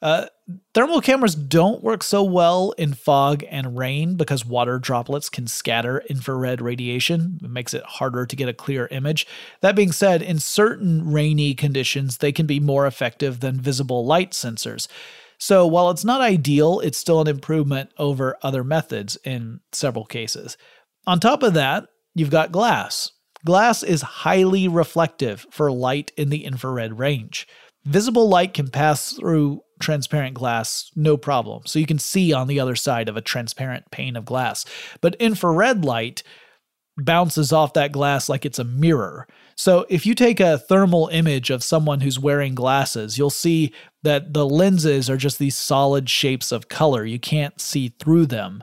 Uh, 0.00 0.26
thermal 0.74 1.00
cameras 1.00 1.34
don't 1.34 1.82
work 1.82 2.04
so 2.04 2.22
well 2.22 2.70
in 2.78 2.94
fog 2.94 3.42
and 3.50 3.76
rain 3.76 4.14
because 4.14 4.46
water 4.46 4.78
droplets 4.78 5.28
can 5.28 5.46
scatter 5.48 6.04
infrared 6.08 6.60
radiation. 6.60 7.38
It 7.42 7.50
makes 7.50 7.74
it 7.74 7.82
harder 7.84 8.24
to 8.24 8.36
get 8.36 8.48
a 8.48 8.54
clear 8.54 8.86
image. 8.92 9.26
That 9.60 9.74
being 9.74 9.90
said, 9.90 10.22
in 10.22 10.38
certain 10.38 11.10
rainy 11.10 11.54
conditions, 11.54 12.18
they 12.18 12.30
can 12.30 12.46
be 12.46 12.60
more 12.60 12.86
effective 12.86 13.40
than 13.40 13.60
visible 13.60 14.06
light 14.06 14.30
sensors. 14.30 14.86
So 15.38 15.66
while 15.66 15.90
it's 15.90 16.04
not 16.04 16.20
ideal, 16.20 16.80
it's 16.80 16.98
still 16.98 17.20
an 17.20 17.28
improvement 17.28 17.90
over 17.96 18.36
other 18.42 18.64
methods 18.64 19.16
in 19.24 19.60
several 19.72 20.04
cases. 20.04 20.56
On 21.08 21.18
top 21.18 21.42
of 21.42 21.54
that, 21.54 21.86
you've 22.14 22.28
got 22.28 22.52
glass. 22.52 23.12
Glass 23.46 23.82
is 23.82 24.02
highly 24.02 24.68
reflective 24.68 25.46
for 25.50 25.72
light 25.72 26.12
in 26.18 26.28
the 26.28 26.44
infrared 26.44 26.98
range. 26.98 27.48
Visible 27.86 28.28
light 28.28 28.52
can 28.52 28.68
pass 28.68 29.14
through 29.14 29.62
transparent 29.80 30.34
glass 30.34 30.90
no 30.94 31.16
problem, 31.16 31.62
so 31.64 31.78
you 31.78 31.86
can 31.86 31.98
see 31.98 32.34
on 32.34 32.46
the 32.46 32.60
other 32.60 32.76
side 32.76 33.08
of 33.08 33.16
a 33.16 33.22
transparent 33.22 33.90
pane 33.90 34.16
of 34.16 34.26
glass. 34.26 34.66
But 35.00 35.14
infrared 35.14 35.82
light 35.82 36.22
bounces 36.98 37.54
off 37.54 37.72
that 37.72 37.92
glass 37.92 38.28
like 38.28 38.44
it's 38.44 38.58
a 38.58 38.64
mirror. 38.64 39.26
So 39.56 39.86
if 39.88 40.04
you 40.04 40.14
take 40.14 40.40
a 40.40 40.58
thermal 40.58 41.08
image 41.08 41.48
of 41.48 41.64
someone 41.64 42.00
who's 42.00 42.20
wearing 42.20 42.54
glasses, 42.54 43.16
you'll 43.16 43.30
see 43.30 43.72
that 44.02 44.34
the 44.34 44.44
lenses 44.44 45.08
are 45.08 45.16
just 45.16 45.38
these 45.38 45.56
solid 45.56 46.10
shapes 46.10 46.52
of 46.52 46.68
color. 46.68 47.06
You 47.06 47.18
can't 47.18 47.58
see 47.62 47.94
through 47.98 48.26
them 48.26 48.62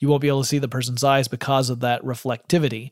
you 0.00 0.08
won't 0.08 0.22
be 0.22 0.28
able 0.28 0.42
to 0.42 0.48
see 0.48 0.58
the 0.58 0.68
person's 0.68 1.04
eyes 1.04 1.28
because 1.28 1.70
of 1.70 1.80
that 1.80 2.02
reflectivity. 2.02 2.90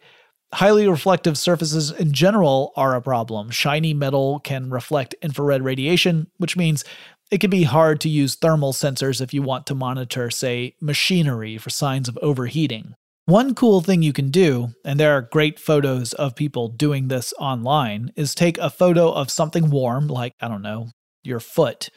Highly 0.52 0.88
reflective 0.88 1.36
surfaces 1.36 1.90
in 1.90 2.12
general 2.12 2.72
are 2.76 2.94
a 2.94 3.02
problem. 3.02 3.50
Shiny 3.50 3.92
metal 3.92 4.40
can 4.40 4.70
reflect 4.70 5.14
infrared 5.20 5.62
radiation, 5.62 6.28
which 6.36 6.57
means 6.57 6.84
it 7.30 7.38
can 7.38 7.50
be 7.50 7.64
hard 7.64 8.00
to 8.02 8.09
use 8.09 8.36
thermal 8.36 8.72
sensors 8.72 9.20
if 9.20 9.34
you 9.34 9.42
want 9.42 9.66
to 9.66 9.74
monitor, 9.74 10.30
say, 10.30 10.76
machinery 10.80 11.59
for 11.59 11.70
signs 11.70 12.09
of 12.09 12.18
overheating. 12.22 12.94
One 13.26 13.55
cool 13.55 13.80
thing 13.80 14.02
you 14.02 14.12
can 14.12 14.30
do, 14.30 14.74
and 14.84 15.00
there 15.00 15.14
are 15.14 15.22
great 15.22 15.59
photos 15.59 16.12
of 16.12 16.36
people 16.36 16.68
doing 16.68 17.09
this 17.09 17.32
online, 17.38 18.12
is 18.16 18.34
take 18.34 18.59
a 18.59 18.68
photo 18.68 19.11
of 19.11 19.30
something 19.30 19.70
warm, 19.70 20.09
like, 20.09 20.34
I 20.40 20.48
don't 20.48 20.62
know, 20.62 20.90
your 21.22 21.40
foot, 21.40 21.88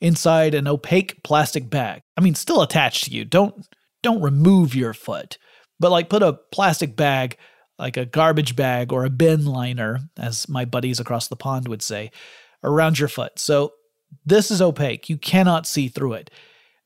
inside 0.00 0.54
an 0.54 0.66
opaque 0.66 1.22
plastic 1.22 1.68
bag. 1.68 2.00
I 2.16 2.22
mean, 2.22 2.34
still 2.34 2.62
attached 2.62 3.04
to 3.04 3.10
you. 3.10 3.26
Don't 3.26 3.66
don't 4.02 4.22
remove 4.22 4.74
your 4.74 4.94
foot, 4.94 5.38
but 5.78 5.90
like 5.90 6.08
put 6.08 6.22
a 6.22 6.34
plastic 6.52 6.96
bag, 6.96 7.36
like 7.78 7.96
a 7.96 8.06
garbage 8.06 8.56
bag 8.56 8.92
or 8.92 9.04
a 9.04 9.10
bin 9.10 9.44
liner, 9.46 10.00
as 10.18 10.48
my 10.48 10.64
buddies 10.64 11.00
across 11.00 11.28
the 11.28 11.36
pond 11.36 11.68
would 11.68 11.82
say, 11.82 12.10
around 12.62 12.98
your 12.98 13.08
foot. 13.08 13.38
So 13.38 13.72
this 14.24 14.50
is 14.50 14.60
opaque. 14.60 15.08
You 15.08 15.16
cannot 15.16 15.66
see 15.66 15.88
through 15.88 16.14
it. 16.14 16.30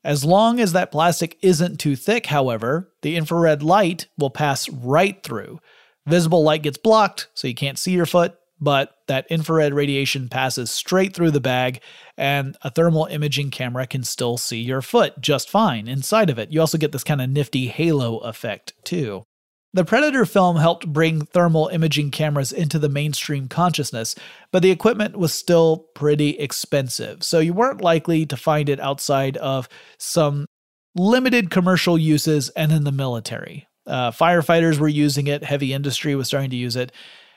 As 0.03 0.23
long 0.23 0.59
as 0.59 0.73
that 0.73 0.91
plastic 0.91 1.37
isn't 1.41 1.79
too 1.79 1.95
thick, 1.95 2.27
however, 2.27 2.91
the 3.01 3.15
infrared 3.15 3.63
light 3.63 4.07
will 4.17 4.29
pass 4.29 4.69
right 4.69 5.21
through. 5.23 5.59
Visible 6.05 6.43
light 6.43 6.61
gets 6.61 6.77
blocked, 6.77 7.29
so 7.33 7.47
you 7.47 7.55
can't 7.55 7.79
see 7.79 7.91
your 7.93 8.05
foot, 8.05 8.35
but 8.59 8.95
that 9.07 9.27
infrared 9.29 9.73
radiation 9.73 10.29
passes 10.29 10.71
straight 10.71 11.13
through 11.13 11.31
the 11.31 11.39
bag, 11.39 11.81
and 12.17 12.57
a 12.61 12.69
thermal 12.69 13.05
imaging 13.05 13.51
camera 13.51 13.85
can 13.85 14.03
still 14.03 14.37
see 14.37 14.61
your 14.61 14.81
foot 14.81 15.19
just 15.19 15.49
fine 15.49 15.87
inside 15.87 16.29
of 16.29 16.39
it. 16.39 16.51
You 16.51 16.61
also 16.61 16.77
get 16.77 16.91
this 16.91 17.03
kind 17.03 17.21
of 17.21 17.29
nifty 17.29 17.67
halo 17.67 18.19
effect, 18.19 18.73
too. 18.83 19.23
The 19.73 19.83
Predator 19.83 20.25
film 20.25 20.55
helped 20.55 20.87
bring 20.87 21.25
thermal 21.25 21.67
imaging 21.67 22.11
cameras 22.11 22.53
into 22.53 22.79
the 22.79 22.87
mainstream 22.87 23.49
consciousness, 23.49 24.15
but 24.53 24.63
the 24.63 24.71
equipment 24.71 25.17
was 25.17 25.33
still 25.33 25.87
pretty 25.93 26.29
expensive, 26.39 27.23
so 27.23 27.39
you 27.39 27.53
weren't 27.53 27.81
likely 27.81 28.25
to 28.27 28.37
find 28.37 28.69
it 28.69 28.79
outside 28.79 29.35
of 29.35 29.67
some 29.97 30.45
limited 30.95 31.51
commercial 31.51 31.97
uses 31.97 32.47
and 32.51 32.71
in 32.71 32.85
the 32.85 32.91
military. 32.93 33.67
Uh, 33.85 34.11
firefighters 34.11 34.79
were 34.79 34.87
using 34.87 35.27
it, 35.27 35.43
heavy 35.43 35.73
industry 35.73 36.15
was 36.15 36.27
starting 36.27 36.51
to 36.51 36.55
use 36.55 36.77
it, 36.77 36.93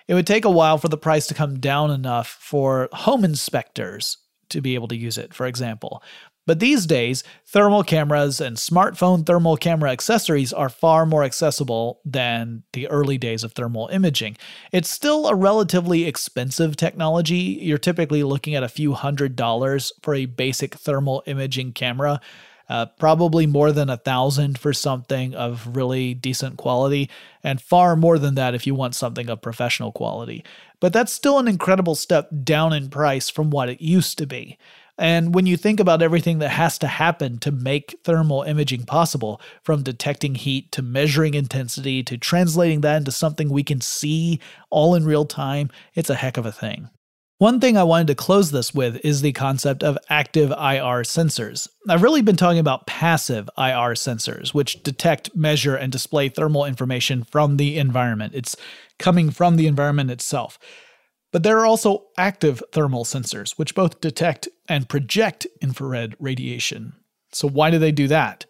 it 0.09 0.15
would 0.15 0.27
take 0.27 0.45
a 0.45 0.51
while 0.51 0.79
for 0.79 0.89
the 0.89 0.97
price 0.97 1.27
to 1.29 1.35
come 1.35 1.61
down 1.61 1.91
enough 1.91 2.39
for 2.41 2.89
home 2.93 3.25
inspectors 3.25 4.17
to 4.49 4.61
be 4.61 4.75
able 4.75 4.89
to 4.89 4.97
use 4.97 5.19
it, 5.19 5.35
for 5.35 5.47
example. 5.47 6.03
But 6.47 6.61
these 6.61 6.87
days, 6.87 7.25
thermal 7.47 7.83
cameras 7.83 8.41
and 8.41 8.57
smartphone 8.57 9.27
thermal 9.27 9.59
camera 9.59 9.91
accessories 9.91 10.51
are 10.51 10.71
far 10.71 11.05
more 11.05 11.23
accessible 11.23 12.01
than 12.07 12.63
the 12.73 12.89
early 12.89 13.19
days 13.19 13.45
of 13.45 13.53
thermal 13.53 13.89
imaging. 13.89 14.39
It's 14.73 14.89
still 14.89 15.27
a 15.27 15.35
relatively 15.35 16.07
expensive 16.07 16.75
technology. 16.75 17.59
You're 17.61 17.77
typically 17.77 18.23
looking 18.23 18.55
at 18.55 18.63
a 18.63 18.69
few 18.71 18.95
hundred 18.95 19.37
dollars 19.37 19.93
for 20.01 20.15
a 20.15 20.25
basic 20.25 20.75
thermal 20.77 21.23
imaging 21.27 21.75
camera, 21.75 22.19
uh, 22.69 22.87
probably 22.99 23.47
more 23.47 23.73
than 23.73 23.89
a 23.89 23.97
thousand 23.97 24.59
for 24.59 24.73
something 24.73 25.35
of 25.35 25.77
really 25.77 26.15
decent 26.15 26.57
quality, 26.57 27.09
and 27.43 27.61
far 27.61 27.97
more 27.97 28.19
than 28.19 28.35
that 28.35 28.55
if 28.55 28.67
you 28.67 28.75
want 28.75 28.95
something 28.95 29.29
of 29.31 29.43
professional 29.43 29.93
quality. 29.93 30.45
But 30.81 30.93
that's 30.93 31.13
still 31.13 31.39
an 31.39 31.49
incredible 31.49 31.95
step 31.95 32.29
down 32.45 32.73
in 32.73 32.91
price 32.91 33.29
from 33.29 33.51
what 33.51 33.69
it 33.69 33.81
used 33.81 34.19
to 34.19 34.27
be. 34.27 34.59
And 34.99 35.33
when 35.33 35.47
you 35.47 35.57
think 35.57 35.79
about 35.79 36.03
everything 36.03 36.41
that 36.41 36.49
has 36.49 36.77
to 36.79 36.89
happen 36.89 37.39
to 37.39 37.53
make 37.53 38.01
thermal 38.03 38.43
imaging 38.43 38.85
possible, 38.85 39.41
from 39.63 39.85
detecting 39.85 40.35
heat 40.35 40.73
to 40.73 40.83
measuring 40.83 41.35
intensity 41.35 42.03
to 42.03 42.19
translating 42.19 42.81
that 42.81 42.97
into 42.97 43.13
something 43.13 43.49
we 43.49 43.63
can 43.63 43.81
see 43.81 44.41
all 44.71 44.97
in 44.97 45.05
real 45.05 45.25
time, 45.25 45.71
it's 45.95 46.11
a 46.11 46.17
heck 46.17 46.37
of 46.37 46.47
a 46.47 46.53
thing. 46.53 46.91
One 47.39 47.61
thing 47.61 47.77
I 47.77 47.85
wanted 47.85 48.09
to 48.09 48.17
close 48.17 48.51
this 48.51 48.75
with 48.75 48.97
is 49.05 49.23
the 49.23 49.31
concept 49.31 49.85
of 49.85 49.97
active 50.11 50.51
IR 50.51 51.05
sensors. 51.05 51.69
I've 51.89 52.03
really 52.03 52.21
been 52.21 52.35
talking 52.35 52.59
about 52.59 52.89
passive 52.89 53.49
IR 53.57 53.95
sensors, 53.95 54.53
which 54.53 54.83
detect, 54.83 55.37
measure, 55.37 55.77
and 55.77 55.93
display 55.93 56.29
thermal 56.29 56.65
information 56.65 57.23
from 57.23 57.57
the 57.57 57.79
environment. 57.79 58.35
It's 58.35 58.57
coming 58.99 59.31
from 59.31 59.55
the 59.55 59.69
environment 59.69 60.11
itself. 60.11 60.59
But 61.31 61.45
there 61.45 61.61
are 61.61 61.67
also 61.67 62.07
active 62.17 62.61
thermal 62.73 63.05
sensors, 63.05 63.53
which 63.53 63.77
both 63.77 64.01
detect 64.01 64.49
and 64.69 64.89
project 64.89 65.47
infrared 65.61 66.17
radiation. 66.19 66.95
So, 67.31 67.47
why 67.49 67.71
do 67.71 67.79
they 67.79 67.93
do 67.93 68.09
that? 68.09 68.47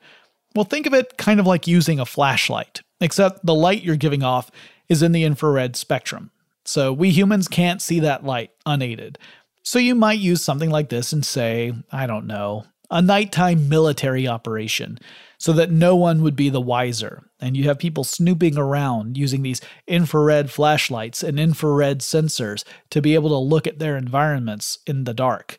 Well, 0.54 0.64
think 0.64 0.86
of 0.86 0.94
it 0.94 1.18
kind 1.18 1.40
of 1.40 1.46
like 1.46 1.66
using 1.66 2.00
a 2.00 2.06
flashlight, 2.06 2.80
except 3.02 3.44
the 3.44 3.54
light 3.54 3.82
you're 3.82 3.96
giving 3.96 4.22
off 4.22 4.50
is 4.88 5.02
in 5.02 5.12
the 5.12 5.24
infrared 5.24 5.76
spectrum. 5.76 6.30
So 6.68 6.92
we 6.92 7.08
humans 7.08 7.48
can't 7.48 7.80
see 7.80 8.00
that 8.00 8.24
light 8.24 8.50
unaided. 8.66 9.18
So 9.62 9.78
you 9.78 9.94
might 9.94 10.18
use 10.18 10.42
something 10.42 10.68
like 10.68 10.90
this 10.90 11.14
and 11.14 11.24
say, 11.24 11.72
I 11.90 12.06
don't 12.06 12.26
know, 12.26 12.66
a 12.90 13.00
nighttime 13.00 13.70
military 13.70 14.28
operation 14.28 14.98
so 15.38 15.54
that 15.54 15.70
no 15.70 15.96
one 15.96 16.20
would 16.20 16.36
be 16.36 16.50
the 16.50 16.60
wiser. 16.60 17.22
And 17.40 17.56
you 17.56 17.64
have 17.64 17.78
people 17.78 18.04
snooping 18.04 18.58
around 18.58 19.16
using 19.16 19.40
these 19.40 19.62
infrared 19.86 20.50
flashlights 20.50 21.22
and 21.22 21.40
infrared 21.40 22.00
sensors 22.00 22.64
to 22.90 23.00
be 23.00 23.14
able 23.14 23.30
to 23.30 23.38
look 23.38 23.66
at 23.66 23.78
their 23.78 23.96
environments 23.96 24.78
in 24.86 25.04
the 25.04 25.14
dark. 25.14 25.56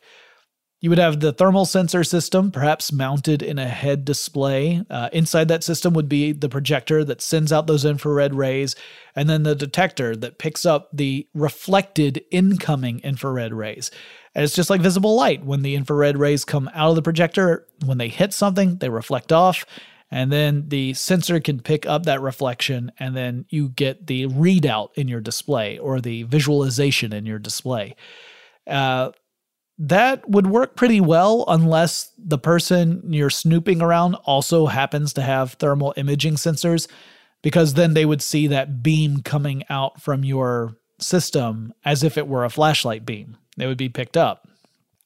You 0.80 0.88
would 0.88 0.98
have 0.98 1.20
the 1.20 1.34
thermal 1.34 1.66
sensor 1.66 2.02
system, 2.04 2.50
perhaps 2.50 2.90
mounted 2.90 3.42
in 3.42 3.58
a 3.58 3.68
head 3.68 4.06
display. 4.06 4.82
Uh, 4.88 5.10
inside 5.12 5.48
that 5.48 5.62
system 5.62 5.92
would 5.92 6.08
be 6.08 6.32
the 6.32 6.48
projector 6.48 7.04
that 7.04 7.20
sends 7.20 7.52
out 7.52 7.66
those 7.66 7.84
infrared 7.84 8.34
rays, 8.34 8.74
and 9.14 9.28
then 9.28 9.42
the 9.42 9.54
detector 9.54 10.16
that 10.16 10.38
picks 10.38 10.64
up 10.64 10.88
the 10.90 11.28
reflected 11.34 12.24
incoming 12.30 13.00
infrared 13.00 13.52
rays. 13.52 13.90
And 14.34 14.42
it's 14.42 14.54
just 14.54 14.70
like 14.70 14.80
visible 14.80 15.14
light. 15.14 15.44
When 15.44 15.60
the 15.60 15.74
infrared 15.74 16.16
rays 16.16 16.46
come 16.46 16.70
out 16.72 16.90
of 16.90 16.96
the 16.96 17.02
projector, 17.02 17.66
when 17.84 17.98
they 17.98 18.08
hit 18.08 18.32
something, 18.32 18.76
they 18.76 18.88
reflect 18.88 19.32
off. 19.32 19.66
And 20.10 20.32
then 20.32 20.70
the 20.70 20.94
sensor 20.94 21.40
can 21.40 21.60
pick 21.60 21.84
up 21.84 22.04
that 22.04 22.22
reflection, 22.22 22.90
and 22.98 23.14
then 23.14 23.44
you 23.50 23.68
get 23.68 24.06
the 24.06 24.28
readout 24.28 24.94
in 24.94 25.08
your 25.08 25.20
display 25.20 25.78
or 25.78 26.00
the 26.00 26.22
visualization 26.22 27.12
in 27.12 27.26
your 27.26 27.38
display. 27.38 27.96
Uh, 28.66 29.10
that 29.80 30.28
would 30.28 30.46
work 30.46 30.76
pretty 30.76 31.00
well 31.00 31.44
unless 31.48 32.12
the 32.18 32.38
person 32.38 33.02
you're 33.12 33.30
snooping 33.30 33.80
around 33.80 34.14
also 34.26 34.66
happens 34.66 35.14
to 35.14 35.22
have 35.22 35.54
thermal 35.54 35.94
imaging 35.96 36.34
sensors, 36.34 36.86
because 37.42 37.72
then 37.72 37.94
they 37.94 38.04
would 38.04 38.20
see 38.20 38.46
that 38.46 38.82
beam 38.82 39.22
coming 39.22 39.64
out 39.70 40.00
from 40.00 40.22
your 40.22 40.76
system 40.98 41.72
as 41.82 42.04
if 42.04 42.18
it 42.18 42.28
were 42.28 42.44
a 42.44 42.50
flashlight 42.50 43.06
beam. 43.06 43.38
They 43.56 43.66
would 43.66 43.78
be 43.78 43.88
picked 43.88 44.18
up. 44.18 44.46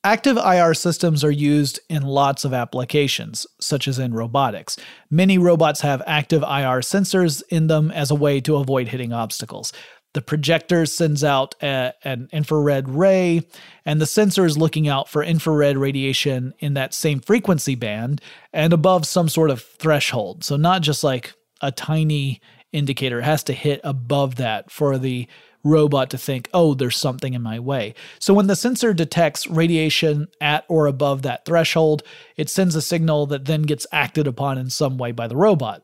Active 0.03 0.37
IR 0.37 0.75
systems 0.75 1.23
are 1.23 1.31
used 1.31 1.79
in 1.89 2.03
lots 2.03 2.45
of 2.45 2.53
applications, 2.53 3.47
such 3.61 3.87
as 3.87 3.99
in 4.01 4.13
robotics. 4.13 4.77
Many 5.09 5.39
robots 5.39 5.81
have 5.83 6.03
active 6.05 6.43
IR 6.43 6.81
sensors 6.81 7.45
in 7.49 7.69
them 7.69 7.93
as 7.93 8.11
a 8.11 8.17
way 8.17 8.41
to 8.43 8.57
avoid 8.57 8.89
hitting 8.89 9.13
obstacles. 9.13 9.73
The 10.15 10.23
projector 10.23 10.87
sends 10.87 11.23
out 11.23 11.55
a, 11.63 11.93
an 12.05 12.29
infrared 12.33 12.89
ray, 12.89 13.47
and 13.85 14.01
the 14.01 14.07
sensor 14.07 14.47
is 14.47 14.57
looking 14.57 14.89
out 14.89 15.09
for 15.09 15.23
infrared 15.23 15.77
radiation 15.77 16.55
in 16.61 16.75
that 16.75 16.95
same 16.95 17.21
frequency 17.21 17.75
band 17.75 18.21
and 18.53 18.73
above 18.73 19.07
some 19.07 19.29
sort 19.29 19.51
of 19.51 19.61
threshold. 19.61 20.45
So, 20.45 20.57
not 20.57 20.83
just 20.83 21.05
like 21.05 21.35
a 21.61 21.73
tiny 21.73 22.41
indicator, 22.73 23.19
it 23.19 23.25
has 23.25 23.43
to 23.45 23.53
hit 23.53 23.81
above 23.85 24.37
that 24.37 24.71
for 24.71 24.99
the 24.99 25.29
robot 25.65 26.11
to 26.11 26.19
think, 26.19 26.49
oh, 26.53 26.75
there's 26.75 26.97
something 26.97 27.35
in 27.35 27.43
my 27.43 27.59
way. 27.59 27.95
So 28.19 28.35
when 28.35 28.47
the 28.47 28.57
sensor 28.57 28.93
detects 28.93 29.47
radiation 29.47 30.29
at 30.41 30.65
or 30.69 30.87
above 30.87 31.23
that 31.23 31.47
threshold, 31.47 32.03
it 32.37 32.51
sends 32.51 32.77
a 32.77 32.83
signal 32.83 33.27
that 33.27 33.47
then 33.47 33.63
gets 33.63 33.87
acted 33.91 34.27
upon 34.27 34.59
in 34.59 34.69
some 34.69 34.99
way 34.99 35.11
by 35.11 35.27
the 35.27 35.37
robot. 35.37 35.83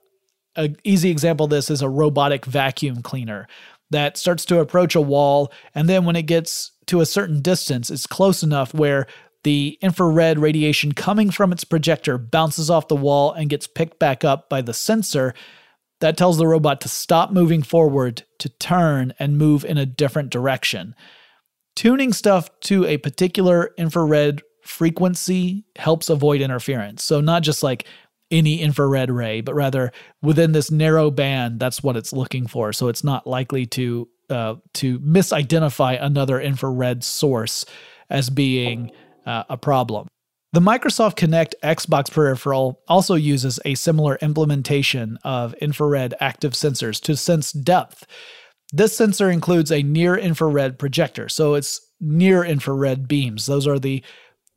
An 0.55 0.77
easy 0.85 1.11
example 1.11 1.45
of 1.45 1.51
this 1.51 1.71
is 1.71 1.81
a 1.81 1.89
robotic 1.89 2.45
vacuum 2.45 3.03
cleaner 3.03 3.49
that 3.91 4.17
starts 4.17 4.45
to 4.47 4.61
approach 4.61 4.95
a 4.95 5.01
wall, 5.01 5.53
and 5.75 5.89
then 5.89 6.05
when 6.05 6.17
it 6.17 6.23
gets 6.23 6.73
to 6.87 7.01
a 7.01 7.07
certain 7.07 7.41
distance, 7.41 7.91
it's 7.91 8.07
close 8.07 8.43
enough 8.43 8.75
where 8.75 9.07
the 9.43 9.79
infrared 9.81 10.39
radiation 10.39 10.93
coming 10.93 11.31
from 11.31 11.53
its 11.53 11.65
projector 11.65 12.19
bounces 12.19 12.71
off 12.71 12.89
the 12.89 12.97
wall 12.97 13.33
and 13.33 13.49
gets 13.51 13.67
picked 13.67 13.99
back 13.99 14.25
up 14.25 14.49
by 14.49 14.61
the 14.61 14.75
sensor 14.75 15.35
that 16.01 16.17
tells 16.17 16.39
the 16.39 16.47
robot 16.47 16.81
to 16.81 16.89
stop 16.89 17.31
moving 17.31 17.63
forward, 17.63 18.25
to 18.39 18.49
turn 18.49 19.13
and 19.19 19.39
move 19.39 19.65
in 19.65 19.79
a 19.79 19.87
different 19.87 20.31
direction. 20.31 20.95
Tuning 21.77 22.13
stuff 22.13 22.51
to 22.61 22.85
a 22.87 22.99
particular 22.99 23.71
infrared 23.79 24.43
frequency 24.63 25.65
helps 25.77 26.11
avoid 26.11 26.41
interference. 26.41 27.05
So, 27.05 27.21
not 27.21 27.43
just 27.43 27.63
like 27.63 27.87
any 28.31 28.61
infrared 28.61 29.11
ray, 29.11 29.41
but 29.41 29.55
rather 29.55 29.93
within 30.23 30.53
this 30.53 30.71
narrow 30.71 31.11
band, 31.11 31.61
that's 31.61 31.83
what 31.83 31.97
it's 31.97 32.13
looking 32.13 32.47
for. 32.47 32.73
So, 32.73 32.89
it's 32.89 33.05
not 33.05 33.27
likely 33.27 33.67
to 33.67 34.09
uh, 34.31 34.57
to 34.75 34.99
misidentify 35.01 35.99
another 36.01 36.41
infrared 36.41 37.03
source 37.03 37.65
as 38.09 38.31
being 38.31 38.93
uh, 39.27 39.45
a 39.49 39.57
problem. 39.57 40.09
The 40.53 40.61
Microsoft 40.61 41.15
Kinect 41.15 41.55
Xbox 41.63 42.11
peripheral 42.11 42.81
also 42.89 43.15
uses 43.15 43.61
a 43.65 43.77
similar 43.77 44.19
implementation 44.21 45.17
of 45.23 45.55
infrared 45.55 46.15
active 46.19 46.55
sensors 46.55 47.01
to 47.03 47.17
sense 47.17 47.53
depth. 47.53 48.05
This 48.73 48.97
sensor 48.97 49.31
includes 49.31 49.71
a 49.71 49.83
near 49.83 50.17
infrared 50.17 50.77
projector, 50.79 51.29
so 51.29 51.55
it's 51.55 51.81
near 52.01 52.45
infrared 52.45 53.07
beams. 53.07 53.47
Those 53.47 53.67
are 53.67 53.79
the 53.79 54.03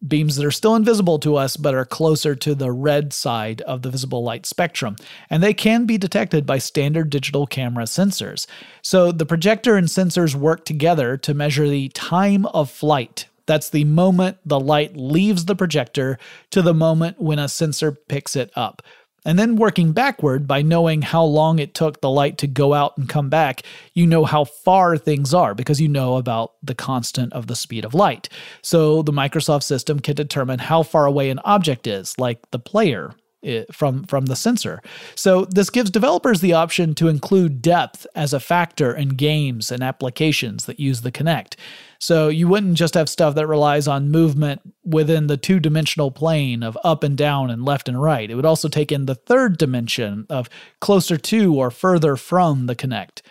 beams 0.07 0.35
that 0.35 0.45
are 0.45 0.51
still 0.51 0.75
invisible 0.75 1.19
to 1.19 1.35
us 1.35 1.57
but 1.57 1.73
are 1.73 1.85
closer 1.85 2.35
to 2.35 2.55
the 2.55 2.71
red 2.71 3.13
side 3.13 3.61
of 3.61 3.81
the 3.81 3.89
visible 3.89 4.23
light 4.23 4.45
spectrum, 4.45 4.95
and 5.29 5.41
they 5.41 5.53
can 5.53 5.85
be 5.85 5.97
detected 5.97 6.45
by 6.45 6.57
standard 6.57 7.09
digital 7.09 7.47
camera 7.47 7.85
sensors. 7.85 8.47
So 8.81 9.11
the 9.11 9.25
projector 9.25 9.77
and 9.77 9.87
sensors 9.87 10.35
work 10.35 10.65
together 10.65 11.17
to 11.17 11.33
measure 11.33 11.67
the 11.67 11.89
time 11.89 12.45
of 12.47 12.69
flight 12.69 13.27
that's 13.45 13.69
the 13.69 13.83
moment 13.83 14.37
the 14.45 14.59
light 14.59 14.95
leaves 14.95 15.45
the 15.45 15.55
projector 15.55 16.17
to 16.51 16.61
the 16.61 16.73
moment 16.73 17.19
when 17.19 17.39
a 17.39 17.49
sensor 17.49 17.91
picks 17.91 18.35
it 18.35 18.51
up. 18.55 18.81
And 19.25 19.39
then 19.39 19.55
working 19.55 19.93
backward 19.93 20.47
by 20.47 20.61
knowing 20.61 21.01
how 21.01 21.23
long 21.23 21.59
it 21.59 21.73
took 21.73 22.01
the 22.01 22.09
light 22.09 22.37
to 22.39 22.47
go 22.47 22.73
out 22.73 22.97
and 22.97 23.07
come 23.07 23.29
back, 23.29 23.61
you 23.93 24.05
know 24.05 24.25
how 24.25 24.43
far 24.43 24.97
things 24.97 25.33
are 25.33 25.55
because 25.55 25.79
you 25.79 25.87
know 25.87 26.17
about 26.17 26.53
the 26.61 26.75
constant 26.75 27.33
of 27.33 27.47
the 27.47 27.55
speed 27.55 27.85
of 27.85 27.93
light. 27.93 28.29
So 28.61 29.01
the 29.01 29.11
Microsoft 29.13 29.63
system 29.63 29.99
can 29.99 30.15
determine 30.15 30.59
how 30.59 30.83
far 30.83 31.05
away 31.05 31.29
an 31.29 31.39
object 31.45 31.87
is, 31.87 32.17
like 32.19 32.51
the 32.51 32.59
player 32.59 33.15
eh, 33.43 33.63
from 33.71 34.03
from 34.03 34.25
the 34.25 34.35
sensor. 34.35 34.81
So 35.15 35.45
this 35.45 35.69
gives 35.69 35.89
developers 35.89 36.41
the 36.41 36.53
option 36.53 36.93
to 36.95 37.07
include 37.07 37.61
depth 37.61 38.05
as 38.15 38.33
a 38.33 38.39
factor 38.39 38.93
in 38.93 39.09
games 39.09 39.71
and 39.71 39.81
applications 39.81 40.65
that 40.65 40.79
use 40.79 41.01
the 41.01 41.11
Kinect. 41.11 41.55
So 42.03 42.27
you 42.27 42.49
wouldn't 42.49 42.75
just 42.75 42.95
have 42.95 43.07
stuff 43.07 43.33
that 43.35 43.47
relies 43.47 43.87
on 43.87 44.11
movement 44.11 44.59
within 44.83 45.27
the 45.27 45.37
two-dimensional 45.37 46.11
plane 46.11 46.61
of 46.61 46.77
up 46.83 47.01
and 47.01 47.17
down 47.17 47.49
and 47.49 47.63
left 47.63 47.87
and 47.87 48.01
right. 48.01 48.29
It 48.29 48.35
would 48.35 48.43
also 48.43 48.67
take 48.67 48.91
in 48.91 49.05
the 49.05 49.15
third 49.15 49.57
dimension 49.57 50.25
of 50.29 50.49
closer 50.81 51.15
to 51.15 51.55
or 51.55 51.71
further 51.71 52.17
from 52.17 52.65
the 52.65 52.75
Kinect. 52.75 53.21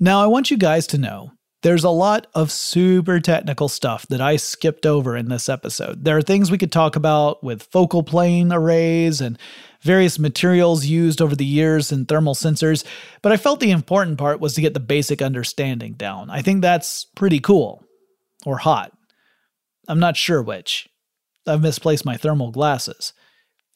Now 0.00 0.24
I 0.24 0.26
want 0.26 0.50
you 0.50 0.56
guys 0.56 0.86
to 0.86 0.96
know 0.96 1.32
there's 1.60 1.84
a 1.84 1.90
lot 1.90 2.28
of 2.34 2.50
super 2.50 3.20
technical 3.20 3.68
stuff 3.68 4.08
that 4.08 4.22
I 4.22 4.36
skipped 4.36 4.86
over 4.86 5.14
in 5.14 5.28
this 5.28 5.46
episode. 5.46 6.02
There 6.02 6.16
are 6.16 6.22
things 6.22 6.50
we 6.50 6.56
could 6.56 6.72
talk 6.72 6.96
about 6.96 7.44
with 7.44 7.64
focal 7.64 8.02
plane 8.02 8.54
arrays 8.54 9.20
and 9.20 9.38
various 9.82 10.18
materials 10.18 10.86
used 10.86 11.20
over 11.20 11.36
the 11.36 11.44
years 11.44 11.92
in 11.92 12.06
thermal 12.06 12.34
sensors, 12.34 12.84
but 13.22 13.32
I 13.32 13.36
felt 13.36 13.60
the 13.60 13.70
important 13.70 14.18
part 14.18 14.40
was 14.40 14.54
to 14.54 14.60
get 14.60 14.74
the 14.74 14.80
basic 14.80 15.22
understanding 15.22 15.94
down. 15.94 16.30
I 16.30 16.42
think 16.42 16.62
that's 16.62 17.04
pretty 17.04 17.40
cool. 17.40 17.84
Or 18.44 18.58
hot. 18.58 18.92
I'm 19.88 20.00
not 20.00 20.16
sure 20.16 20.42
which. 20.42 20.88
I've 21.46 21.62
misplaced 21.62 22.04
my 22.04 22.16
thermal 22.16 22.50
glasses. 22.50 23.12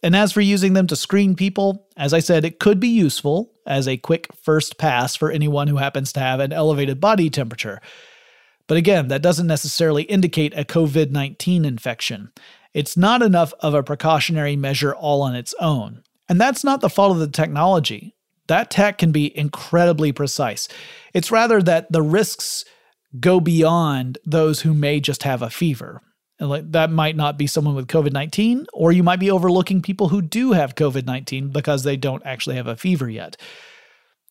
And 0.02 0.16
as 0.16 0.32
for 0.32 0.40
using 0.40 0.72
them 0.72 0.86
to 0.88 0.96
screen 0.96 1.36
people, 1.36 1.86
as 1.96 2.14
I 2.14 2.20
said, 2.20 2.44
it 2.44 2.58
could 2.58 2.80
be 2.80 2.88
useful 2.88 3.52
as 3.66 3.86
a 3.86 3.98
quick 3.98 4.28
first 4.42 4.78
pass 4.78 5.14
for 5.14 5.30
anyone 5.30 5.68
who 5.68 5.76
happens 5.76 6.12
to 6.14 6.20
have 6.20 6.40
an 6.40 6.52
elevated 6.52 7.00
body 7.00 7.28
temperature. 7.28 7.80
But 8.66 8.78
again, 8.78 9.08
that 9.08 9.22
doesn't 9.22 9.46
necessarily 9.46 10.04
indicate 10.04 10.56
a 10.56 10.64
COVID 10.64 11.10
19 11.10 11.64
infection. 11.64 12.32
It's 12.74 12.96
not 12.96 13.22
enough 13.22 13.52
of 13.60 13.74
a 13.74 13.82
precautionary 13.82 14.56
measure 14.56 14.94
all 14.94 15.22
on 15.22 15.34
its 15.34 15.54
own. 15.60 16.02
And 16.28 16.40
that's 16.40 16.62
not 16.62 16.80
the 16.80 16.90
fault 16.90 17.12
of 17.12 17.18
the 17.18 17.28
technology. 17.28 18.14
That 18.46 18.70
tech 18.70 18.98
can 18.98 19.12
be 19.12 19.36
incredibly 19.36 20.12
precise. 20.12 20.68
It's 21.12 21.30
rather 21.30 21.60
that 21.62 21.90
the 21.90 22.02
risks 22.02 22.64
go 23.18 23.40
beyond 23.40 24.18
those 24.24 24.60
who 24.60 24.74
may 24.74 25.00
just 25.00 25.24
have 25.24 25.42
a 25.42 25.50
fever. 25.50 26.00
And 26.38 26.48
like 26.48 26.72
that 26.72 26.90
might 26.90 27.16
not 27.16 27.36
be 27.36 27.46
someone 27.46 27.74
with 27.74 27.88
COVID 27.88 28.12
19, 28.12 28.66
or 28.72 28.92
you 28.92 29.02
might 29.02 29.20
be 29.20 29.30
overlooking 29.30 29.82
people 29.82 30.08
who 30.08 30.22
do 30.22 30.52
have 30.52 30.74
COVID 30.74 31.06
19 31.06 31.50
because 31.50 31.82
they 31.82 31.96
don't 31.96 32.24
actually 32.24 32.56
have 32.56 32.66
a 32.66 32.76
fever 32.76 33.08
yet. 33.10 33.36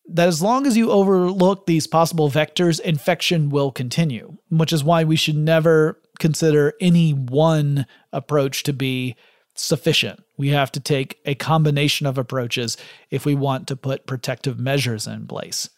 That 0.06 0.26
as 0.26 0.42
long 0.42 0.66
as 0.66 0.76
you 0.76 0.90
overlook 0.90 1.66
these 1.66 1.86
possible 1.86 2.28
vectors, 2.28 2.80
infection 2.80 3.48
will 3.48 3.70
continue, 3.70 4.38
which 4.50 4.72
is 4.72 4.82
why 4.82 5.04
we 5.04 5.14
should 5.14 5.36
never 5.36 6.00
consider 6.18 6.74
any 6.80 7.12
one 7.12 7.86
approach 8.12 8.62
to 8.64 8.72
be 8.72 9.16
sufficient. 9.54 10.22
We 10.36 10.48
have 10.48 10.72
to 10.72 10.80
take 10.80 11.18
a 11.24 11.34
combination 11.34 12.06
of 12.06 12.18
approaches 12.18 12.76
if 13.10 13.26
we 13.26 13.34
want 13.34 13.68
to 13.68 13.76
put 13.76 14.06
protective 14.06 14.58
measures 14.58 15.06
in 15.06 15.26
place. 15.26 15.68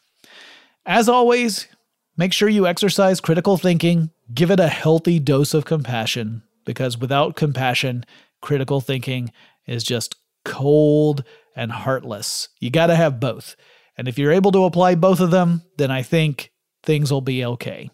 As 0.86 1.08
always, 1.08 1.68
make 2.16 2.32
sure 2.32 2.48
you 2.48 2.66
exercise 2.66 3.20
critical 3.20 3.56
thinking 3.56 4.10
give 4.32 4.50
it 4.50 4.60
a 4.60 4.68
healthy 4.68 5.18
dose 5.18 5.54
of 5.54 5.64
compassion 5.64 6.42
because 6.64 6.98
without 6.98 7.36
compassion, 7.36 8.04
critical 8.40 8.80
thinking 8.80 9.30
is 9.66 9.84
just 9.84 10.14
cold 10.44 11.24
and 11.54 11.70
heartless. 11.70 12.48
You 12.60 12.70
got 12.70 12.86
to 12.86 12.96
have 12.96 13.20
both. 13.20 13.56
And 13.96 14.08
if 14.08 14.18
you're 14.18 14.32
able 14.32 14.52
to 14.52 14.64
apply 14.64 14.94
both 14.94 15.20
of 15.20 15.30
them, 15.30 15.62
then 15.76 15.90
I 15.90 16.02
think 16.02 16.50
things 16.82 17.12
will 17.12 17.20
be 17.20 17.44
okay. 17.44 17.90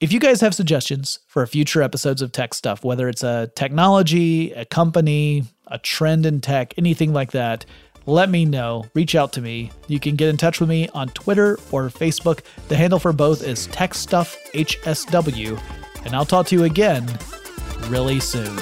If 0.00 0.12
you 0.14 0.18
guys 0.18 0.40
have 0.40 0.54
suggestions 0.54 1.18
for 1.26 1.46
future 1.46 1.82
episodes 1.82 2.22
of 2.22 2.32
tech 2.32 2.54
stuff, 2.54 2.82
whether 2.82 3.06
it's 3.06 3.22
a 3.22 3.50
technology, 3.54 4.50
a 4.52 4.64
company, 4.64 5.44
a 5.66 5.76
trend 5.76 6.24
in 6.24 6.40
tech, 6.40 6.72
anything 6.78 7.12
like 7.12 7.32
that, 7.32 7.66
let 8.06 8.30
me 8.30 8.46
know. 8.46 8.86
Reach 8.94 9.14
out 9.14 9.34
to 9.34 9.42
me. 9.42 9.70
You 9.88 10.00
can 10.00 10.16
get 10.16 10.30
in 10.30 10.38
touch 10.38 10.58
with 10.58 10.70
me 10.70 10.88
on 10.94 11.08
Twitter 11.08 11.58
or 11.70 11.90
Facebook. 11.90 12.40
The 12.68 12.76
handle 12.76 12.98
for 12.98 13.12
both 13.12 13.42
is 13.42 13.68
TechStuffHSW, 13.68 15.62
and 16.06 16.16
I'll 16.16 16.24
talk 16.24 16.46
to 16.46 16.56
you 16.56 16.64
again 16.64 17.06
really 17.88 18.20
soon. 18.20 18.56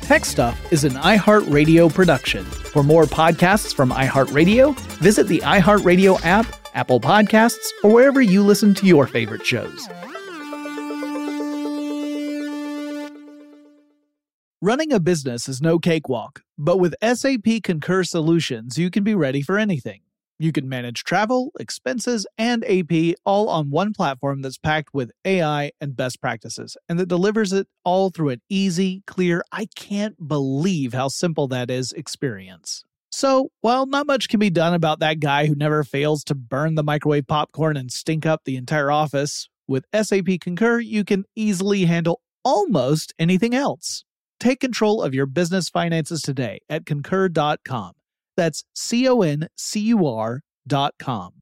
Tech 0.00 0.24
Stuff 0.24 0.72
is 0.72 0.82
an 0.82 0.94
iHeartRadio 0.94 1.94
production. 1.94 2.44
For 2.44 2.82
more 2.82 3.04
podcasts 3.04 3.72
from 3.72 3.90
iHeartRadio, 3.90 4.76
visit 4.98 5.28
the 5.28 5.38
iHeartRadio 5.38 6.20
app, 6.24 6.46
Apple 6.74 7.00
Podcasts, 7.00 7.68
or 7.82 7.90
wherever 7.90 8.20
you 8.20 8.42
listen 8.42 8.74
to 8.74 8.86
your 8.86 9.06
favorite 9.06 9.44
shows. 9.46 9.88
Running 14.64 14.92
a 14.92 15.00
business 15.00 15.48
is 15.48 15.60
no 15.60 15.80
cakewalk, 15.80 16.42
but 16.56 16.78
with 16.78 16.94
SAP 17.02 17.64
Concur 17.64 18.04
Solutions, 18.04 18.78
you 18.78 18.90
can 18.90 19.02
be 19.02 19.14
ready 19.14 19.42
for 19.42 19.58
anything. 19.58 20.02
You 20.38 20.52
can 20.52 20.68
manage 20.68 21.04
travel, 21.04 21.50
expenses, 21.58 22.26
and 22.38 22.64
AP 22.64 23.16
all 23.24 23.48
on 23.48 23.70
one 23.70 23.92
platform 23.92 24.42
that's 24.42 24.58
packed 24.58 24.90
with 24.92 25.12
AI 25.24 25.72
and 25.80 25.96
best 25.96 26.20
practices, 26.20 26.76
and 26.88 26.98
that 26.98 27.08
delivers 27.08 27.52
it 27.52 27.66
all 27.84 28.10
through 28.10 28.30
an 28.30 28.42
easy, 28.48 29.02
clear, 29.06 29.42
I 29.50 29.66
can't 29.74 30.28
believe 30.28 30.94
how 30.94 31.08
simple 31.08 31.48
that 31.48 31.70
is 31.70 31.92
experience. 31.92 32.84
So, 33.12 33.50
while 33.60 33.84
not 33.84 34.06
much 34.06 34.30
can 34.30 34.40
be 34.40 34.48
done 34.48 34.72
about 34.72 35.00
that 35.00 35.20
guy 35.20 35.46
who 35.46 35.54
never 35.54 35.84
fails 35.84 36.24
to 36.24 36.34
burn 36.34 36.76
the 36.76 36.82
microwave 36.82 37.26
popcorn 37.26 37.76
and 37.76 37.92
stink 37.92 38.24
up 38.24 38.40
the 38.44 38.56
entire 38.56 38.90
office, 38.90 39.50
with 39.68 39.84
SAP 39.94 40.40
Concur, 40.40 40.80
you 40.80 41.04
can 41.04 41.24
easily 41.36 41.84
handle 41.84 42.22
almost 42.42 43.12
anything 43.18 43.54
else. 43.54 44.04
Take 44.40 44.60
control 44.60 45.02
of 45.02 45.14
your 45.14 45.26
business 45.26 45.68
finances 45.68 46.22
today 46.22 46.60
at 46.68 46.86
concur.com. 46.86 47.92
That's 48.36 48.64
C 48.74 49.06
O 49.06 49.20
N 49.20 49.48
C 49.56 49.80
U 49.80 50.06
R.com. 50.06 51.41